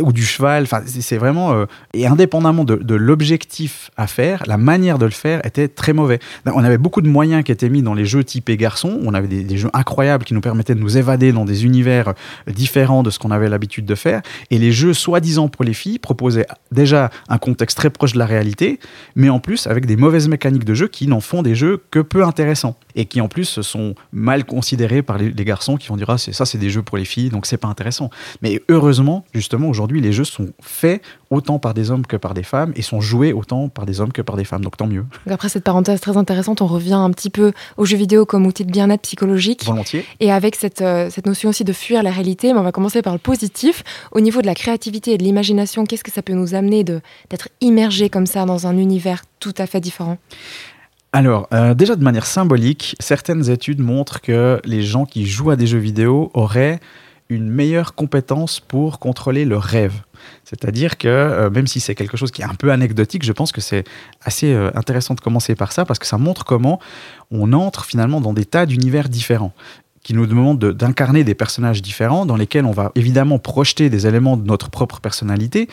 ou 0.00 0.12
du 0.12 0.24
cheval. 0.24 0.41
C'est 0.86 1.16
vraiment 1.16 1.52
euh, 1.52 1.66
et 1.94 2.06
indépendamment 2.06 2.64
de, 2.64 2.94
l'objectif 2.94 3.90
à 3.96 4.06
faire, 4.06 4.42
la 4.46 4.56
manière 4.56 4.98
de 4.98 5.04
le 5.04 5.10
faire 5.10 5.44
était 5.44 5.68
très 5.68 5.92
mauvais. 5.92 6.18
On 6.46 6.64
avait 6.64 6.78
beaucoup 6.78 7.02
de 7.02 7.08
moyens 7.08 7.44
qui 7.44 7.52
étaient 7.52 7.68
mis 7.68 7.82
dans 7.82 7.94
les 7.94 8.04
jeux 8.04 8.24
typés 8.24 8.56
garçons. 8.56 9.00
On 9.04 9.14
avait 9.14 9.28
des, 9.28 9.56
jeux 9.56 9.70
incroyables 9.72 10.24
qui 10.24 10.34
nous 10.34 10.40
permettaient 10.40 10.74
de 10.74 10.80
nous 10.80 10.98
évader 10.98 11.32
dans 11.32 11.44
des 11.44 11.64
univers 11.64 12.08
euh, 12.08 12.52
différents 12.52 13.02
de 13.02 13.10
ce 13.10 13.18
qu'on 13.18 13.30
avait 13.30 13.48
l'habitude 13.48 13.86
de 13.86 13.94
faire. 13.94 14.22
Et 14.50 14.58
les 14.58 14.72
jeux 14.72 14.94
soi-disant 14.94 15.48
pour 15.48 15.64
les 15.64 15.74
filles 15.74 15.98
proposaient 15.98 16.46
déjà 16.70 17.10
un 17.28 17.38
contexte 17.38 17.76
très 17.76 17.90
proche 17.90 18.12
de 18.12 18.18
la 18.18 18.26
réalité, 18.26 18.78
mais 19.16 19.28
en 19.28 19.40
plus 19.40 19.66
avec 19.66 19.86
des 19.86 19.96
mauvaises 19.96 20.28
mécaniques 20.28 20.64
de 20.64 20.74
jeu 20.74 20.88
qui 20.88 21.06
n'en 21.06 21.20
font 21.20 21.42
des 21.42 21.54
jeux 21.54 21.82
que 21.90 22.00
peu 22.00 22.24
intéressants 22.24 22.76
et 22.94 23.06
qui 23.06 23.20
en 23.20 23.28
plus 23.28 23.60
sont 23.60 23.94
mal 24.12 24.44
considérés 24.44 25.02
par 25.02 25.18
les, 25.18 25.32
garçons 25.42 25.76
qui 25.76 25.88
vont 25.88 25.96
dire 25.96 26.10
ah, 26.10 26.18
ça 26.18 26.44
c'est 26.46 26.58
des 26.58 26.70
jeux 26.70 26.82
pour 26.82 26.96
les 26.96 27.04
filles 27.04 27.30
donc 27.30 27.46
c'est 27.46 27.56
pas 27.56 27.68
intéressant. 27.68 28.10
Mais 28.42 28.60
heureusement 28.68 29.24
justement 29.34 29.68
aujourd'hui 29.68 30.00
les 30.00 30.12
jeux 30.12 30.24
sont 30.32 30.52
faits 30.60 31.02
autant 31.30 31.58
par 31.58 31.74
des 31.74 31.90
hommes 31.90 32.06
que 32.06 32.16
par 32.16 32.34
des 32.34 32.42
femmes 32.42 32.72
et 32.74 32.82
sont 32.82 33.00
joués 33.00 33.32
autant 33.32 33.68
par 33.68 33.86
des 33.86 34.00
hommes 34.00 34.12
que 34.12 34.22
par 34.22 34.36
des 34.36 34.44
femmes, 34.44 34.62
donc 34.62 34.76
tant 34.76 34.86
mieux. 34.86 35.04
après 35.28 35.48
cette 35.48 35.64
parenthèse 35.64 36.00
très 36.00 36.16
intéressante, 36.16 36.62
on 36.62 36.66
revient 36.66 36.94
un 36.94 37.10
petit 37.10 37.30
peu 37.30 37.52
aux 37.76 37.84
jeux 37.84 37.96
vidéo 37.96 38.26
comme 38.26 38.46
outil 38.46 38.64
de 38.64 38.72
bien-être 38.72 39.02
psychologique. 39.02 39.64
Volontiers. 39.64 40.04
Et 40.20 40.32
avec 40.32 40.56
cette, 40.56 40.82
euh, 40.82 41.10
cette 41.10 41.26
notion 41.26 41.50
aussi 41.50 41.64
de 41.64 41.72
fuir 41.72 42.02
la 42.02 42.10
réalité, 42.10 42.52
mais 42.52 42.58
on 42.58 42.64
va 42.64 42.72
commencer 42.72 43.02
par 43.02 43.12
le 43.12 43.18
positif. 43.18 43.84
Au 44.12 44.20
niveau 44.20 44.40
de 44.40 44.46
la 44.46 44.54
créativité 44.54 45.12
et 45.12 45.18
de 45.18 45.22
l'imagination, 45.22 45.84
qu'est-ce 45.84 46.04
que 46.04 46.12
ça 46.12 46.22
peut 46.22 46.34
nous 46.34 46.54
amener 46.54 46.84
d'être 46.84 47.48
immergé 47.60 48.08
comme 48.08 48.26
ça 48.26 48.44
dans 48.44 48.66
un 48.66 48.76
univers 48.76 49.22
tout 49.40 49.54
à 49.58 49.66
fait 49.66 49.80
différent? 49.80 50.18
Alors, 51.14 51.46
euh, 51.52 51.74
déjà 51.74 51.94
de 51.94 52.02
manière 52.02 52.24
symbolique, 52.24 52.96
certaines 52.98 53.50
études 53.50 53.80
montrent 53.80 54.22
que 54.22 54.60
les 54.64 54.82
gens 54.82 55.04
qui 55.04 55.26
jouent 55.26 55.50
à 55.50 55.56
des 55.56 55.66
jeux 55.66 55.78
vidéo 55.78 56.30
auraient 56.32 56.80
une 57.28 57.50
meilleure 57.50 57.94
compétence 57.94 58.60
pour 58.60 58.98
contrôler 58.98 59.44
leurs 59.44 59.62
rêves. 59.62 60.02
C'est-à-dire 60.44 60.98
que 60.98 61.08
euh, 61.08 61.50
même 61.50 61.66
si 61.66 61.80
c'est 61.80 61.94
quelque 61.94 62.16
chose 62.16 62.30
qui 62.30 62.42
est 62.42 62.46
un 62.46 62.54
peu 62.54 62.72
anecdotique, 62.72 63.24
je 63.24 63.32
pense 63.32 63.52
que 63.52 63.60
c'est 63.60 63.84
assez 64.22 64.52
euh, 64.52 64.70
intéressant 64.74 65.14
de 65.14 65.20
commencer 65.20 65.54
par 65.54 65.72
ça 65.72 65.84
parce 65.84 65.98
que 65.98 66.06
ça 66.06 66.18
montre 66.18 66.44
comment 66.44 66.80
on 67.30 67.52
entre 67.52 67.84
finalement 67.84 68.20
dans 68.20 68.32
des 68.32 68.44
tas 68.44 68.66
d'univers 68.66 69.08
différents 69.08 69.52
qui 70.02 70.14
nous 70.14 70.26
demandent 70.26 70.72
d'incarner 70.72 71.24
des 71.24 71.34
personnages 71.34 71.80
différents 71.80 72.26
dans 72.26 72.36
lesquels 72.36 72.64
on 72.64 72.72
va 72.72 72.90
évidemment 72.94 73.38
projeter 73.38 73.88
des 73.88 74.06
éléments 74.06 74.36
de 74.36 74.46
notre 74.46 74.68
propre 74.68 75.00
personnalité 75.00 75.68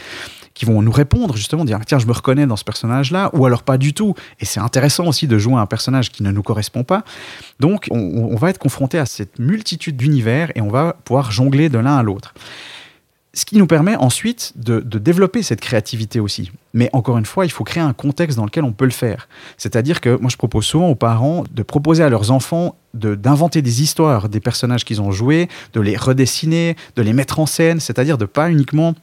qui 0.54 0.66
vont 0.66 0.82
nous 0.82 0.92
répondre 0.92 1.36
justement, 1.36 1.66
dire 1.66 1.80
tiens 1.86 2.00
je 2.00 2.06
me 2.06 2.12
reconnais 2.12 2.46
dans 2.46 2.56
ce 2.56 2.64
personnage-là 2.64 3.32
ou 3.34 3.46
alors 3.46 3.64
pas 3.64 3.78
du 3.78 3.94
tout. 3.94 4.14
Et 4.40 4.46
c'est 4.46 4.60
intéressant 4.60 5.08
aussi 5.08 5.28
de 5.28 5.38
jouer 5.38 5.56
un 5.56 5.66
personnage 5.66 6.12
qui 6.12 6.22
ne 6.22 6.32
nous 6.32 6.44
correspond 6.44 6.84
pas. 6.84 7.04
Donc 7.60 7.88
on, 7.92 7.98
on 7.98 8.36
va 8.36 8.50
être 8.50 8.60
confronté 8.60 9.00
à 9.00 9.06
cette 9.06 9.40
multitude 9.40 9.98
d'univers 9.98 10.52
et 10.56 10.62
on 10.62 10.70
va 10.70 10.98
pouvoir 11.06 11.32
jongler 11.32 11.70
de 11.70 11.80
l'un 11.80 11.98
à 11.98 12.04
l'autre. 12.04 12.34
Ce 13.34 13.46
qui 13.46 13.58
nous 13.58 13.68
permet 13.68 13.96
ensuite 13.96 14.54
de, 14.56 14.80
développer 14.80 15.44
cette 15.44 15.62
créativité 15.62 16.20
aussi. 16.20 16.52
Mais 16.74 16.90
encore 16.94 17.18
une 17.18 17.26
fois, 17.26 17.46
il 17.46 17.52
faut 17.52 17.64
créer 17.64 17.84
un 17.84 17.94
contexte 17.94 18.38
dans 18.38 18.46
lequel 18.46 18.64
on 18.64 18.72
peut 18.72 18.86
le 18.86 18.92
faire. 18.92 19.28
C'est-à-dire 19.58 20.02
que 20.02 20.18
moi, 20.18 20.30
je 20.30 20.38
propose 20.38 20.66
souvent 20.66 20.90
aux 20.90 20.96
parents 20.96 21.44
de 21.52 21.64
proposer 21.64 22.04
à 22.04 22.10
leurs 22.10 22.32
enfants 22.32 22.76
d'inventer 22.96 23.62
des 23.62 23.84
histoires 23.84 24.30
des 24.30 24.40
personnages 24.40 24.84
qu'ils 24.84 25.00
ont 25.00 25.12
joués, 25.12 25.48
de 25.74 25.80
les 25.80 25.96
redessiner, 25.96 26.76
de 26.96 27.04
les 27.04 27.14
mettre 27.14 27.40
en 27.40 27.46
scène, 27.46 27.80
c'est-à-dire 27.80 28.18
de 28.18 28.26
pas 28.26 28.50
uniquement 28.50 28.96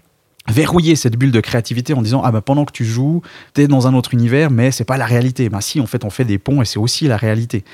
verrouiller 0.49 0.97
cette 0.97 1.17
bulle 1.17 1.33
de 1.33 1.41
créativité 1.41 1.95
en 1.95 2.03
disant 2.03 2.23
ah 2.25 2.31
bah 2.31 2.41
pendant 2.41 2.65
que 2.65 2.73
tu 2.73 2.85
joues 2.85 3.23
t'es 3.55 3.69
dans 3.69 3.87
un 3.87 3.95
autre 3.95 4.15
univers 4.15 4.51
mais 4.51 4.71
c'est 4.71 4.85
pas 4.85 4.97
la 4.97 5.07
réalité. 5.07 5.49
Bah 5.49 5.61
si 5.61 5.81
en 5.81 5.87
fait 5.87 6.05
on 6.05 6.11
fait 6.11 6.25
des 6.25 6.39
ponts 6.39 6.63
et 6.63 6.65
c'est 6.65 6.79
aussi 6.79 7.09
la 7.09 7.17
réalité. 7.17 7.65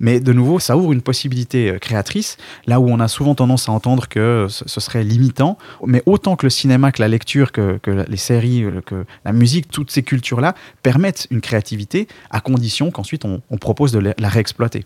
Mais 0.00 0.20
de 0.20 0.32
nouveau 0.32 0.58
ça 0.58 0.76
ouvre 0.76 0.92
une 0.92 1.02
possibilité 1.02 1.70
euh, 1.70 1.78
créatrice 1.78 2.36
là 2.66 2.80
où 2.80 2.88
on 2.88 3.00
a 3.00 3.08
souvent 3.08 3.34
tendance 3.34 3.68
à 3.68 3.72
entendre 3.72 4.08
que 4.08 4.46
ce 4.48 4.80
serait 4.80 5.04
limitant. 5.04 5.58
Mais 5.86 6.02
autant 6.06 6.36
que 6.36 6.46
le 6.46 6.50
cinéma 6.50 6.92
que 6.92 7.00
la 7.02 7.08
lecture 7.08 7.52
que, 7.52 7.78
que 7.82 7.90
les 7.90 8.16
séries 8.16 8.64
euh, 8.64 8.80
que 8.84 9.04
la 9.24 9.32
musique 9.32 9.68
toutes 9.70 9.90
ces 9.90 10.02
cultures 10.02 10.40
là 10.40 10.54
permettent 10.82 11.26
une 11.30 11.40
créativité 11.40 12.08
à 12.30 12.40
condition 12.40 12.90
qu'ensuite 12.90 13.24
on 13.24 13.58
propose 13.58 13.92
de 13.92 13.98
la 13.98 14.28
réexploiter 14.28 14.84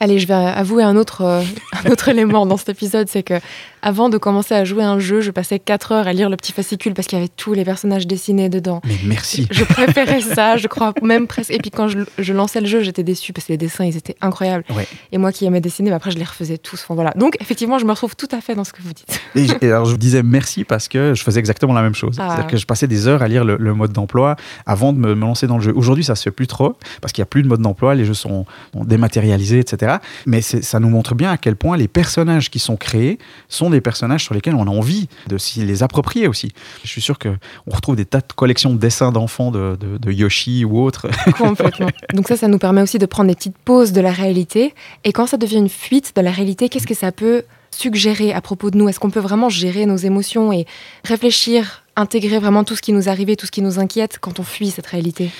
Allez, 0.00 0.18
je 0.18 0.26
vais 0.26 0.34
avouer 0.34 0.82
un 0.82 0.96
autre, 0.96 1.22
euh, 1.22 1.42
un 1.84 1.90
autre 1.90 2.08
élément 2.08 2.46
dans 2.46 2.56
cet 2.56 2.68
épisode, 2.68 3.08
c'est 3.08 3.22
que 3.22 3.40
avant 3.82 4.08
de 4.08 4.18
commencer 4.18 4.54
à 4.54 4.64
jouer 4.64 4.82
un 4.82 4.98
jeu, 4.98 5.20
je 5.20 5.30
passais 5.30 5.58
4 5.58 5.92
heures 5.92 6.08
à 6.08 6.12
lire 6.12 6.28
le 6.28 6.36
petit 6.36 6.52
fascicule 6.52 6.94
parce 6.94 7.06
qu'il 7.06 7.18
y 7.18 7.20
avait 7.20 7.30
tous 7.36 7.52
les 7.52 7.64
personnages 7.64 8.06
dessinés 8.06 8.48
dedans. 8.48 8.80
Mais 8.84 8.98
merci. 9.04 9.46
Je 9.50 9.64
préférais 9.64 10.20
ça, 10.20 10.56
je 10.56 10.66
crois, 10.66 10.92
même 11.02 11.26
presque. 11.26 11.50
Et 11.50 11.58
puis 11.58 11.70
quand 11.70 11.88
je, 11.88 12.32
lançais 12.32 12.60
le 12.60 12.66
jeu, 12.66 12.82
j'étais 12.82 13.02
déçue 13.02 13.32
parce 13.32 13.46
que 13.46 13.52
les 13.52 13.58
dessins, 13.58 13.84
ils 13.84 13.96
étaient 13.96 14.16
incroyables. 14.20 14.64
Et 15.12 15.18
moi 15.18 15.32
qui 15.32 15.44
aimais 15.44 15.60
dessiner, 15.60 15.90
bah, 15.90 15.96
après, 15.96 16.10
je 16.10 16.18
les 16.18 16.24
refaisais 16.24 16.58
tous. 16.58 16.84
voilà. 16.88 17.12
Donc, 17.16 17.36
effectivement, 17.40 17.78
je 17.78 17.84
me 17.84 17.90
retrouve 17.90 18.16
tout 18.16 18.28
à 18.32 18.40
fait 18.40 18.54
dans 18.54 18.64
ce 18.64 18.72
que 18.72 18.82
vous 18.82 18.92
dites. 18.92 19.20
Et, 19.62 19.66
alors, 19.66 19.84
je 19.84 19.92
vous 19.92 19.96
disais 19.96 20.22
merci 20.22 20.64
parce 20.64 20.88
que 20.88 21.14
je 21.14 21.22
faisais 21.22 21.38
exactement 21.38 21.72
la 21.72 21.82
même 21.82 21.94
chose. 21.94 22.16
Ah. 22.18 22.28
C'est-à-dire 22.28 22.46
que 22.50 22.56
je 22.56 22.66
passais 22.66 22.86
des 22.86 23.06
heures 23.06 23.22
à 23.22 23.28
lire 23.28 23.44
le, 23.44 23.74
mode 23.74 23.92
d'emploi 23.92 24.36
avant 24.66 24.92
de 24.92 24.98
me, 24.98 25.14
lancer 25.14 25.46
dans 25.46 25.56
le 25.56 25.62
jeu. 25.62 25.72
Aujourd'hui, 25.74 26.04
ça 26.04 26.14
se 26.14 26.22
fait 26.22 26.30
plus 26.30 26.46
trop 26.46 26.74
parce 27.00 27.12
qu'il 27.12 27.22
n'y 27.22 27.26
a 27.26 27.30
plus 27.30 27.42
de 27.42 27.48
mode 27.48 27.60
d'emploi, 27.60 27.94
les 27.94 28.04
jeux 28.04 28.14
sont, 28.14 28.44
sont 28.72 28.84
dématérialisés, 28.84 29.58
etc. 29.60 29.87
Mais 30.26 30.40
ça 30.40 30.80
nous 30.80 30.88
montre 30.88 31.14
bien 31.14 31.30
à 31.30 31.36
quel 31.36 31.56
point 31.56 31.76
les 31.76 31.88
personnages 31.88 32.50
qui 32.50 32.58
sont 32.58 32.76
créés 32.76 33.18
sont 33.48 33.70
des 33.70 33.80
personnages 33.80 34.24
sur 34.24 34.34
lesquels 34.34 34.54
on 34.54 34.66
a 34.66 34.70
envie 34.70 35.08
de 35.26 35.38
s'y 35.38 35.64
les 35.64 35.82
approprier 35.82 36.28
aussi. 36.28 36.52
Je 36.84 36.88
suis 36.88 37.00
sûr 37.00 37.18
qu'on 37.18 37.38
retrouve 37.66 37.96
des 37.96 38.04
tas 38.04 38.20
de 38.20 38.32
collections 38.34 38.72
de 38.72 38.78
dessins 38.78 39.12
d'enfants 39.12 39.50
de, 39.50 39.78
Yoshi 40.10 40.64
ou 40.64 40.80
autres. 40.80 41.08
Donc 42.14 42.28
ça, 42.28 42.36
ça 42.36 42.48
nous 42.48 42.58
permet 42.58 42.82
aussi 42.82 42.98
de 42.98 43.06
prendre 43.06 43.28
des 43.28 43.34
petites 43.34 43.58
pauses 43.58 43.92
de 43.92 44.00
la 44.00 44.12
réalité. 44.12 44.74
Et 45.04 45.12
quand 45.12 45.26
ça 45.26 45.36
devient 45.36 45.58
une 45.58 45.68
fuite 45.68 46.12
de 46.16 46.20
la 46.20 46.30
réalité, 46.30 46.68
qu'est-ce 46.68 46.86
que 46.86 46.94
ça 46.94 47.12
peut 47.12 47.44
suggérer 47.70 48.32
à 48.32 48.40
propos 48.40 48.70
de 48.70 48.78
nous? 48.78 48.88
Est-ce 48.88 48.98
qu'on 49.00 49.10
peut 49.10 49.20
vraiment 49.20 49.48
gérer 49.48 49.86
nos 49.86 49.96
émotions 49.96 50.52
et 50.52 50.66
réfléchir 51.04 51.84
intégrer 51.98 52.38
vraiment 52.38 52.62
tout 52.62 52.76
ce 52.76 52.82
qui 52.82 52.92
nous 52.92 53.08
arrive, 53.08 53.34
tout 53.36 53.46
ce 53.46 53.50
qui 53.50 53.60
nous 53.60 53.80
inquiète 53.80 54.18
quand 54.20 54.38
on 54.38 54.44
fuit 54.44 54.70
cette 54.70 54.86
réalité 54.86 55.30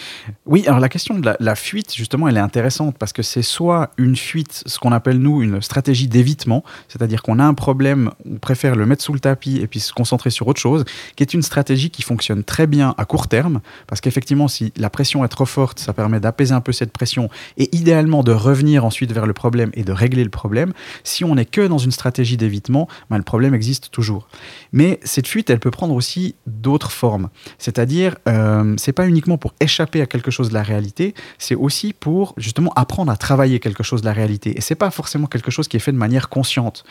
Oui, 0.44 0.64
alors 0.66 0.80
la 0.80 0.88
question 0.88 1.18
de 1.18 1.30
la, 1.38 1.54
fuite, 1.54 1.94
justement, 1.94 2.28
elle 2.28 2.36
est 2.36 2.40
intéressante 2.40 2.96
parce 2.98 3.12
que 3.12 3.22
c'est 3.22 3.42
soit 3.42 3.90
une 3.96 4.16
fuite, 4.16 4.64
ce 4.66 4.78
qu'on 4.78 4.90
appelle 4.90 5.18
nous 5.18 5.40
une 5.40 5.62
stratégie 5.62 6.08
d'évitement, 6.08 6.64
c'est-à-dire 6.88 7.22
qu'on 7.22 7.38
a 7.38 7.44
un 7.44 7.54
problème, 7.54 8.10
on 8.28 8.38
préfère 8.38 8.74
le 8.74 8.86
mettre 8.86 9.04
sous 9.04 9.12
le 9.12 9.20
tapis 9.20 9.58
et 9.58 9.68
puis 9.68 9.78
se 9.78 9.92
concentrer 9.92 10.30
sur 10.30 10.48
autre 10.48 10.60
chose, 10.60 10.84
qui 11.14 11.22
est 11.22 11.32
une 11.32 11.42
stratégie 11.42 11.90
qui 11.90 12.02
fonctionne 12.02 12.42
très 12.42 12.66
bien 12.66 12.94
à 12.98 13.04
court 13.04 13.28
terme, 13.28 13.60
parce 13.86 14.00
qu'effectivement, 14.00 14.48
si 14.48 14.72
la 14.76 14.90
pression 14.90 15.24
est 15.24 15.28
trop 15.28 15.46
forte, 15.46 15.78
ça 15.78 15.92
permet 15.92 16.18
d'apaiser 16.18 16.54
un 16.54 16.60
peu 16.60 16.72
cette 16.72 16.92
pression 16.92 17.30
et 17.56 17.74
idéalement 17.74 18.24
de 18.24 18.32
revenir 18.32 18.84
ensuite 18.84 19.12
vers 19.12 19.26
le 19.26 19.32
problème 19.32 19.70
et 19.74 19.84
de 19.84 19.92
régler 19.92 20.24
le 20.24 20.30
problème. 20.30 20.72
Si 21.04 21.24
on 21.24 21.36
n'est 21.36 21.44
que 21.44 21.66
dans 21.66 21.78
une 21.78 21.92
stratégie 21.92 22.36
d'évitement, 22.36 22.88
ben, 23.10 23.16
le 23.16 23.22
problème 23.22 23.54
existe 23.54 23.90
toujours. 23.92 24.28
Mais 24.72 24.98
cette 25.04 25.28
fuite, 25.28 25.50
elle 25.50 25.60
peut 25.60 25.70
prendre 25.70 25.94
aussi 25.94 26.34
d'autres 26.48 26.90
formes. 26.90 27.28
C'est-à-dire, 27.58 28.16
euh, 28.28 28.74
c'est 28.76 28.92
pas 28.92 29.06
uniquement 29.06 29.38
pour 29.38 29.54
échapper 29.60 30.00
à 30.00 30.06
quelque 30.06 30.30
chose 30.30 30.48
de 30.48 30.54
la 30.54 30.62
réalité, 30.62 31.14
c'est 31.38 31.54
aussi 31.54 31.92
pour 31.92 32.34
justement 32.36 32.72
apprendre 32.74 33.12
à 33.12 33.16
travailler 33.16 33.60
quelque 33.60 33.82
chose 33.82 34.00
de 34.00 34.06
la 34.06 34.12
réalité. 34.12 34.56
Et 34.56 34.60
c'est 34.60 34.74
pas 34.74 34.90
forcément 34.90 35.26
quelque 35.26 35.50
chose 35.50 35.68
qui 35.68 35.76
est 35.76 35.80
fait 35.80 35.92
de 35.92 35.96
manière 35.96 36.28
consciente. 36.28 36.84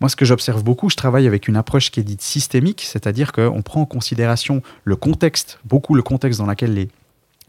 Moi, 0.00 0.08
ce 0.08 0.16
que 0.16 0.24
j'observe 0.24 0.62
beaucoup, 0.62 0.90
je 0.90 0.96
travaille 0.96 1.26
avec 1.26 1.48
une 1.48 1.56
approche 1.56 1.90
qui 1.90 2.00
est 2.00 2.04
dite 2.04 2.22
systémique, 2.22 2.82
c'est-à-dire 2.86 3.32
qu'on 3.32 3.62
prend 3.62 3.82
en 3.82 3.86
considération 3.86 4.62
le 4.84 4.96
contexte, 4.96 5.58
beaucoup 5.64 5.94
le 5.94 6.02
contexte 6.02 6.38
dans 6.38 6.46
lequel 6.46 6.74
les 6.74 6.88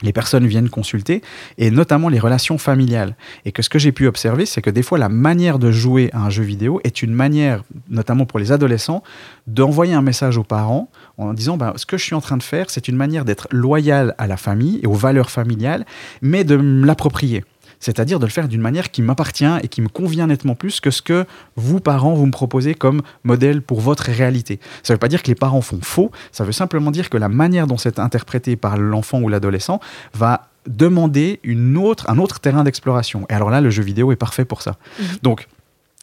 les 0.02 0.14
personnes 0.14 0.48
viennent 0.48 0.70
consulter, 0.70 1.22
et 1.58 1.72
notamment 1.72 2.10
les 2.10 2.20
relations 2.20 2.58
familiales. 2.58 3.16
Et 3.46 3.52
que 3.52 3.62
ce 3.62 3.70
que 3.70 3.80
j'ai 3.80 3.92
pu 3.92 4.08
observer, 4.08 4.46
c'est 4.46 4.62
que 4.62 4.70
des 4.70 4.84
fois, 4.84 4.98
la 4.98 5.10
manière 5.10 5.60
de 5.60 5.72
jouer 5.72 6.10
à 6.14 6.20
un 6.20 6.30
jeu 6.30 6.44
vidéo 6.44 6.80
est 6.84 7.02
une 7.02 7.14
manière, 7.14 7.64
notamment 7.90 8.26
pour 8.26 8.40
les 8.40 8.52
adolescents, 8.52 9.04
d'envoyer 9.48 9.94
un 9.94 10.02
message 10.02 10.38
aux 10.38 10.44
parents 10.44 10.90
en 11.18 11.34
disant 11.34 11.58
ben, 11.58 11.74
ce 11.76 11.86
que 11.86 11.98
je 11.98 12.04
suis 12.04 12.16
en 12.16 12.22
train 12.22 12.38
de 12.38 12.44
faire, 12.44 12.70
c'est 12.70 12.88
une 12.88 12.96
manière 12.96 13.26
d'être 13.26 13.48
loyal 13.52 14.16
à 14.18 14.28
la 14.28 14.38
famille 14.38 14.80
et 14.84 14.88
aux 14.88 14.94
valeurs 14.94 15.30
familiales, 15.30 15.86
mais 16.22 16.44
de 16.44 16.56
l'approprier 16.56 17.44
c'est-à-dire 17.80 18.20
de 18.20 18.26
le 18.26 18.32
faire 18.32 18.48
d'une 18.48 18.62
manière 18.62 18.92
qui 18.92 19.02
m'appartient 19.02 19.46
et 19.64 19.68
qui 19.68 19.82
me 19.82 19.88
convient 19.88 20.28
nettement 20.28 20.56
plus 20.56 20.80
que 20.80 20.92
ce 20.92 21.02
que 21.02 21.26
vous, 21.56 21.80
parents, 21.80 22.14
vous 22.14 22.26
me 22.26 22.32
proposez 22.32 22.74
comme 22.74 23.02
modèle 23.24 23.62
pour 23.62 23.80
votre 23.82 24.04
réalité. 24.04 24.60
Ça 24.84 24.94
ne 24.94 24.96
veut 24.96 25.00
pas 25.00 25.08
dire 25.08 25.24
que 25.24 25.28
les 25.28 25.36
parents 25.36 25.62
font 25.62 25.80
faux, 25.82 26.12
ça 26.32 26.44
veut 26.44 26.52
simplement 26.52 26.92
dire 26.92 27.10
que 27.10 27.18
la 27.18 27.30
manière 27.30 27.68
dont 27.68 27.78
c'est 27.78 28.00
interprété 28.00 28.56
par 28.56 28.78
l'enfant 28.78 29.22
ou 29.22 29.30
l'adolescent 29.30 29.80
va 30.14 30.50
demander 30.68 31.40
une 31.44 31.78
autre, 31.78 32.10
un 32.10 32.18
autre 32.18 32.40
terrain 32.40 32.64
d'exploration. 32.64 33.26
Et 33.30 33.34
alors 33.34 33.50
là, 33.50 33.62
le 33.62 33.70
jeu 33.70 33.82
vidéo 33.82 34.12
est 34.12 34.18
parfait 34.18 34.46
pour 34.46 34.62
ça. 34.62 34.78
Mhm. 35.00 35.06
Donc, 35.24 35.48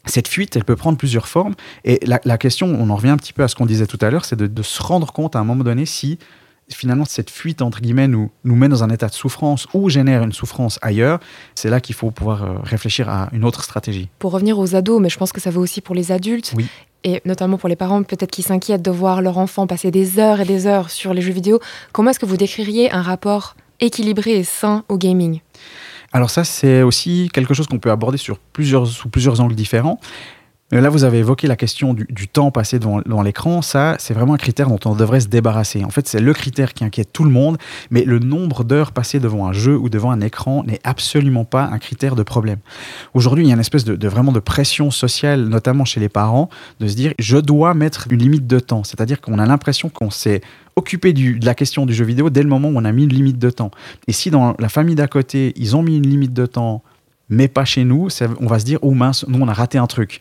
cette 0.05 0.27
fuite, 0.27 0.55
elle 0.55 0.63
peut 0.63 0.75
prendre 0.75 0.97
plusieurs 0.97 1.27
formes. 1.27 1.53
Et 1.83 1.99
la, 2.05 2.37
question, 2.37 2.67
on 2.67 2.89
en 2.89 2.95
revient 2.95 3.09
un 3.09 3.17
petit 3.17 3.33
peu 3.33 3.43
à 3.43 3.47
ce 3.47 3.55
qu'on 3.55 3.65
disait 3.65 3.87
tout 3.87 3.97
à 4.01 4.09
l'heure, 4.09 4.25
c'est 4.25 4.37
de, 4.37 4.47
de, 4.47 4.63
se 4.63 4.81
rendre 4.81 5.11
compte 5.11 5.35
à 5.35 5.39
un 5.39 5.43
moment 5.43 5.65
donné 5.65 5.85
si 5.85 6.17
finalement 6.69 7.05
cette 7.05 7.29
fuite 7.29 7.61
entre 7.61 7.81
guillemets 7.81 8.07
nous, 8.07 8.31
nous 8.43 8.55
met 8.55 8.67
dans 8.67 8.83
un 8.83 8.89
état 8.89 9.07
de 9.07 9.13
souffrance 9.13 9.67
ou 9.73 9.89
génère 9.89 10.23
une 10.23 10.33
souffrance 10.33 10.79
ailleurs, 10.81 11.19
c'est 11.55 11.69
là 11.69 11.79
qu'il 11.79 11.95
faut 11.95 12.11
pouvoir 12.11 12.43
euh, 12.43 12.57
réfléchir 12.63 13.09
à 13.09 13.29
une 13.31 13.45
autre 13.45 13.63
stratégie. 13.63 14.09
Pour 14.19 14.31
revenir 14.31 14.59
aux 14.59 14.75
ados, 14.75 15.01
mais 15.01 15.09
je 15.09 15.17
pense 15.17 15.31
que 15.31 15.41
ça 15.41 15.49
vaut 15.49 15.61
aussi 15.61 15.81
pour 15.81 15.95
les 15.95 16.11
adultes. 16.11 16.53
Oui. 16.55 16.67
Et 17.03 17.21
notamment 17.25 17.57
pour 17.57 17.69
les 17.69 17.75
parents, 17.75 18.03
peut-être 18.03 18.31
qui 18.31 18.41
s'inquiètent 18.41 18.81
de 18.81 18.91
voir 18.91 19.21
leur 19.21 19.37
enfant 19.37 19.67
passer 19.67 19.91
des 19.91 20.19
heures 20.19 20.41
et 20.41 20.45
des 20.45 20.67
heures 20.67 20.89
sur 20.89 21.13
les 21.13 21.21
jeux 21.21 21.31
vidéo. 21.31 21.59
Comment 21.93 22.09
est-ce 22.09 22.19
que 22.19 22.25
vous 22.25 22.37
décririez 22.37 22.91
un 22.91 23.01
rapport 23.01 23.55
équilibré 23.79 24.31
et 24.31 24.43
sain 24.43 24.83
au 24.89 24.97
gaming? 24.97 25.39
Alors 26.11 26.29
ça, 26.29 26.43
c'est 26.43 26.81
aussi 26.81 27.29
quelque 27.31 27.53
chose 27.53 27.67
qu'on 27.67 27.79
peut 27.79 27.91
aborder 27.91 28.17
sur 28.17 28.39
plusieurs, 28.39 28.87
sous 28.87 29.09
plusieurs 29.09 29.39
angles 29.41 29.55
différents. 29.55 29.99
Là, 30.71 30.89
vous 30.89 31.05
avez 31.05 31.19
évoqué 31.19 31.47
la 31.47 31.55
question 31.55 31.93
du, 31.93 32.27
temps 32.27 32.51
passé 32.51 32.77
devant, 32.77 33.21
l'écran. 33.21 33.61
Ça, 33.61 33.95
c'est 33.99 34.13
vraiment 34.13 34.33
un 34.33 34.37
critère 34.37 34.67
dont 34.67 34.79
on 34.83 34.95
devrait 34.95 35.21
se 35.21 35.29
débarrasser. 35.29 35.85
En 35.85 35.89
fait, 35.91 36.09
c'est 36.09 36.19
le 36.19 36.33
critère 36.33 36.73
qui 36.73 36.83
inquiète 36.83 37.13
tout 37.13 37.23
le 37.23 37.29
monde, 37.29 37.57
mais 37.89 38.03
le 38.03 38.19
nombre 38.19 38.65
d'heures 38.65 38.91
passées 38.91 39.21
devant 39.21 39.47
un 39.47 39.53
jeu 39.53 39.77
ou 39.77 39.87
devant 39.87 40.11
un 40.11 40.19
écran 40.19 40.65
n'est 40.65 40.81
absolument 40.83 41.45
pas 41.45 41.63
un 41.63 41.79
critère 41.79 42.17
de 42.17 42.23
problème. 42.23 42.57
Aujourd'hui, 43.13 43.45
il 43.45 43.47
y 43.47 43.51
a 43.51 43.53
une 43.53 43.61
espèce 43.61 43.85
de, 43.85 44.07
vraiment 44.09 44.33
de 44.33 44.41
pression 44.41 44.91
sociale, 44.91 45.45
notamment 45.47 45.85
chez 45.85 46.01
les 46.01 46.09
parents, 46.09 46.49
de 46.81 46.87
se 46.89 46.95
dire 46.95 47.13
je 47.17 47.37
dois 47.37 47.73
mettre 47.73 48.07
une 48.09 48.19
limite 48.19 48.45
de 48.45 48.59
temps. 48.59 48.83
C'est-à-dire 48.83 49.21
qu'on 49.21 49.39
a 49.39 49.45
l'impression 49.45 49.87
qu'on 49.87 50.09
s'est 50.09 50.41
occupé 50.75 51.13
de 51.13 51.45
la 51.45 51.55
question 51.55 51.85
du 51.85 51.93
jeu 51.93 52.03
vidéo 52.03 52.29
dès 52.29 52.43
le 52.43 52.49
moment 52.49 52.67
où 52.67 52.75
on 52.75 52.83
a 52.83 52.91
mis 52.91 53.05
une 53.05 53.13
limite 53.13 53.39
de 53.39 53.49
temps. 53.49 53.71
Et 54.07 54.11
si 54.11 54.31
dans 54.31 54.53
la 54.59 54.67
famille 54.67 54.95
d'à 54.95 55.07
côté, 55.07 55.53
ils 55.55 55.77
ont 55.77 55.81
mis 55.81 55.95
une 55.95 56.07
limite 56.07 56.33
de 56.33 56.45
temps 56.45 56.83
mais 57.29 57.47
pas 57.47 57.65
chez 57.65 57.83
nous, 57.83 58.07
on 58.39 58.47
va 58.47 58.59
se 58.59 58.65
dire, 58.65 58.79
oh 58.81 58.91
mince, 58.91 59.25
nous 59.27 59.39
on 59.39 59.47
a 59.47 59.53
raté 59.53 59.77
un 59.77 59.87
truc. 59.87 60.19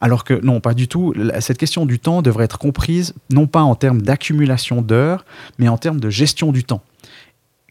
Alors 0.00 0.24
que 0.24 0.34
non, 0.42 0.60
pas 0.60 0.74
du 0.74 0.88
tout. 0.88 1.14
Cette 1.40 1.58
question 1.58 1.86
du 1.86 1.98
temps 1.98 2.22
devrait 2.22 2.44
être 2.44 2.58
comprise 2.58 3.14
non 3.30 3.46
pas 3.46 3.62
en 3.62 3.74
termes 3.74 4.02
d'accumulation 4.02 4.82
d'heures, 4.82 5.24
mais 5.58 5.68
en 5.68 5.78
termes 5.78 6.00
de 6.00 6.10
gestion 6.10 6.52
du 6.52 6.64
temps. 6.64 6.82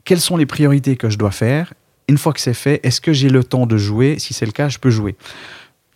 Quelles 0.06 0.22
sont 0.22 0.38
les 0.38 0.46
priorités 0.46 0.96
que 0.96 1.10
je 1.10 1.18
dois 1.18 1.32
faire? 1.32 1.74
Une 2.08 2.18
fois 2.18 2.32
que 2.32 2.40
c'est 2.40 2.54
fait, 2.54 2.80
est-ce 2.84 3.02
que 3.02 3.12
j'ai 3.12 3.30
le 3.30 3.44
temps 3.44 3.66
de 3.66 3.78
jouer? 3.78 4.18
Si 4.20 4.34
c'est 4.34 4.46
le 4.46 4.54
cas, 4.54 4.70
je 4.70 4.78
peux 4.78 4.90
jouer. 4.90 5.18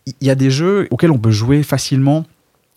Il 0.06 0.28
y 0.28 0.30
a 0.30 0.36
des 0.36 0.52
jeux 0.52 0.88
auxquels 0.92 1.12
on 1.12 1.18
peut 1.18 1.32
jouer 1.32 1.64
facilement 1.64 2.26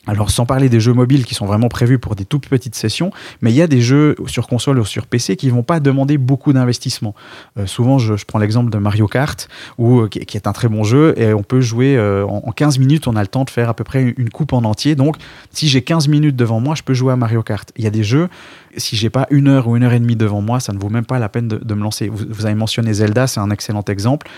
alors 0.06 0.30
sans 0.30 0.46
parler 0.46 0.68
des 0.68 0.80
jeux 0.80 0.92
mobiles 0.92 1.24
qui 1.24 1.34
sont 1.34 1.46
vraiment 1.46 1.68
prévus 1.68 1.98
pour 1.98 2.14
des 2.14 2.24
toutes 2.24 2.48
petites 2.48 2.74
sessions, 2.74 3.10
mais 3.40 3.50
il 3.50 3.56
y 3.56 3.62
a 3.62 3.66
des 3.66 3.80
jeux 3.80 4.16
sur 4.26 4.46
console 4.46 4.78
ou 4.78 4.84
sur 4.84 5.06
PC 5.06 5.36
qui 5.36 5.50
vont 5.50 5.62
pas 5.62 5.80
demander 5.80 6.18
beaucoup 6.18 6.52
d'investissement. 6.52 7.14
Euh, 7.58 7.66
souvent, 7.66 7.98
je, 7.98 8.14
prends 8.26 8.38
l'exemple 8.38 8.70
de 8.70 8.78
Mario 8.78 9.06
Kart, 9.06 9.48
euh, 9.78 10.08
qui, 10.08 10.36
est 10.36 10.46
un 10.46 10.52
très 10.52 10.68
bon 10.68 10.84
jeu, 10.84 11.14
et 11.16 11.32
on 11.32 11.42
peut 11.42 11.60
jouer 11.60 11.96
euh, 11.96 12.24
en, 12.26 12.52
15 12.52 12.78
minutes, 12.78 13.06
on 13.06 13.16
a 13.16 13.22
le 13.22 13.28
temps 13.28 13.44
de 13.44 13.50
faire 13.50 13.68
à 13.68 13.74
peu 13.74 13.84
près 13.84 14.14
une, 14.16 14.30
coupe 14.30 14.52
en 14.52 14.64
entier. 14.64 14.94
Donc, 14.94 15.16
si 15.50 15.68
j'ai 15.68 15.82
15 15.82 16.08
minutes 16.08 16.36
devant 16.36 16.60
moi, 16.60 16.74
je 16.74 16.82
peux 16.82 16.94
jouer 16.94 17.12
à 17.12 17.16
Mario 17.16 17.42
Kart. 17.42 17.70
Il 17.76 17.84
y 17.84 17.86
a 17.86 17.90
des 17.90 18.04
jeux, 18.04 18.28
si 18.76 18.96
j'ai 18.96 19.10
pas 19.10 19.26
une 19.30 19.48
heure 19.48 19.68
ou 19.68 19.76
une 19.76 19.84
heure 19.84 19.92
et 19.92 20.00
demie 20.00 20.16
devant 20.16 20.40
moi, 20.40 20.60
ça 20.60 20.72
ne 20.72 20.78
vaut 20.78 20.88
même 20.90 21.06
pas 21.06 21.18
la 21.18 21.28
peine 21.28 21.48
de, 21.48 21.74
me 21.74 21.82
lancer. 21.82 22.08
vous 22.08 22.46
avez 22.46 22.54
mentionné 22.54 22.92
Zelda, 22.92 23.26
c'est 23.26 23.40
un 23.40 23.50
excellent 23.50 23.84
exemple. 23.88 24.28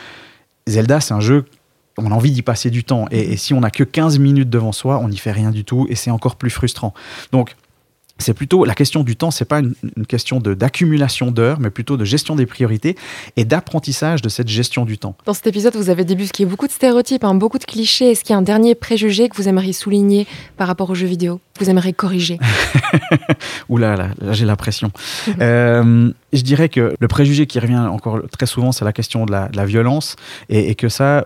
Zelda, 0.66 1.00
c'est 1.00 1.14
un 1.14 1.20
jeu 1.20 1.44
on 1.98 2.10
a 2.10 2.14
envie 2.14 2.30
d'y 2.30 2.42
passer 2.42 2.70
du 2.70 2.84
temps. 2.84 3.06
Et, 3.10 3.36
si 3.36 3.54
on 3.54 3.60
n'a 3.60 3.70
que 3.70 3.84
15 3.84 4.18
minutes 4.18 4.50
devant 4.50 4.72
soi, 4.72 4.98
on 4.98 5.08
n'y 5.08 5.16
fait 5.16 5.32
rien 5.32 5.50
du 5.50 5.64
tout 5.64 5.86
et 5.88 5.94
c'est 5.94 6.10
encore 6.10 6.36
plus 6.36 6.50
frustrant. 6.50 6.94
Donc, 7.32 7.56
c'est 8.18 8.34
plutôt 8.34 8.64
la 8.64 8.74
question 8.74 9.02
du 9.02 9.16
temps, 9.16 9.30
c'est 9.30 9.44
pas 9.44 9.60
une, 9.60 9.74
question 10.08 10.40
d'accumulation 10.40 11.30
d'heures, 11.30 11.60
mais 11.60 11.70
plutôt 11.70 11.96
de 11.96 12.04
gestion 12.04 12.36
des 12.36 12.46
priorités 12.46 12.96
et 13.36 13.44
d'apprentissage 13.44 14.22
de 14.22 14.28
cette 14.28 14.48
gestion 14.48 14.84
du 14.84 14.98
temps. 14.98 15.16
Dans 15.26 15.34
cet 15.34 15.46
épisode, 15.46 15.76
vous 15.76 15.90
avez 15.90 16.04
débusqué 16.04 16.46
beaucoup 16.46 16.66
de 16.66 16.72
stéréotypes, 16.72 17.24
hein, 17.24 17.34
beaucoup 17.34 17.58
de 17.58 17.64
clichés. 17.64 18.12
Est-ce 18.12 18.24
qu'il 18.24 18.32
y 18.32 18.34
a 18.34 18.38
un 18.38 18.42
dernier 18.42 18.74
préjugé 18.74 19.28
que 19.28 19.36
vous 19.36 19.48
aimeriez 19.48 19.72
souligner 19.72 20.26
par 20.56 20.66
rapport 20.68 20.88
aux 20.90 20.94
jeux 20.94 21.06
vidéo 21.06 21.40
Vous 21.60 21.68
aimeriez 21.68 21.92
corriger? 21.92 22.38
Ouh 23.68 23.78
là, 23.78 23.96
là, 23.96 24.08
là 24.20 24.32
j'ai 24.32 24.46
la 24.46 24.56
pression. 24.56 24.90
euh, 25.40 26.10
je 26.32 26.42
dirais 26.42 26.68
que 26.68 26.94
le 26.98 27.08
préjugé 27.08 27.46
qui 27.46 27.58
revient 27.58 27.78
encore 27.78 28.20
très 28.30 28.46
souvent, 28.46 28.72
c'est 28.72 28.84
la 28.84 28.92
question 28.92 29.26
de 29.26 29.32
la, 29.32 29.66
violence 29.66 30.16
et, 30.48 30.74
que 30.74 30.88
ça, 30.88 31.24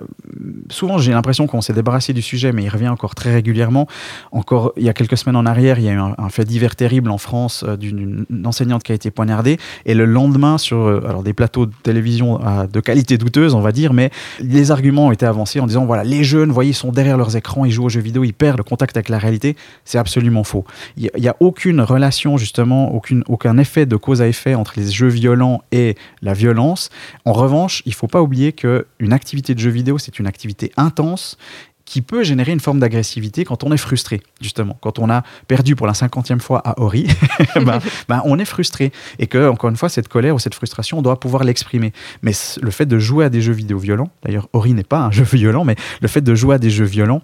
souvent 0.70 0.98
j'ai 0.98 1.12
l'impression 1.12 1.46
qu'on 1.46 1.60
s'est 1.60 1.72
débarrassé 1.72 2.12
du 2.12 2.22
sujet, 2.22 2.52
mais 2.52 2.62
il 2.62 2.68
revient 2.68 2.88
encore 2.88 3.14
très 3.14 3.32
régulièrement. 3.32 3.86
Encore 4.32 4.72
il 4.76 4.84
y 4.84 4.88
a 4.88 4.94
quelques 4.94 5.18
semaines 5.18 5.36
en 5.36 5.46
arrière, 5.46 5.78
il 5.78 5.84
y 5.84 5.88
a 5.88 5.92
eu 5.92 5.98
un, 5.98 6.28
fait 6.30 6.44
divers 6.44 6.76
terrible 6.80 7.10
en 7.10 7.18
France 7.18 7.62
euh, 7.68 7.76
d'une 7.76 8.24
enseignante 8.46 8.82
qui 8.82 8.92
a 8.92 8.94
été 8.94 9.10
poignardée, 9.10 9.58
et 9.84 9.92
le 9.92 10.06
lendemain 10.06 10.56
sur 10.56 10.78
euh, 10.78 11.04
alors 11.06 11.22
des 11.22 11.34
plateaux 11.34 11.66
de 11.66 11.74
télévision 11.82 12.40
de 12.72 12.80
qualité 12.80 13.18
douteuse, 13.18 13.52
on 13.52 13.60
va 13.60 13.70
dire, 13.70 13.92
mais 13.92 14.10
les 14.40 14.70
arguments 14.70 15.08
ont 15.08 15.12
été 15.12 15.26
avancés 15.26 15.60
en 15.60 15.66
disant 15.66 15.84
voilà 15.84 16.04
les 16.04 16.24
jeunes, 16.24 16.50
voyez, 16.50 16.70
ils 16.70 16.74
sont 16.74 16.90
derrière 16.90 17.18
leurs 17.18 17.36
écrans, 17.36 17.66
ils 17.66 17.70
jouent 17.70 17.84
aux 17.84 17.90
jeux 17.90 18.00
vidéo, 18.00 18.24
ils 18.24 18.32
perdent 18.32 18.56
le 18.56 18.64
contact 18.64 18.96
avec 18.96 19.10
la 19.10 19.18
réalité. 19.18 19.56
C'est 19.84 19.98
absolument 19.98 20.42
faux. 20.42 20.64
Il 20.96 21.10
n'y 21.18 21.28
a, 21.28 21.36
aucune 21.40 21.82
relation 21.82 22.38
justement, 22.38 22.94
aucune, 22.94 23.24
aucun 23.28 23.58
effet 23.58 23.84
de 23.84 23.96
cause 23.96 24.22
à 24.22 24.26
effet 24.26 24.54
entre 24.54 24.72
les 24.76 24.90
jeux 24.90 25.08
violents 25.08 25.62
et 25.72 25.96
la 26.22 26.32
violence. 26.32 26.88
En 27.26 27.34
revanche, 27.34 27.82
il 27.84 27.92
faut 27.92 28.06
pas 28.06 28.22
oublier 28.22 28.52
qu'une 28.52 29.12
activité 29.12 29.54
de 29.54 29.58
jeu 29.58 29.70
vidéo, 29.70 29.98
c'est 29.98 30.18
une 30.18 30.26
activité 30.26 30.72
intense 30.78 31.36
qui 31.90 32.02
peut 32.02 32.22
générer 32.22 32.52
une 32.52 32.60
forme 32.60 32.78
d'agressivité 32.78 33.44
quand 33.44 33.64
on 33.64 33.72
est 33.72 33.76
frustré, 33.76 34.20
justement. 34.40 34.78
Quand 34.80 35.00
on 35.00 35.10
a 35.10 35.24
perdu 35.48 35.74
pour 35.74 35.88
la 35.88 35.94
cinquantième 35.94 36.38
fois 36.38 36.62
à 36.64 36.80
Ori, 36.80 37.08
ben, 37.56 37.80
ben, 38.08 38.22
on 38.26 38.38
est 38.38 38.44
frustré. 38.44 38.92
Et 39.18 39.26
que, 39.26 39.48
encore 39.48 39.70
une 39.70 39.76
fois, 39.76 39.88
cette 39.88 40.06
colère 40.06 40.36
ou 40.36 40.38
cette 40.38 40.54
frustration, 40.54 40.98
on 40.98 41.02
doit 41.02 41.18
pouvoir 41.18 41.42
l'exprimer. 41.42 41.92
Mais 42.22 42.30
le 42.62 42.70
fait 42.70 42.86
de 42.86 43.00
jouer 43.00 43.24
à 43.24 43.28
des 43.28 43.42
jeux 43.42 43.52
vidéo 43.52 43.80
violents, 43.80 44.08
d'ailleurs, 44.22 44.48
Ori 44.52 44.72
n'est 44.72 44.84
pas 44.84 45.00
un 45.00 45.10
jeu 45.10 45.24
violent, 45.24 45.64
mais 45.64 45.74
le 46.00 46.06
fait 46.06 46.20
de 46.20 46.32
jouer 46.32 46.54
à 46.54 46.58
des 46.58 46.70
jeux 46.70 46.84
violents 46.84 47.22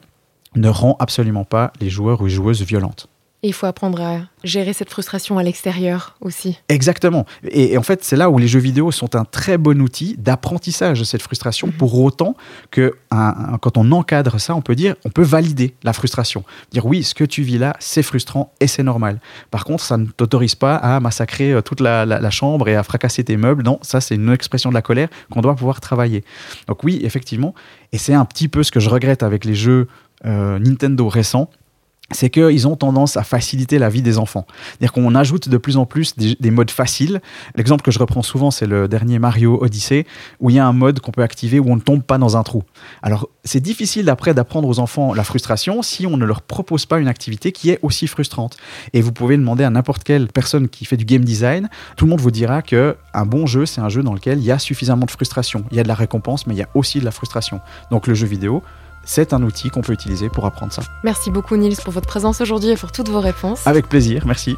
ne 0.56 0.68
rend 0.68 0.96
absolument 0.98 1.44
pas 1.44 1.72
les 1.80 1.88
joueurs 1.88 2.20
ou 2.20 2.24
les 2.24 2.32
joueuses 2.32 2.62
violentes 2.62 3.08
il 3.46 3.52
faut 3.52 3.66
apprendre 3.66 4.00
à 4.00 4.20
gérer 4.44 4.72
cette 4.72 4.90
frustration 4.90 5.38
à 5.38 5.42
l'extérieur 5.42 6.16
aussi. 6.20 6.58
Exactement. 6.68 7.26
Et, 7.50 7.76
en 7.78 7.82
fait, 7.82 8.04
c'est 8.04 8.16
là 8.16 8.30
où 8.30 8.38
les 8.38 8.48
jeux 8.48 8.60
vidéo 8.60 8.92
sont 8.92 9.16
un 9.16 9.24
très 9.24 9.58
bon 9.58 9.80
outil 9.80 10.16
d'apprentissage 10.18 11.00
de 11.00 11.04
cette 11.04 11.22
frustration, 11.22 11.70
pour 11.70 11.98
autant 12.00 12.36
que 12.70 12.94
quand 13.10 13.76
on 13.76 13.90
encadre 13.92 14.40
ça, 14.40 14.54
on 14.54 14.62
peut 14.62 14.74
dire, 14.74 14.94
on 15.04 15.10
peut 15.10 15.22
valider 15.22 15.74
la 15.82 15.92
frustration. 15.92 16.44
Dire 16.72 16.86
oui, 16.86 17.02
ce 17.02 17.14
que 17.14 17.24
tu 17.24 17.42
vis 17.42 17.58
là, 17.58 17.74
c'est 17.80 18.02
frustrant 18.02 18.52
et 18.60 18.66
c'est 18.66 18.82
normal. 18.82 19.20
Par 19.50 19.64
contre, 19.64 19.84
ça 19.84 19.96
ne 19.96 20.06
t'autorise 20.06 20.54
pas 20.54 20.76
à 20.76 21.00
massacrer 21.00 21.52
euh, 21.52 21.60
toute 21.62 21.80
la, 21.80 22.30
chambre 22.30 22.68
et 22.68 22.76
à 22.76 22.82
fracasser 22.82 23.24
tes 23.24 23.36
meubles. 23.36 23.62
Non, 23.62 23.78
ça, 23.82 24.00
c'est 24.00 24.16
une 24.16 24.32
expression 24.32 24.70
de 24.70 24.74
la 24.74 24.82
colère 24.82 25.08
qu'on 25.30 25.40
doit 25.40 25.54
pouvoir 25.54 25.80
travailler. 25.80 26.24
Donc 26.66 26.84
oui, 26.84 27.00
effectivement, 27.02 27.54
et 27.92 27.98
c'est 27.98 28.14
un 28.14 28.24
petit 28.24 28.48
peu 28.48 28.62
ce 28.62 28.70
que 28.70 28.80
je 28.80 28.90
regrette 28.90 29.22
avec 29.22 29.44
les 29.44 29.54
jeux 29.54 29.88
euh, 30.24 30.58
Nintendo 30.58 31.08
récents 31.08 31.50
c'est 32.12 32.30
qu'ils 32.30 32.68
ont 32.68 32.76
tendance 32.76 33.16
à 33.16 33.24
faciliter 33.24 33.78
la 33.78 33.88
vie 33.88 34.02
des 34.02 34.18
enfants. 34.18 34.46
C'est-à-dire 34.68 34.92
qu'on 34.92 35.14
ajoute 35.14 35.48
de 35.48 35.56
plus 35.56 35.76
en 35.76 35.86
plus 35.86 36.14
des, 36.16 36.50
modes 36.50 36.70
faciles. 36.70 37.20
L'exemple 37.56 37.82
que 37.82 37.90
je 37.90 37.98
reprends 37.98 38.22
souvent, 38.22 38.52
c'est 38.52 38.66
le 38.66 38.86
dernier 38.86 39.18
Mario 39.18 39.58
Odyssey, 39.60 40.06
où 40.38 40.50
il 40.50 40.56
y 40.56 40.58
a 40.58 40.66
un 40.66 40.72
mode 40.72 41.00
qu'on 41.00 41.10
peut 41.10 41.22
activer 41.22 41.58
où 41.58 41.68
on 41.68 41.76
ne 41.76 41.80
tombe 41.80 42.02
pas 42.02 42.18
dans 42.18 42.36
un 42.36 42.44
trou. 42.44 42.62
Alors, 43.02 43.28
c'est 43.44 43.60
difficile 43.60 44.08
après 44.08 44.34
d'apprendre 44.34 44.68
aux 44.68 44.78
enfants 44.78 45.14
la 45.14 45.24
frustration 45.24 45.82
si 45.82 46.06
on 46.06 46.16
ne 46.16 46.24
leur 46.24 46.42
propose 46.42 46.86
pas 46.86 47.00
une 47.00 47.08
activité 47.08 47.50
qui 47.50 47.70
est 47.70 47.80
aussi 47.82 48.06
frustrante. 48.06 48.56
Et 48.92 49.00
vous 49.00 49.12
pouvez 49.12 49.36
demander 49.36 49.64
à 49.64 49.70
n'importe 49.70 50.04
quelle 50.04 50.28
personne 50.28 50.68
qui 50.68 50.84
fait 50.84 50.96
du 50.96 51.04
game 51.04 51.24
design, 51.24 51.68
tout 51.96 52.04
le 52.04 52.10
monde 52.10 52.20
vous 52.20 52.30
dira 52.30 52.62
que 52.62 52.96
un 53.14 53.26
bon 53.26 53.46
jeu, 53.46 53.66
c'est 53.66 53.80
un 53.80 53.88
jeu 53.88 54.02
dans 54.02 54.14
lequel 54.14 54.38
il 54.38 54.44
y 54.44 54.52
a 54.52 54.58
suffisamment 54.58 55.06
de 55.06 55.10
frustration. 55.10 55.64
Il 55.72 55.76
y 55.76 55.80
a 55.80 55.82
de 55.82 55.88
la 55.88 55.94
récompense, 55.94 56.46
mais 56.46 56.54
il 56.54 56.58
y 56.58 56.62
a 56.62 56.68
aussi 56.74 57.00
de 57.00 57.04
la 57.04 57.10
frustration. 57.10 57.60
Donc 57.90 58.06
le 58.06 58.14
jeu 58.14 58.26
vidéo, 58.26 58.62
c'est 59.06 59.32
un 59.32 59.42
outil 59.42 59.70
qu'on 59.70 59.80
peut 59.80 59.94
utiliser 59.94 60.28
pour 60.28 60.44
apprendre 60.44 60.72
ça. 60.72 60.82
Merci 61.02 61.30
beaucoup 61.30 61.56
Nils 61.56 61.76
pour 61.82 61.94
votre 61.94 62.06
présence 62.06 62.42
aujourd'hui 62.42 62.70
et 62.70 62.76
pour 62.76 62.92
toutes 62.92 63.08
vos 63.08 63.20
réponses. 63.20 63.66
Avec 63.66 63.88
plaisir, 63.88 64.24
merci. 64.26 64.56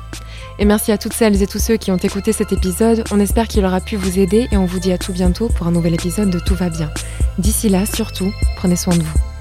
Et 0.58 0.64
merci 0.64 0.90
à 0.90 0.98
toutes 0.98 1.12
celles 1.12 1.40
et 1.40 1.46
tous 1.46 1.60
ceux 1.60 1.76
qui 1.76 1.92
ont 1.92 1.96
écouté 1.96 2.32
cet 2.32 2.52
épisode. 2.52 3.04
On 3.12 3.20
espère 3.20 3.46
qu'il 3.46 3.64
aura 3.64 3.80
pu 3.80 3.96
vous 3.96 4.18
aider 4.18 4.48
et 4.50 4.56
on 4.56 4.66
vous 4.66 4.80
dit 4.80 4.90
à 4.90 4.98
tout 4.98 5.12
bientôt 5.12 5.48
pour 5.48 5.68
un 5.68 5.70
nouvel 5.70 5.94
épisode 5.94 6.30
de 6.30 6.40
Tout 6.40 6.56
va 6.56 6.70
bien. 6.70 6.90
D'ici 7.38 7.68
là, 7.68 7.86
surtout, 7.86 8.32
prenez 8.56 8.76
soin 8.76 8.96
de 8.96 9.02
vous. 9.02 9.37